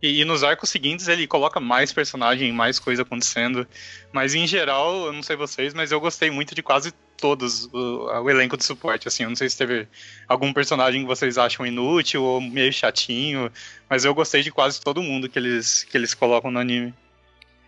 E, 0.00 0.20
e, 0.20 0.24
nos 0.24 0.44
arcos 0.44 0.68
seguintes 0.68 1.08
ele 1.08 1.26
coloca 1.26 1.60
mais 1.60 1.92
personagem, 1.92 2.52
mais 2.52 2.78
coisa 2.78 3.02
acontecendo. 3.02 3.66
Mas 4.12 4.34
em 4.34 4.46
geral, 4.46 5.06
eu 5.06 5.12
não 5.12 5.22
sei 5.22 5.34
vocês, 5.34 5.72
mas 5.74 5.90
eu 5.90 6.00
gostei 6.00 6.30
muito 6.30 6.54
de 6.54 6.62
quase 6.62 6.92
todos 7.16 7.66
o, 7.72 8.22
o 8.22 8.30
elenco 8.30 8.56
de 8.56 8.64
suporte. 8.64 9.08
Assim, 9.08 9.22
eu 9.22 9.28
não 9.28 9.36
sei 9.36 9.48
se 9.48 9.56
teve 9.56 9.88
algum 10.28 10.52
personagem 10.52 11.02
que 11.02 11.06
vocês 11.06 11.38
acham 11.38 11.66
inútil 11.66 12.22
ou 12.22 12.40
meio 12.40 12.72
chatinho, 12.72 13.50
mas 13.88 14.04
eu 14.04 14.14
gostei 14.14 14.42
de 14.42 14.50
quase 14.50 14.80
todo 14.80 15.02
mundo 15.02 15.28
que 15.28 15.38
eles, 15.38 15.84
que 15.84 15.96
eles 15.96 16.14
colocam 16.14 16.50
no 16.50 16.58
anime. 16.58 16.94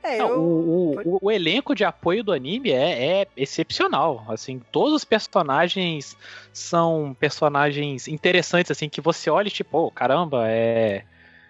É, 0.02 0.20
eu... 0.20 0.38
o, 0.38 1.00
o, 1.02 1.18
o, 1.22 1.30
elenco 1.30 1.74
de 1.74 1.82
apoio 1.82 2.22
do 2.22 2.32
anime 2.32 2.70
é, 2.70 3.22
é, 3.22 3.26
excepcional. 3.34 4.24
Assim, 4.28 4.60
todos 4.70 4.92
os 4.92 5.04
personagens 5.04 6.14
são 6.52 7.16
personagens 7.18 8.06
interessantes, 8.06 8.70
assim, 8.70 8.88
que 8.88 9.00
você 9.00 9.30
olha 9.30 9.48
e 9.48 9.50
tipo, 9.50 9.78
oh, 9.78 9.90
caramba, 9.90 10.44
é 10.46 11.04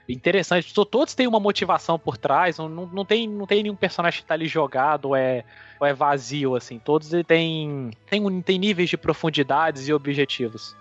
interessante. 0.09 0.73
Todos 0.75 1.15
têm 1.15 1.27
uma 1.27 1.41
motivação 1.41 1.99
por 1.99 2.17
trás, 2.17 2.59
não, 2.59 2.69
não, 2.69 3.05
tem, 3.05 3.29
não 3.29 3.47
tem 3.47 3.63
nenhum 3.63 3.77
personagem 3.77 4.21
que 4.21 4.27
tá 4.27 4.35
ali 4.35 4.47
jogado 4.47 5.07
ou 5.07 5.17
é, 5.17 5.45
ou 5.81 5.87
é 5.87 5.95
vazio, 5.95 6.55
assim. 6.55 6.79
Todos 6.79 7.11
têm, 7.27 7.91
têm, 8.09 8.43
têm 8.43 8.59
níveis 8.59 8.91
de 8.91 8.97
profundidades 8.97 9.89
e 9.89 9.93
objetivos. 9.93 10.77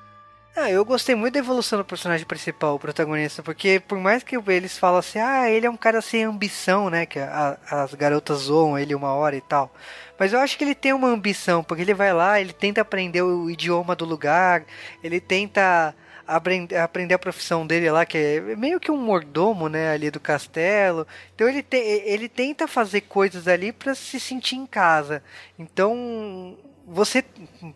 Ah, 0.56 0.70
eu 0.70 0.86
gostei 0.86 1.16
muito 1.16 1.34
da 1.34 1.40
evolução 1.40 1.80
do 1.80 1.86
personagem 1.86 2.28
principal, 2.28 2.76
o 2.76 2.80
protagonista, 2.80 3.42
porque 3.42 3.80
por 3.80 3.98
mais 3.98 4.22
que 4.22 4.38
eles 4.48 4.78
falam 4.78 5.00
assim, 5.00 5.18
ah, 5.18 5.50
ele 5.50 5.66
é 5.66 5.70
um 5.70 5.76
cara 5.76 6.00
sem 6.00 6.24
ambição, 6.24 6.92
né, 6.92 7.08
que 7.08 7.18
a, 7.18 7.58
as 7.72 7.96
garotas 7.96 8.42
zoam 8.42 8.78
ele 8.78 8.94
uma 8.94 9.14
hora 9.14 9.36
e 9.36 9.42
tal, 9.42 9.74
mas 10.20 10.32
eu 10.32 10.40
acho 10.40 10.56
que 10.56 10.64
ele 10.64 10.76
tem 10.76 10.94
uma 10.94 11.08
ambição, 11.08 11.64
porque 11.64 11.82
ele 11.82 11.96
vai 11.96 12.14
lá, 12.14 12.40
ele 12.40 12.54
tenta 12.54 12.82
aprender 12.82 13.24
o 13.24 13.50
idioma 13.50 13.96
do 13.96 14.06
lugar, 14.06 14.64
ele 15.04 15.20
tenta 15.20 15.96
aprender, 16.28 16.78
aprender 16.78 17.14
a 17.14 17.20
profissão 17.20 17.66
dele 17.66 17.90
lá, 17.92 18.06
que 18.06 18.18
é 18.18 18.42
meio 18.56 18.80
que 18.80 18.92
um 18.92 18.98
mordomo, 18.98 19.70
né, 19.70 19.92
ali 19.92 20.10
do 20.12 20.20
castelo. 20.20 21.08
Então 21.36 21.48
ele, 21.48 21.64
te, 21.64 21.78
ele 21.78 22.30
tenta 22.30 22.68
fazer 22.68 23.02
coisas 23.02 23.48
ali 23.48 23.72
para 23.72 23.96
se 23.96 24.20
sentir 24.20 24.56
em 24.56 24.66
casa. 24.66 25.24
Então 25.58 26.58
você, 26.88 27.24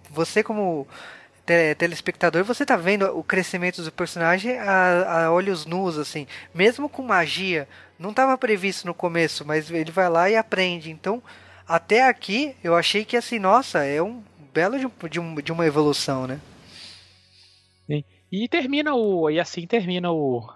você 0.09 0.43
como 0.43 0.87
telespectador, 1.77 2.43
você 2.43 2.65
tá 2.65 2.75
vendo 2.75 3.05
o 3.17 3.23
crescimento 3.23 3.81
do 3.81 3.91
personagem 3.91 4.57
a, 4.59 5.25
a 5.27 5.31
olhos 5.31 5.65
nus, 5.65 5.97
assim, 5.97 6.27
mesmo 6.53 6.89
com 6.89 7.01
magia. 7.01 7.67
Não 7.97 8.09
estava 8.11 8.37
previsto 8.37 8.85
no 8.85 8.93
começo, 8.93 9.45
mas 9.45 9.71
ele 9.71 9.91
vai 9.91 10.09
lá 10.09 10.29
e 10.29 10.35
aprende. 10.35 10.91
Então, 10.91 11.23
até 11.67 12.07
aqui, 12.07 12.55
eu 12.63 12.75
achei 12.75 13.05
que 13.05 13.15
assim, 13.17 13.39
nossa, 13.39 13.83
é 13.85 14.01
um 14.01 14.21
belo 14.53 14.77
de, 14.77 14.87
de, 15.09 15.41
de 15.41 15.51
uma 15.51 15.65
evolução, 15.65 16.27
né? 16.27 16.41
Sim. 17.87 18.03
E 18.31 18.47
termina 18.47 18.93
o. 18.93 19.29
E 19.29 19.39
assim 19.39 19.65
termina 19.65 20.11
o. 20.11 20.47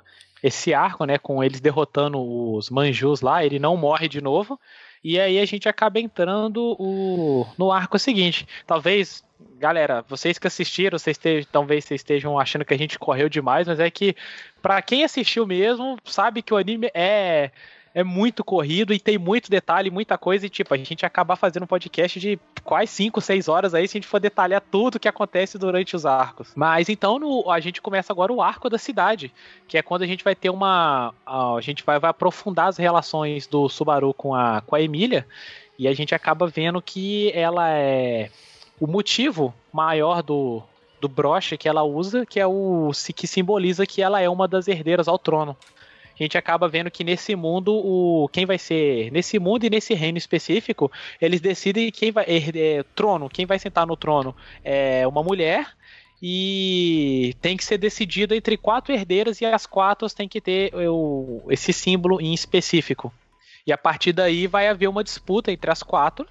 Esse 0.43 0.73
arco, 0.73 1.05
né? 1.05 1.17
Com 1.17 1.43
eles 1.43 1.61
derrotando 1.61 2.19
os 2.19 2.69
manjus 2.69 3.21
lá, 3.21 3.45
ele 3.45 3.59
não 3.59 3.77
morre 3.77 4.07
de 4.07 4.21
novo. 4.21 4.59
E 5.03 5.19
aí 5.19 5.39
a 5.39 5.45
gente 5.45 5.67
acaba 5.67 5.99
entrando 5.99 6.75
o, 6.79 7.45
no 7.57 7.71
arco 7.71 7.97
seguinte. 7.97 8.47
Talvez, 8.67 9.23
galera, 9.59 10.03
vocês 10.07 10.37
que 10.37 10.47
assistiram, 10.47 10.97
vocês 10.97 11.15
estejam, 11.15 11.49
talvez 11.51 11.85
vocês 11.85 12.01
estejam 12.01 12.39
achando 12.39 12.65
que 12.65 12.73
a 12.73 12.77
gente 12.77 12.99
correu 12.99 13.27
demais, 13.27 13.67
mas 13.67 13.79
é 13.79 13.89
que 13.89 14.15
para 14.61 14.81
quem 14.81 15.03
assistiu 15.03 15.47
mesmo, 15.47 15.97
sabe 16.05 16.43
que 16.43 16.53
o 16.53 16.57
anime 16.57 16.91
é 16.93 17.51
é 17.93 18.03
muito 18.03 18.43
corrido 18.43 18.93
e 18.93 18.99
tem 18.99 19.17
muito 19.17 19.49
detalhe, 19.49 19.91
muita 19.91 20.17
coisa, 20.17 20.45
e 20.45 20.49
tipo, 20.49 20.73
a 20.73 20.77
gente 20.77 21.05
acabar 21.05 21.35
fazendo 21.35 21.63
um 21.63 21.67
podcast 21.67 22.19
de 22.19 22.39
quase 22.63 22.91
5, 22.93 23.19
6 23.19 23.47
horas 23.47 23.73
aí 23.73 23.87
se 23.87 23.97
a 23.97 23.99
gente 23.99 24.07
for 24.07 24.19
detalhar 24.19 24.61
tudo 24.61 24.99
que 24.99 25.07
acontece 25.07 25.57
durante 25.57 25.95
os 25.95 26.05
arcos. 26.05 26.51
Mas 26.55 26.87
então 26.89 27.19
no, 27.19 27.49
a 27.51 27.59
gente 27.59 27.81
começa 27.81 28.13
agora 28.13 28.31
o 28.31 28.41
arco 28.41 28.69
da 28.69 28.77
cidade, 28.77 29.33
que 29.67 29.77
é 29.77 29.81
quando 29.81 30.03
a 30.03 30.07
gente 30.07 30.23
vai 30.23 30.35
ter 30.35 30.49
uma. 30.49 31.13
A, 31.25 31.57
gente 31.59 31.83
vai, 31.83 31.99
vai 31.99 32.11
aprofundar 32.11 32.67
as 32.67 32.77
relações 32.77 33.45
do 33.45 33.67
Subaru 33.67 34.13
com 34.13 34.33
a, 34.33 34.61
com 34.61 34.75
a 34.75 34.81
Emília, 34.81 35.27
e 35.77 35.87
a 35.87 35.93
gente 35.93 36.15
acaba 36.15 36.47
vendo 36.47 36.81
que 36.81 37.31
ela 37.33 37.69
é. 37.69 38.29
O 38.79 38.87
motivo 38.87 39.53
maior 39.71 40.23
do, 40.23 40.63
do 40.99 41.07
broche 41.07 41.57
que 41.57 41.69
ela 41.69 41.83
usa, 41.83 42.25
que 42.25 42.39
é 42.39 42.47
o 42.47 42.91
que 43.15 43.27
simboliza 43.27 43.85
que 43.85 44.01
ela 44.01 44.19
é 44.21 44.27
uma 44.27 44.47
das 44.47 44.67
herdeiras 44.67 45.07
ao 45.07 45.19
trono 45.19 45.55
a 46.19 46.23
gente 46.23 46.37
acaba 46.37 46.67
vendo 46.67 46.91
que 46.91 47.03
nesse 47.03 47.35
mundo, 47.35 47.73
o 47.73 48.27
quem 48.29 48.45
vai 48.45 48.57
ser. 48.57 49.11
Nesse 49.11 49.39
mundo 49.39 49.65
e 49.65 49.69
nesse 49.69 49.93
reino 49.93 50.17
específico, 50.17 50.91
eles 51.19 51.41
decidem 51.41 51.91
quem 51.91 52.11
vai. 52.11 52.25
É, 52.27 52.83
trono, 52.95 53.29
quem 53.29 53.45
vai 53.45 53.57
sentar 53.57 53.87
no 53.87 53.95
trono 53.95 54.35
é 54.63 55.07
uma 55.07 55.23
mulher. 55.23 55.67
E 56.21 57.35
tem 57.41 57.57
que 57.57 57.65
ser 57.65 57.79
decidido 57.79 58.35
entre 58.35 58.55
quatro 58.55 58.93
herdeiras 58.93 59.41
e 59.41 59.45
as 59.45 59.65
quatro 59.65 60.07
têm 60.09 60.29
que 60.29 60.39
ter 60.39 60.71
o, 60.75 61.43
esse 61.49 61.73
símbolo 61.73 62.21
em 62.21 62.31
específico. 62.31 63.11
E 63.65 63.73
a 63.73 63.77
partir 63.77 64.13
daí 64.13 64.45
vai 64.45 64.67
haver 64.67 64.87
uma 64.87 65.03
disputa 65.03 65.51
entre 65.51 65.71
as 65.71 65.81
quatro. 65.81 66.27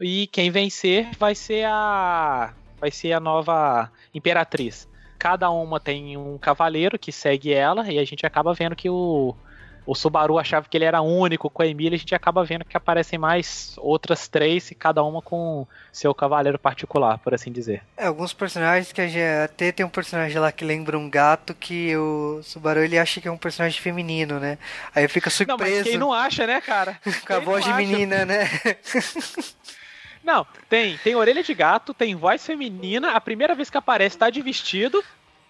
E 0.00 0.26
quem 0.28 0.50
vencer 0.50 1.10
vai 1.16 1.34
ser 1.34 1.66
a. 1.66 2.52
Vai 2.80 2.90
ser 2.90 3.12
a 3.12 3.20
nova 3.20 3.92
imperatriz 4.14 4.89
cada 5.20 5.50
uma 5.50 5.78
tem 5.78 6.16
um 6.16 6.38
cavaleiro 6.38 6.98
que 6.98 7.12
segue 7.12 7.52
ela, 7.52 7.86
e 7.92 7.98
a 7.98 8.04
gente 8.06 8.24
acaba 8.24 8.54
vendo 8.54 8.74
que 8.74 8.88
o, 8.88 9.36
o 9.84 9.94
Subaru 9.94 10.38
achava 10.38 10.66
que 10.66 10.74
ele 10.74 10.86
era 10.86 11.02
único 11.02 11.50
com 11.50 11.60
a 11.60 11.66
Emília, 11.66 11.94
a 11.94 11.98
gente 11.98 12.14
acaba 12.14 12.42
vendo 12.42 12.64
que 12.64 12.74
aparecem 12.74 13.18
mais 13.18 13.74
outras 13.76 14.28
três, 14.28 14.72
cada 14.78 15.04
uma 15.04 15.20
com 15.20 15.66
seu 15.92 16.14
cavaleiro 16.14 16.58
particular, 16.58 17.18
por 17.18 17.34
assim 17.34 17.52
dizer. 17.52 17.82
É, 17.98 18.06
alguns 18.06 18.32
personagens 18.32 18.92
que 18.92 19.00
a 19.02 19.06
gente 19.06 19.20
até 19.44 19.70
tem 19.70 19.84
um 19.84 19.90
personagem 19.90 20.38
lá 20.38 20.50
que 20.50 20.64
lembra 20.64 20.96
um 20.98 21.10
gato 21.10 21.52
que 21.52 21.94
o 21.94 22.40
Subaru 22.42 22.80
ele 22.80 22.98
acha 22.98 23.20
que 23.20 23.28
é 23.28 23.30
um 23.30 23.36
personagem 23.36 23.78
feminino, 23.78 24.40
né? 24.40 24.56
Aí 24.94 25.06
fica 25.06 25.28
surpreso. 25.28 25.60
Não, 25.60 25.76
mas 25.76 25.82
quem 25.82 25.98
não 25.98 26.12
acha, 26.14 26.46
né, 26.46 26.62
cara? 26.62 26.98
com 27.26 27.34
a 27.34 27.40
voz 27.40 27.62
de 27.62 27.74
menina, 27.74 28.24
né? 28.24 28.48
Não, 30.22 30.46
tem, 30.68 30.98
tem 30.98 31.14
orelha 31.14 31.42
de 31.42 31.54
gato, 31.54 31.94
tem 31.94 32.14
voz 32.14 32.44
feminina, 32.44 33.12
a 33.12 33.20
primeira 33.20 33.54
vez 33.54 33.70
que 33.70 33.78
aparece 33.78 34.18
tá 34.18 34.28
de 34.30 34.42
vestido. 34.42 35.02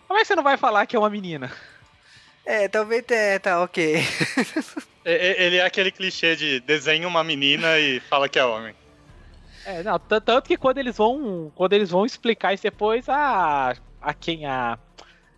Como 0.06 0.18
é 0.18 0.22
que 0.22 0.28
você 0.28 0.36
não 0.36 0.42
vai 0.42 0.56
falar 0.56 0.86
que 0.86 0.96
é 0.96 0.98
uma 0.98 1.10
menina? 1.10 1.52
É, 2.44 2.68
talvez 2.68 3.04
é, 3.10 3.38
tá, 3.38 3.62
ok. 3.62 3.96
Ele 5.04 5.56
é 5.56 5.64
aquele 5.64 5.90
clichê 5.90 6.36
de 6.36 6.60
desenha 6.60 7.06
uma 7.06 7.24
menina 7.24 7.78
e 7.78 8.00
fala 8.00 8.28
que 8.28 8.38
é 8.38 8.44
homem. 8.44 8.74
É, 9.64 9.82
não, 9.82 9.98
tanto 9.98 10.42
que 10.42 10.56
quando 10.56 10.78
eles 10.78 10.96
vão. 10.96 11.52
Quando 11.54 11.72
eles 11.72 11.90
vão 11.90 12.04
explicar 12.04 12.52
isso 12.52 12.62
depois, 12.62 13.08
a. 13.08 13.76
a 14.00 14.14
quem 14.14 14.46
a. 14.46 14.78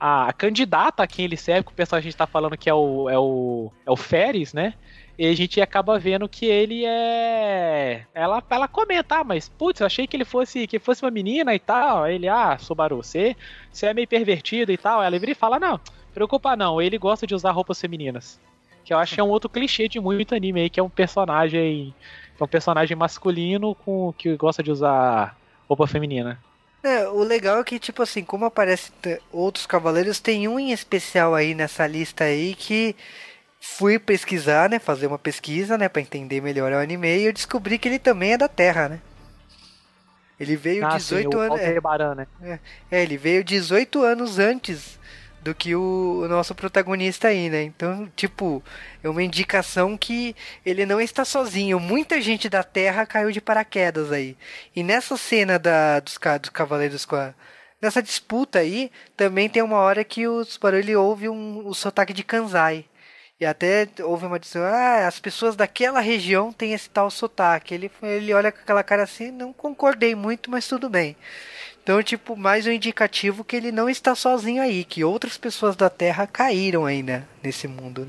A 0.04 0.32
candidata 0.32 1.04
a 1.04 1.06
quem 1.06 1.26
ele 1.26 1.36
serve, 1.36 1.64
que 1.66 1.72
o 1.72 1.76
pessoal 1.76 1.98
a 1.98 2.02
gente 2.02 2.16
tá 2.16 2.26
falando 2.26 2.56
que 2.56 2.68
é 2.68 2.74
o. 2.74 3.08
é 3.08 3.18
o. 3.18 3.72
é 3.86 3.90
o 3.90 3.96
Férez, 3.96 4.52
né? 4.52 4.74
E 5.18 5.26
a 5.26 5.34
gente 5.36 5.60
acaba 5.60 5.98
vendo 5.98 6.28
que 6.28 6.46
ele 6.46 6.84
é. 6.86 8.06
Ela, 8.14 8.42
ela 8.48 8.66
comenta, 8.66 9.16
ah, 9.18 9.24
mas 9.24 9.48
putz, 9.48 9.80
eu 9.80 9.86
achei 9.86 10.06
que 10.06 10.16
ele 10.16 10.24
fosse 10.24 10.66
que 10.66 10.78
fosse 10.78 11.04
uma 11.04 11.10
menina 11.10 11.54
e 11.54 11.58
tal. 11.58 12.08
Ele, 12.08 12.28
ah, 12.28 12.56
Subaru, 12.58 12.96
você, 12.96 13.36
você 13.70 13.86
é 13.86 13.94
meio 13.94 14.08
pervertido 14.08 14.72
e 14.72 14.76
tal. 14.76 15.02
Ela 15.02 15.18
vira 15.18 15.32
e 15.32 15.36
fala, 15.36 15.60
não, 15.60 15.78
preocupa 16.14 16.56
não, 16.56 16.80
ele 16.80 16.96
gosta 16.96 17.26
de 17.26 17.34
usar 17.34 17.50
roupas 17.50 17.80
femininas. 17.80 18.40
Que 18.84 18.92
eu 18.92 18.98
acho 18.98 19.14
que 19.14 19.20
é 19.20 19.24
um 19.24 19.28
outro 19.28 19.50
clichê 19.50 19.86
de 19.86 20.00
muito 20.00 20.34
anime 20.34 20.62
aí, 20.62 20.70
que 20.70 20.80
é 20.80 20.82
um 20.82 20.88
personagem. 20.88 21.94
É 22.38 22.44
um 22.44 22.48
personagem 22.48 22.96
masculino 22.96 23.74
com 23.74 24.12
que 24.18 24.34
gosta 24.36 24.62
de 24.62 24.72
usar 24.72 25.36
roupa 25.68 25.86
feminina. 25.86 26.40
É, 26.82 27.06
o 27.06 27.22
legal 27.22 27.60
é 27.60 27.64
que, 27.64 27.78
tipo 27.78 28.02
assim, 28.02 28.24
como 28.24 28.44
aparece 28.44 28.90
outros 29.30 29.66
cavaleiros, 29.66 30.18
tem 30.18 30.48
um 30.48 30.58
em 30.58 30.72
especial 30.72 31.32
aí 31.32 31.54
nessa 31.54 31.86
lista 31.86 32.24
aí 32.24 32.56
que 32.56 32.96
fui 33.64 33.96
pesquisar, 33.96 34.68
né, 34.68 34.80
fazer 34.80 35.06
uma 35.06 35.18
pesquisa, 35.18 35.78
né, 35.78 35.88
para 35.88 36.02
entender 36.02 36.40
melhor 36.40 36.72
o 36.72 36.76
anime 36.76 37.16
e 37.16 37.26
eu 37.26 37.32
descobri 37.32 37.78
que 37.78 37.88
ele 37.88 37.98
também 38.00 38.32
é 38.32 38.38
da 38.38 38.48
Terra, 38.48 38.88
né? 38.88 39.00
Ele 40.38 40.56
veio 40.56 40.84
ah, 40.84 40.96
18 40.96 41.30
sim, 41.30 41.38
anos. 41.38 41.60
É, 41.60 41.80
né? 42.16 42.26
é, 42.42 42.58
é, 42.90 43.02
ele 43.04 43.16
veio 43.16 43.44
18 43.44 44.02
anos 44.02 44.40
antes 44.40 44.98
do 45.40 45.54
que 45.54 45.76
o, 45.76 46.22
o, 46.24 46.28
nosso 46.28 46.56
protagonista 46.56 47.28
aí, 47.28 47.48
né? 47.48 47.62
Então, 47.62 48.10
tipo, 48.16 48.60
é 49.00 49.08
uma 49.08 49.22
indicação 49.22 49.96
que 49.96 50.34
ele 50.66 50.84
não 50.84 51.00
está 51.00 51.24
sozinho. 51.24 51.78
Muita 51.78 52.20
gente 52.20 52.48
da 52.48 52.64
Terra 52.64 53.06
caiu 53.06 53.30
de 53.30 53.40
paraquedas 53.40 54.10
aí. 54.10 54.36
E 54.74 54.82
nessa 54.82 55.16
cena 55.16 55.56
da, 55.56 56.00
dos, 56.00 56.18
dos 56.40 56.50
Cavaleiros 56.50 57.04
com 57.04 57.14
a. 57.14 57.32
Nessa 57.80 58.02
disputa 58.02 58.58
aí, 58.58 58.90
também 59.16 59.48
tem 59.48 59.62
uma 59.62 59.78
hora 59.78 60.02
que 60.02 60.26
o 60.26 60.44
Subaru 60.44 60.76
ele 60.76 60.96
ouve 60.96 61.28
um, 61.28 61.66
o 61.66 61.74
sotaque 61.74 62.12
de 62.12 62.24
Kanzai. 62.24 62.86
E 63.42 63.44
até 63.44 63.88
houve 64.04 64.24
uma 64.24 64.38
discussão, 64.38 64.62
ah, 64.62 65.04
as 65.04 65.18
pessoas 65.18 65.56
daquela 65.56 65.98
região 65.98 66.52
têm 66.52 66.74
esse 66.74 66.88
tal 66.88 67.10
sotaque. 67.10 67.74
Ele, 67.74 67.90
ele 68.00 68.32
olha 68.32 68.52
com 68.52 68.60
aquela 68.60 68.84
cara 68.84 69.02
assim, 69.02 69.32
não 69.32 69.52
concordei 69.52 70.14
muito, 70.14 70.48
mas 70.48 70.68
tudo 70.68 70.88
bem. 70.88 71.16
Então, 71.82 72.00
tipo, 72.04 72.36
mais 72.36 72.68
um 72.68 72.70
indicativo 72.70 73.42
que 73.42 73.56
ele 73.56 73.72
não 73.72 73.88
está 73.88 74.14
sozinho 74.14 74.62
aí, 74.62 74.84
que 74.84 75.02
outras 75.02 75.36
pessoas 75.36 75.74
da 75.74 75.90
Terra 75.90 76.24
caíram 76.24 76.86
aí, 76.86 77.02
né, 77.02 77.24
nesse 77.42 77.66
mundo. 77.66 78.06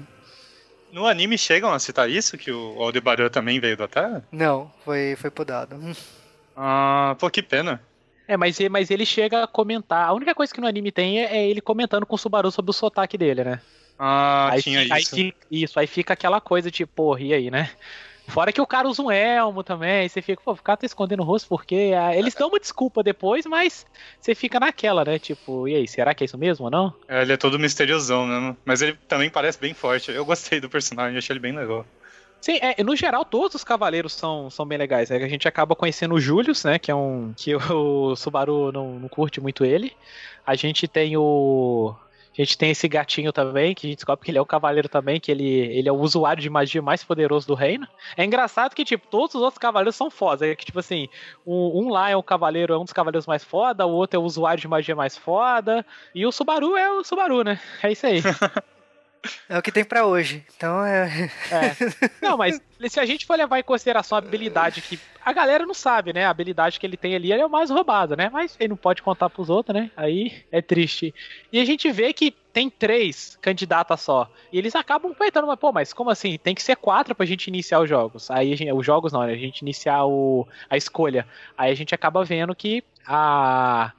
No 0.91 1.07
anime 1.07 1.35
chegam 1.35 1.73
a 1.73 1.79
citar 1.79 2.07
isso, 2.07 2.37
que 2.37 2.51
o 2.51 2.79
Aldebaran 2.79 3.27
também 3.27 3.59
veio 3.59 3.75
da 3.75 3.87
Terra? 3.87 4.23
Não, 4.31 4.71
foi, 4.85 5.15
foi 5.15 5.31
podado. 5.31 5.75
Ah, 6.55 7.15
pô, 7.17 7.31
que 7.31 7.41
pena. 7.41 7.81
É, 8.27 8.37
mas, 8.37 8.59
mas 8.69 8.91
ele 8.91 9.07
chega 9.07 9.43
a 9.43 9.47
comentar. 9.47 10.07
A 10.07 10.13
única 10.13 10.35
coisa 10.35 10.53
que 10.53 10.61
no 10.61 10.67
anime 10.67 10.91
tem 10.91 11.19
é, 11.19 11.35
é 11.35 11.49
ele 11.49 11.61
comentando 11.61 12.05
com 12.05 12.13
o 12.13 12.17
Subaru 12.19 12.51
sobre 12.51 12.69
o 12.69 12.73
sotaque 12.73 13.17
dele, 13.17 13.43
né? 13.43 13.59
Ah, 13.97 14.49
aí 14.51 14.61
tinha 14.61 14.83
isso. 14.83 15.15
Aí, 15.15 15.33
isso, 15.49 15.79
aí 15.79 15.87
fica 15.87 16.13
aquela 16.13 16.41
coisa 16.41 16.69
tipo, 16.71 16.91
porra, 16.93 17.21
e 17.21 17.33
aí, 17.33 17.51
né? 17.51 17.69
Fora 18.27 18.53
que 18.53 18.61
o 18.61 18.67
cara 18.67 18.87
usa 18.87 19.01
um 19.01 19.11
elmo 19.11 19.63
também, 19.63 20.07
você 20.07 20.21
fica, 20.21 20.41
pô, 20.41 20.53
o 20.53 20.55
cara 20.55 20.77
tá 20.77 20.85
escondendo 20.85 21.21
o 21.21 21.25
rosto 21.25 21.47
porque. 21.47 21.91
Ah, 21.95 22.15
eles 22.15 22.33
dão 22.33 22.47
uma 22.47 22.59
desculpa 22.59 23.03
depois, 23.03 23.45
mas 23.45 23.85
você 24.19 24.33
fica 24.33 24.59
naquela, 24.59 25.03
né? 25.03 25.19
Tipo, 25.19 25.67
e 25.67 25.75
aí, 25.75 25.87
será 25.87 26.13
que 26.13 26.23
é 26.23 26.25
isso 26.25 26.37
mesmo 26.37 26.65
ou 26.65 26.71
não? 26.71 26.93
É, 27.07 27.21
ele 27.21 27.33
é 27.33 27.37
todo 27.37 27.59
misteriosão 27.59 28.25
mesmo. 28.25 28.57
Mas 28.63 28.81
ele 28.81 28.97
também 29.07 29.29
parece 29.29 29.59
bem 29.59 29.73
forte. 29.73 30.09
Eu 30.09 30.25
gostei 30.25 30.61
do 30.61 30.69
personagem, 30.69 31.17
achei 31.17 31.33
ele 31.33 31.41
bem 31.41 31.51
legal. 31.51 31.85
Sim, 32.39 32.59
é, 32.61 32.81
no 32.83 32.95
geral, 32.95 33.23
todos 33.23 33.55
os 33.55 33.63
cavaleiros 33.63 34.13
são, 34.13 34.49
são 34.49 34.65
bem 34.65 34.77
legais. 34.77 35.11
É, 35.11 35.17
a 35.17 35.29
gente 35.29 35.47
acaba 35.47 35.75
conhecendo 35.75 36.15
o 36.15 36.19
Julius, 36.19 36.63
né? 36.63 36.79
Que 36.79 36.91
é 36.91 36.95
um. 36.95 37.33
que 37.35 37.53
o 37.71 38.15
Subaru 38.15 38.71
não, 38.71 38.99
não 38.99 39.09
curte 39.09 39.41
muito 39.41 39.65
ele. 39.65 39.91
A 40.45 40.55
gente 40.55 40.87
tem 40.87 41.17
o 41.17 41.93
A 42.33 42.41
gente 42.41 42.57
tem 42.57 42.71
esse 42.71 42.87
gatinho 42.87 43.31
também, 43.31 43.75
que 43.75 43.85
a 43.85 43.89
gente 43.89 43.97
descobre 43.97 44.25
que 44.25 44.31
ele 44.31 44.37
é 44.37 44.41
o 44.41 44.45
cavaleiro 44.45 44.89
também, 44.89 45.19
que 45.19 45.31
ele, 45.31 45.47
ele 45.47 45.87
é 45.87 45.91
o 45.91 45.99
usuário 45.99 46.41
de 46.41 46.49
magia 46.49 46.81
mais 46.81 47.03
poderoso 47.03 47.47
do 47.47 47.53
reino. 47.53 47.87
É 48.17 48.25
engraçado 48.25 48.73
que, 48.73 48.83
tipo, 48.83 49.07
todos 49.07 49.35
os 49.35 49.41
outros 49.41 49.59
cavaleiros 49.59 49.95
são 49.95 50.09
fodas. 50.09 50.41
É 50.41 50.55
que, 50.55 50.65
tipo 50.65 50.79
assim, 50.79 51.07
um, 51.45 51.83
um 51.83 51.89
lá 51.89 52.09
é 52.09 52.15
o 52.15 52.23
cavaleiro, 52.23 52.73
é 52.73 52.77
um 52.77 52.83
dos 52.83 52.93
cavaleiros 52.93 53.27
mais 53.27 53.43
foda, 53.43 53.85
o 53.85 53.91
outro 53.91 54.17
é 54.17 54.19
o 54.19 54.25
usuário 54.25 54.59
de 54.59 54.67
magia 54.67 54.95
mais 54.95 55.15
foda, 55.15 55.85
e 56.13 56.25
o 56.25 56.31
Subaru 56.31 56.75
é 56.75 56.91
o 56.91 57.03
Subaru, 57.03 57.43
né? 57.43 57.59
É 57.81 57.91
isso 57.91 58.05
aí. 58.05 58.21
É 59.47 59.57
o 59.57 59.61
que 59.61 59.71
tem 59.71 59.85
para 59.85 60.05
hoje. 60.05 60.43
Então 60.55 60.85
é... 60.85 61.31
é. 61.51 61.75
Não, 62.21 62.37
mas 62.37 62.61
se 62.89 62.99
a 62.99 63.05
gente 63.05 63.25
for 63.25 63.37
levar 63.37 63.59
em 63.59 63.63
consideração 63.63 64.17
a 64.17 64.19
habilidade 64.19 64.81
que. 64.81 64.99
A 65.25 65.31
galera 65.31 65.65
não 65.65 65.73
sabe, 65.73 66.11
né? 66.11 66.25
A 66.25 66.29
habilidade 66.29 66.77
que 66.77 66.85
ele 66.85 66.97
tem 66.97 67.15
ali 67.15 67.31
é 67.31 67.45
o 67.45 67.49
mais 67.49 67.69
roubado, 67.69 68.17
né? 68.17 68.29
Mas 68.29 68.57
ele 68.59 68.69
não 68.69 68.75
pode 68.75 69.01
contar 69.01 69.29
pros 69.29 69.49
outros, 69.49 69.73
né? 69.73 69.89
Aí 69.95 70.43
é 70.51 70.61
triste. 70.61 71.15
E 71.49 71.61
a 71.61 71.65
gente 71.65 71.89
vê 71.91 72.11
que 72.11 72.31
tem 72.51 72.69
três 72.69 73.37
candidatas 73.41 74.01
só. 74.01 74.29
E 74.51 74.57
eles 74.57 74.75
acabam 74.75 75.13
apertando, 75.13 75.47
mas, 75.47 75.57
pô, 75.57 75.71
mas 75.71 75.93
como 75.93 76.09
assim? 76.09 76.37
Tem 76.37 76.53
que 76.53 76.61
ser 76.61 76.75
quatro 76.75 77.15
pra 77.15 77.25
gente 77.25 77.47
iniciar 77.47 77.79
os 77.79 77.87
jogos. 77.87 78.29
Aí 78.29 78.53
gente, 78.53 78.71
os 78.73 78.85
jogos 78.85 79.13
não, 79.13 79.23
né? 79.23 79.31
A 79.31 79.37
gente 79.37 79.59
iniciar 79.59 80.05
o, 80.05 80.45
a 80.69 80.75
escolha. 80.75 81.25
Aí 81.57 81.71
a 81.71 81.75
gente 81.75 81.95
acaba 81.95 82.23
vendo 82.25 82.53
que 82.53 82.83
a. 83.07 83.93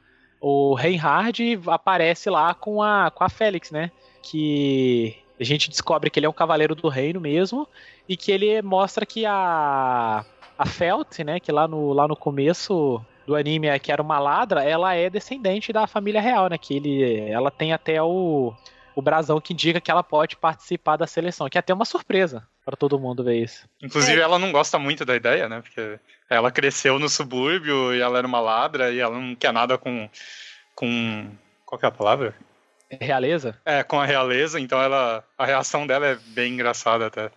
O 0.47 0.75
Reinhard 0.75 1.59
aparece 1.69 2.29
lá 2.29 2.53
com 2.53 2.83
a, 2.83 3.11
com 3.11 3.25
a 3.25 3.31
Félix, 3.31 3.71
né? 3.71 3.91
Que 4.25 5.17
a 5.39 5.45
gente 5.45 5.69
descobre 5.69 6.11
que 6.11 6.19
ele 6.19 6.27
é 6.27 6.29
um 6.29 6.33
cavaleiro 6.33 6.75
do 6.75 6.89
reino 6.89 7.21
mesmo 7.21 7.69
e 8.09 8.17
que 8.17 8.33
ele 8.33 8.63
mostra 8.63 9.05
que 9.05 9.27
a 9.27 10.25
a 10.57 10.67
Felt, 10.67 11.19
né, 11.21 11.41
que 11.41 11.51
lá 11.51 11.67
no, 11.67 11.93
lá 11.93 12.07
no 12.07 12.15
começo 12.15 13.05
do 13.27 13.35
anime 13.35 13.77
que 13.81 13.91
era 13.91 14.01
uma 14.01 14.21
ladra, 14.21 14.63
ela 14.63 14.95
é 14.95 15.11
descendente 15.11 15.73
da 15.73 15.87
família 15.87 16.21
real, 16.21 16.49
né, 16.49 16.57
que 16.57 16.77
ele 16.77 17.29
ela 17.29 17.51
tem 17.51 17.73
até 17.73 18.01
o 18.03 18.55
o 18.95 19.03
brasão 19.03 19.41
que 19.41 19.53
indica 19.53 19.81
que 19.81 19.91
ela 19.91 20.05
pode 20.05 20.37
participar 20.37 20.97
da 20.97 21.07
seleção, 21.07 21.49
que 21.49 21.59
é 21.59 21.61
até 21.61 21.75
uma 21.75 21.85
surpresa 21.85 22.47
para 22.65 22.77
todo 22.77 22.99
mundo 22.99 23.25
ver 23.25 23.43
isso. 23.43 23.69
Inclusive, 23.83 24.21
ela 24.21 24.39
não 24.39 24.53
gosta 24.53 24.79
muito 24.79 25.05
da 25.05 25.17
ideia, 25.17 25.49
né? 25.49 25.61
Porque 25.61 25.99
ela 26.31 26.51
cresceu 26.51 26.99
no 26.99 27.09
subúrbio 27.09 27.93
e 27.93 28.01
ela 28.01 28.19
era 28.19 28.27
uma 28.27 28.41
ladra 28.41 28.93
e 28.93 29.01
ela 29.01 29.19
não 29.19 29.35
quer 29.35 29.53
nada 29.53 29.77
com. 29.77 30.09
com 30.75 31.29
qual 31.67 31.81
é 31.83 31.87
a 31.87 31.91
palavra? 31.91 32.35
Realeza? 32.91 33.59
É, 33.65 33.83
com 33.83 33.99
a 34.01 34.07
realeza, 34.07 34.61
então 34.61 34.81
ela 34.81 35.25
a 35.37 35.45
reação 35.45 35.87
dela 35.87 36.07
é 36.07 36.19
bem 36.35 36.55
engraçada 36.55 37.07
até. 37.07 37.31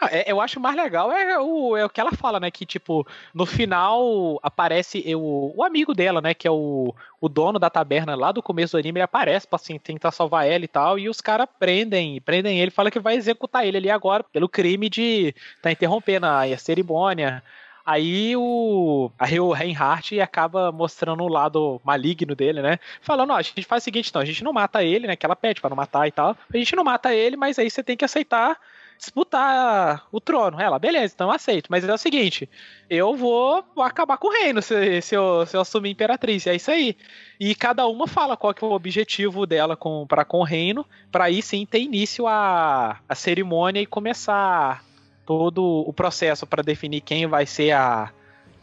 Ah, 0.00 0.08
é, 0.10 0.30
eu 0.30 0.40
acho 0.40 0.60
mais 0.60 0.76
legal 0.76 1.10
é 1.12 1.38
o, 1.38 1.76
é 1.76 1.84
o 1.84 1.88
que 1.88 2.00
ela 2.00 2.12
fala, 2.12 2.40
né? 2.40 2.50
Que, 2.50 2.66
tipo, 2.66 3.06
no 3.32 3.46
final 3.46 4.38
aparece 4.42 5.02
o, 5.14 5.54
o 5.56 5.62
amigo 5.62 5.94
dela, 5.94 6.20
né? 6.20 6.34
Que 6.34 6.48
é 6.48 6.50
o, 6.50 6.94
o 7.20 7.28
dono 7.28 7.58
da 7.58 7.70
taberna 7.70 8.14
lá 8.14 8.32
do 8.32 8.42
começo 8.42 8.72
do 8.72 8.78
anime. 8.78 8.98
Ele 8.98 9.04
aparece 9.04 9.46
pra 9.46 9.56
assim, 9.56 9.78
tentar 9.78 10.10
salvar 10.10 10.46
ela 10.46 10.64
e 10.64 10.68
tal. 10.68 10.98
E 10.98 11.08
os 11.08 11.20
caras 11.20 11.48
prendem, 11.58 12.20
prendem 12.20 12.60
ele 12.60 12.70
fala 12.70 12.90
que 12.90 13.00
vai 13.00 13.14
executar 13.14 13.66
ele 13.66 13.78
ali 13.78 13.90
agora 13.90 14.24
pelo 14.24 14.48
crime 14.48 14.90
de 14.90 15.34
tá 15.62 15.70
interrompendo 15.70 16.26
a, 16.26 16.42
a 16.42 16.58
cerimônia. 16.58 17.42
Aí 17.84 18.34
o, 18.36 19.10
aí 19.18 19.38
o 19.38 19.52
Reinhardt 19.52 20.18
acaba 20.20 20.72
mostrando 20.72 21.22
o 21.22 21.28
lado 21.28 21.80
maligno 21.84 22.34
dele, 22.34 22.62
né? 22.62 22.78
Falando, 23.02 23.32
ó, 23.32 23.36
a 23.36 23.42
gente 23.42 23.62
faz 23.62 23.82
o 23.82 23.84
seguinte, 23.84 24.08
então, 24.08 24.22
a 24.22 24.24
gente 24.24 24.42
não 24.42 24.52
mata 24.52 24.82
ele, 24.82 25.06
né? 25.06 25.16
Que 25.16 25.26
ela 25.26 25.36
pede 25.36 25.60
pra 25.60 25.68
não 25.68 25.76
matar 25.76 26.08
e 26.08 26.12
tal. 26.12 26.36
A 26.52 26.56
gente 26.56 26.74
não 26.74 26.84
mata 26.84 27.14
ele, 27.14 27.36
mas 27.36 27.58
aí 27.58 27.70
você 27.70 27.82
tem 27.82 27.96
que 27.96 28.04
aceitar 28.04 28.58
disputar 28.96 30.06
o 30.10 30.20
trono. 30.20 30.60
Ela, 30.60 30.78
beleza, 30.78 31.12
então 31.14 31.30
aceito. 31.30 31.66
Mas 31.68 31.84
é 31.86 31.92
o 31.92 31.98
seguinte, 31.98 32.48
eu 32.88 33.14
vou 33.14 33.64
acabar 33.78 34.16
com 34.16 34.28
o 34.28 34.32
reino 34.32 34.62
se, 34.62 35.02
se, 35.02 35.14
eu, 35.14 35.44
se 35.46 35.56
eu 35.56 35.60
assumir 35.60 35.90
imperatriz. 35.90 36.46
É 36.46 36.54
isso 36.54 36.70
aí. 36.70 36.96
E 37.38 37.54
cada 37.54 37.86
uma 37.86 38.06
fala 38.06 38.36
qual 38.36 38.54
que 38.54 38.64
é 38.64 38.66
o 38.66 38.72
objetivo 38.72 39.46
dela 39.46 39.76
com, 39.76 40.06
pra, 40.06 40.24
com 40.24 40.38
o 40.38 40.44
reino, 40.44 40.86
para 41.10 41.24
aí 41.24 41.42
sim 41.42 41.66
ter 41.66 41.80
início 41.80 42.26
a, 42.26 43.00
a 43.08 43.14
cerimônia 43.14 43.80
e 43.80 43.86
começar 43.86 44.82
todo 45.24 45.62
o 45.62 45.92
processo 45.92 46.46
para 46.46 46.62
definir 46.62 47.00
quem 47.00 47.26
vai 47.26 47.46
ser 47.46 47.72
a, 47.72 48.10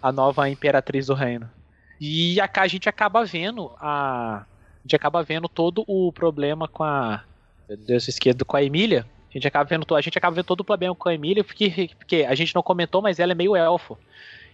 a 0.02 0.12
nova 0.12 0.50
imperatriz 0.50 1.08
do 1.08 1.14
reino. 1.14 1.50
E 2.00 2.40
a, 2.42 2.50
a 2.54 2.68
gente 2.68 2.90
acaba 2.90 3.24
vendo 3.24 3.72
a, 3.80 4.44
a 4.44 4.82
gente 4.84 4.96
acaba 4.96 5.24
vendo 5.24 5.48
todo 5.48 5.84
o 5.88 6.12
problema 6.12 6.68
com 6.68 6.84
a 6.84 7.24
Deus 7.86 8.08
esquerdo 8.08 8.44
com 8.44 8.58
a 8.58 8.64
Emília. 8.64 9.06
A 9.30 9.34
gente 9.34 9.48
acaba 9.48 9.66
vendo 9.66 9.96
a 9.96 10.02
gente 10.02 10.18
acaba 10.18 10.36
vendo 10.36 10.46
todo 10.46 10.62
o 10.62 10.66
problema 10.66 10.96
com 10.96 11.10
a 11.10 11.14
Emília 11.14 11.44
porque, 11.44 11.90
porque 11.98 12.26
a 12.28 12.36
gente 12.36 12.54
não 12.56 12.64
comentou, 12.64 13.02
mas 13.02 13.20
ela 13.20 13.32
é 13.32 13.36
meio 13.36 13.56
elfo 13.56 13.98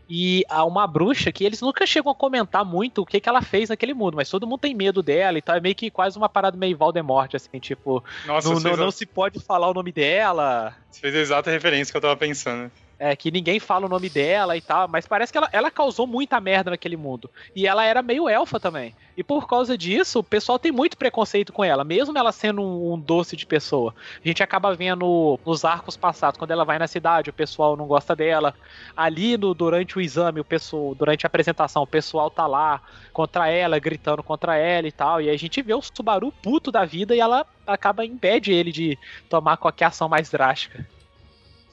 e 0.10 0.46
há 0.50 0.64
uma 0.64 0.88
bruxa 0.88 1.32
que 1.32 1.44
eles 1.44 1.62
nunca 1.62 1.86
chegam 1.86 2.12
a 2.12 2.16
comentar 2.16 2.64
muito 2.64 3.02
o 3.02 3.06
que, 3.06 3.20
que 3.20 3.28
ela 3.28 3.42
fez 3.42 3.70
naquele 3.70 3.94
mundo, 3.94 4.16
mas 4.16 4.30
todo 4.30 4.48
mundo 4.48 4.60
tem 4.60 4.74
medo 4.74 5.04
dela 5.04 5.38
e 5.38 5.42
tal. 5.42 5.56
É 5.56 5.60
meio 5.60 5.76
que 5.76 5.90
quase 5.90 6.18
uma 6.18 6.30
parada 6.30 6.58
meio 6.58 6.78
Valdemort, 6.78 7.34
assim, 7.36 7.60
tipo. 7.60 8.04
Nossa, 8.26 8.50
não, 8.50 8.60
não, 8.60 8.78
não 8.78 8.92
se 8.92 9.06
pode 9.06 9.40
falar 9.40 9.70
o 9.70 9.74
nome 9.74 9.92
dela. 9.92 10.76
Você 10.90 11.02
fez 11.02 11.16
a 11.16 11.20
exata 11.20 11.52
referência 11.52 11.92
que 11.92 11.98
eu 11.98 12.02
tava 12.02 12.16
pensando 12.16 12.72
é, 13.00 13.16
que 13.16 13.32
ninguém 13.32 13.60
fala 13.60 13.86
o 13.86 13.90
nome 13.90 14.10
dela 14.10 14.58
e 14.58 14.62
tal, 14.62 14.88
mas 14.88 15.06
parece 15.06 15.32
que 15.32 15.38
ela, 15.38 15.50
ela 15.52 15.70
causou 15.70 16.08
muita 16.08 16.40
merda 16.42 16.72
naquele 16.72 16.98
mundo. 16.98 17.30
E 17.56 17.68
ela 17.68 17.86
era 17.86 18.02
meio 18.02 18.28
elfa 18.28 18.60
também. 18.60 18.96
E 19.16 19.24
por 19.24 19.48
causa 19.48 19.78
disso, 19.78 20.20
o 20.20 20.24
pessoal 20.24 20.60
tem 20.60 20.72
muito 20.72 20.98
preconceito 20.98 21.52
com 21.54 21.64
ela, 21.64 21.84
mesmo 21.84 22.18
ela 22.18 22.32
sendo 22.32 22.62
um, 22.62 22.94
um 22.94 23.00
doce 23.00 23.36
de 23.36 23.46
pessoa. 23.46 23.94
A 24.24 24.28
gente 24.28 24.42
acaba 24.44 24.74
vendo 24.74 25.40
nos 25.46 25.66
arcos 25.66 25.98
passados, 25.98 26.38
quando 26.38 26.52
ela 26.52 26.64
vai 26.64 26.80
na 26.80 26.88
cidade, 26.88 27.30
o 27.30 27.34
pessoal 27.34 27.76
não 27.76 27.88
gosta 27.88 28.16
dela. 28.16 28.54
Ali 28.96 29.38
no, 29.38 29.54
durante 29.54 29.98
o 29.98 30.02
exame, 30.02 30.40
o 30.40 30.46
pessoal, 30.46 30.96
durante 30.96 31.26
a 31.26 31.28
apresentação, 31.28 31.84
o 31.84 31.88
pessoal 31.88 32.30
tá 32.30 32.46
lá 32.46 32.82
contra 33.14 33.50
ela, 33.50 33.80
gritando 33.80 34.24
contra 34.24 34.56
ela 34.58 34.88
e 34.88 34.92
tal. 34.92 35.22
E 35.22 35.30
a 35.30 35.38
gente 35.38 35.62
vê 35.62 35.74
o 35.74 35.82
Subaru 35.82 36.32
puto 36.32 36.72
da 36.72 36.86
vida 36.86 37.16
e 37.16 37.20
ela 37.20 37.46
acaba 37.66 38.06
impede 38.06 38.52
ele 38.52 38.72
de 38.72 38.98
tomar 39.30 39.58
qualquer 39.58 39.86
ação 39.86 40.08
mais 40.08 40.30
drástica 40.30 40.86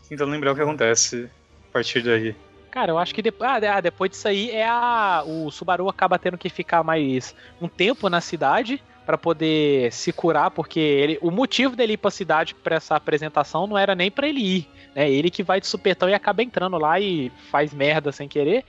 tentando 0.09 0.31
lembrar 0.31 0.53
o 0.53 0.55
que 0.55 0.63
acontece 0.63 1.29
a 1.69 1.73
partir 1.73 2.03
daí. 2.03 2.35
Cara, 2.71 2.91
eu 2.91 2.99
acho 2.99 3.15
que 3.15 3.23
depois, 3.23 3.63
ah, 3.63 3.81
depois 3.81 4.11
disso 4.11 4.27
aí 4.27 4.51
é 4.51 4.67
a. 4.67 5.23
O 5.25 5.51
Subaru 5.51 5.89
acaba 5.89 6.19
tendo 6.19 6.37
que 6.37 6.49
ficar 6.49 6.83
mais 6.83 7.35
um 7.61 7.69
tempo 7.69 8.09
na 8.09 8.21
cidade 8.21 8.83
para 9.07 9.17
poder 9.17 9.93
se 9.93 10.13
curar, 10.13 10.51
porque 10.51 10.81
ele, 10.81 11.19
o 11.21 11.31
motivo 11.31 11.77
dele 11.77 11.93
ir 11.93 11.99
pra 11.99 12.11
cidade 12.11 12.55
para 12.55 12.77
essa 12.77 12.97
apresentação 12.97 13.67
não 13.67 13.79
era 13.79 13.95
nem 13.95 14.11
para 14.11 14.27
ele 14.27 14.41
ir, 14.41 14.69
né? 14.95 15.11
Ele 15.11 15.31
que 15.31 15.43
vai 15.43 15.61
de 15.61 15.67
supetão 15.67 16.09
e 16.09 16.15
acaba 16.15 16.43
entrando 16.43 16.79
lá 16.79 16.99
e 16.99 17.31
faz 17.51 17.73
merda 17.73 18.11
sem 18.11 18.27
querer. 18.27 18.65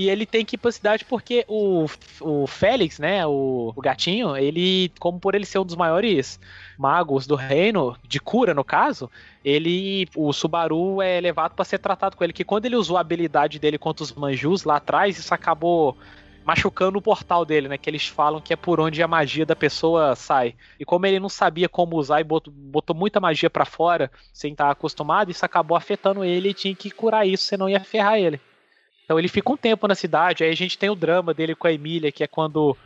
E 0.00 0.08
ele 0.08 0.24
tem 0.24 0.46
que 0.46 0.56
ir 0.56 0.58
pra 0.58 0.72
cidade 0.72 1.04
porque 1.04 1.44
o, 1.46 1.84
o 2.22 2.46
Félix, 2.46 2.98
né? 2.98 3.26
O, 3.26 3.70
o 3.76 3.82
gatinho, 3.82 4.34
ele, 4.34 4.90
como 4.98 5.20
por 5.20 5.34
ele 5.34 5.44
ser 5.44 5.58
um 5.58 5.64
dos 5.64 5.76
maiores 5.76 6.40
magos 6.78 7.26
do 7.26 7.34
reino, 7.34 7.94
de 8.08 8.18
cura 8.18 8.54
no 8.54 8.64
caso, 8.64 9.10
ele. 9.44 10.08
O 10.16 10.32
Subaru 10.32 11.02
é 11.02 11.20
levado 11.20 11.52
para 11.54 11.66
ser 11.66 11.76
tratado 11.76 12.16
com 12.16 12.24
ele. 12.24 12.32
Que 12.32 12.44
quando 12.44 12.64
ele 12.64 12.76
usou 12.76 12.96
a 12.96 13.02
habilidade 13.02 13.58
dele 13.58 13.76
contra 13.76 14.02
os 14.02 14.10
Manjus 14.10 14.64
lá 14.64 14.76
atrás, 14.76 15.18
isso 15.18 15.34
acabou 15.34 15.98
machucando 16.46 16.96
o 16.96 17.02
portal 17.02 17.44
dele, 17.44 17.68
né? 17.68 17.76
Que 17.76 17.90
eles 17.90 18.08
falam 18.08 18.40
que 18.40 18.54
é 18.54 18.56
por 18.56 18.80
onde 18.80 19.02
a 19.02 19.08
magia 19.08 19.44
da 19.44 19.54
pessoa 19.54 20.16
sai. 20.16 20.54
E 20.78 20.84
como 20.86 21.04
ele 21.04 21.20
não 21.20 21.28
sabia 21.28 21.68
como 21.68 21.98
usar 21.98 22.22
e 22.22 22.24
botou, 22.24 22.50
botou 22.50 22.96
muita 22.96 23.20
magia 23.20 23.50
para 23.50 23.66
fora, 23.66 24.10
sem 24.32 24.52
estar 24.52 24.70
acostumado, 24.70 25.30
isso 25.30 25.44
acabou 25.44 25.76
afetando 25.76 26.24
ele 26.24 26.48
e 26.48 26.54
tinha 26.54 26.74
que 26.74 26.90
curar 26.90 27.26
isso, 27.26 27.44
senão 27.44 27.68
ia 27.68 27.80
ferrar 27.80 28.18
ele. 28.18 28.40
Então 29.10 29.18
ele 29.18 29.26
fica 29.26 29.50
um 29.50 29.56
tempo 29.56 29.88
na 29.88 29.96
cidade, 29.96 30.44
aí 30.44 30.50
a 30.50 30.54
gente 30.54 30.78
tem 30.78 30.88
o 30.88 30.94
drama 30.94 31.34
dele 31.34 31.56
com 31.56 31.66
a 31.66 31.72
Emília, 31.72 32.12
que 32.12 32.22
é 32.22 32.28
quando 32.28 32.76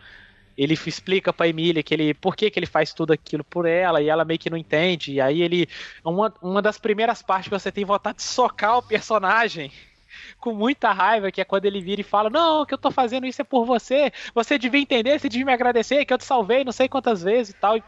ele 0.57 0.72
explica 0.72 1.35
pra 1.35 1.47
Emília 1.47 1.83
que 1.83 1.93
ele, 1.93 2.14
por 2.14 2.35
que, 2.35 2.51
que 2.51 2.59
ele 2.59 2.64
faz 2.64 2.95
tudo 2.95 3.12
aquilo 3.12 3.45
por 3.45 3.66
ela, 3.66 4.01
e 4.01 4.09
ela 4.09 4.25
meio 4.25 4.39
que 4.39 4.49
não 4.49 4.57
entende. 4.57 5.12
E 5.12 5.20
aí 5.20 5.43
ele. 5.43 5.68
Uma, 6.03 6.33
uma 6.41 6.62
das 6.62 6.79
primeiras 6.79 7.20
partes 7.20 7.51
que 7.51 7.61
você 7.61 7.70
tem 7.70 7.85
vontade 7.85 8.16
de 8.16 8.22
socar 8.22 8.79
o 8.79 8.83
personagem 8.83 9.70
com 10.41 10.55
muita 10.55 10.93
raiva, 10.93 11.31
que 11.31 11.43
é 11.43 11.45
quando 11.45 11.66
ele 11.66 11.83
vira 11.83 12.01
e 12.01 12.05
fala: 12.05 12.31
Não, 12.31 12.64
que 12.64 12.72
eu 12.72 12.79
tô 12.79 12.91
fazendo 12.91 13.27
isso 13.27 13.43
é 13.43 13.45
por 13.45 13.66
você, 13.66 14.11
você 14.35 14.57
devia 14.57 14.81
entender, 14.81 15.20
você 15.20 15.29
devia 15.29 15.45
me 15.45 15.53
agradecer, 15.53 16.07
que 16.07 16.14
eu 16.14 16.16
te 16.16 16.25
salvei 16.25 16.64
não 16.64 16.72
sei 16.72 16.89
quantas 16.89 17.22
vezes 17.22 17.53
e 17.53 17.57
tal. 17.59 17.77
E 17.77 17.85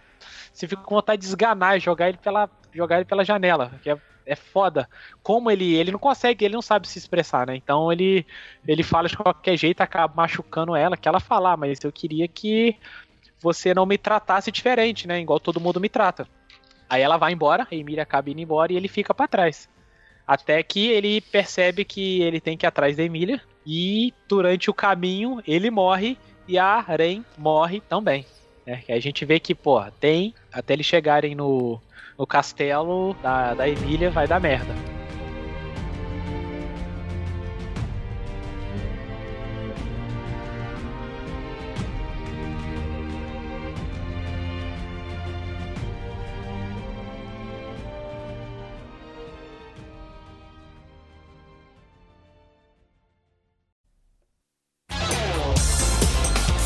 você 0.52 0.68
fica 0.68 0.82
com 0.82 0.94
vontade 0.94 1.22
de 1.22 1.26
esganar 1.26 1.80
jogar 1.80 2.10
ele 2.10 2.18
pela, 2.18 2.50
jogar 2.74 2.96
ele 2.96 3.06
pela 3.06 3.24
janela, 3.24 3.80
que 3.82 3.88
é 3.88 3.98
é 4.26 4.34
foda. 4.34 4.88
Como 5.22 5.50
ele 5.50 5.74
ele 5.74 5.92
não 5.92 5.98
consegue, 5.98 6.44
ele 6.44 6.54
não 6.54 6.62
sabe 6.62 6.88
se 6.88 6.98
expressar, 6.98 7.46
né? 7.46 7.56
Então 7.56 7.90
ele 7.92 8.26
ele 8.66 8.82
fala 8.82 9.08
de 9.08 9.16
qualquer 9.16 9.56
jeito, 9.56 9.80
acaba 9.80 10.12
machucando 10.14 10.74
ela, 10.74 10.96
que 10.96 11.08
ela 11.08 11.20
fala, 11.20 11.52
ah, 11.52 11.56
mas 11.56 11.82
eu 11.82 11.92
queria 11.92 12.26
que 12.26 12.76
você 13.40 13.72
não 13.72 13.86
me 13.86 13.96
tratasse 13.96 14.50
diferente, 14.50 15.06
né? 15.06 15.20
Igual 15.20 15.38
todo 15.38 15.60
mundo 15.60 15.80
me 15.80 15.88
trata. 15.88 16.28
Aí 16.88 17.02
ela 17.02 17.16
vai 17.16 17.32
embora, 17.32 17.66
a 17.70 17.74
Emília 17.74 18.02
acaba 18.02 18.30
indo 18.30 18.40
embora 18.40 18.72
e 18.72 18.76
ele 18.76 18.88
fica 18.88 19.14
para 19.14 19.28
trás. 19.28 19.68
Até 20.26 20.62
que 20.62 20.88
ele 20.88 21.20
percebe 21.20 21.84
que 21.84 22.20
ele 22.22 22.40
tem 22.40 22.56
que 22.56 22.66
ir 22.66 22.68
atrás 22.68 22.96
da 22.96 23.04
Emília. 23.04 23.40
E 23.64 24.12
durante 24.28 24.70
o 24.70 24.74
caminho 24.74 25.40
ele 25.46 25.70
morre 25.70 26.18
e 26.48 26.58
a 26.58 26.80
Ren 26.80 27.22
morre 27.38 27.80
também. 27.80 28.26
Né? 28.64 28.82
a 28.88 28.98
gente 28.98 29.24
vê 29.24 29.38
que, 29.38 29.54
pô, 29.54 29.80
tem. 30.00 30.34
Até 30.52 30.72
eles 30.72 30.86
chegarem 30.86 31.34
no, 31.34 31.80
no 32.18 32.26
castelo 32.26 33.14
da, 33.22 33.54
da 33.54 33.68
Emília 33.68 34.10
vai 34.10 34.26
dar 34.26 34.40
merda. 34.40 34.74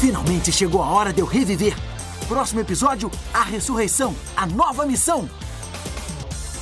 Finalmente 0.00 0.50
chegou 0.50 0.82
a 0.82 0.90
hora 0.90 1.12
de 1.12 1.20
eu 1.20 1.26
reviver 1.26 1.74
Próximo 2.30 2.60
episódio: 2.60 3.10
A 3.34 3.42
Ressurreição, 3.42 4.14
a 4.36 4.46
nova 4.46 4.86
missão. 4.86 5.28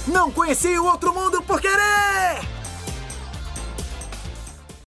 Não 0.06 0.30
conheci 0.30 0.78
o 0.78 0.86
outro 0.86 1.12
mundo 1.12 1.42
por 1.42 1.60
querer! 1.60 2.57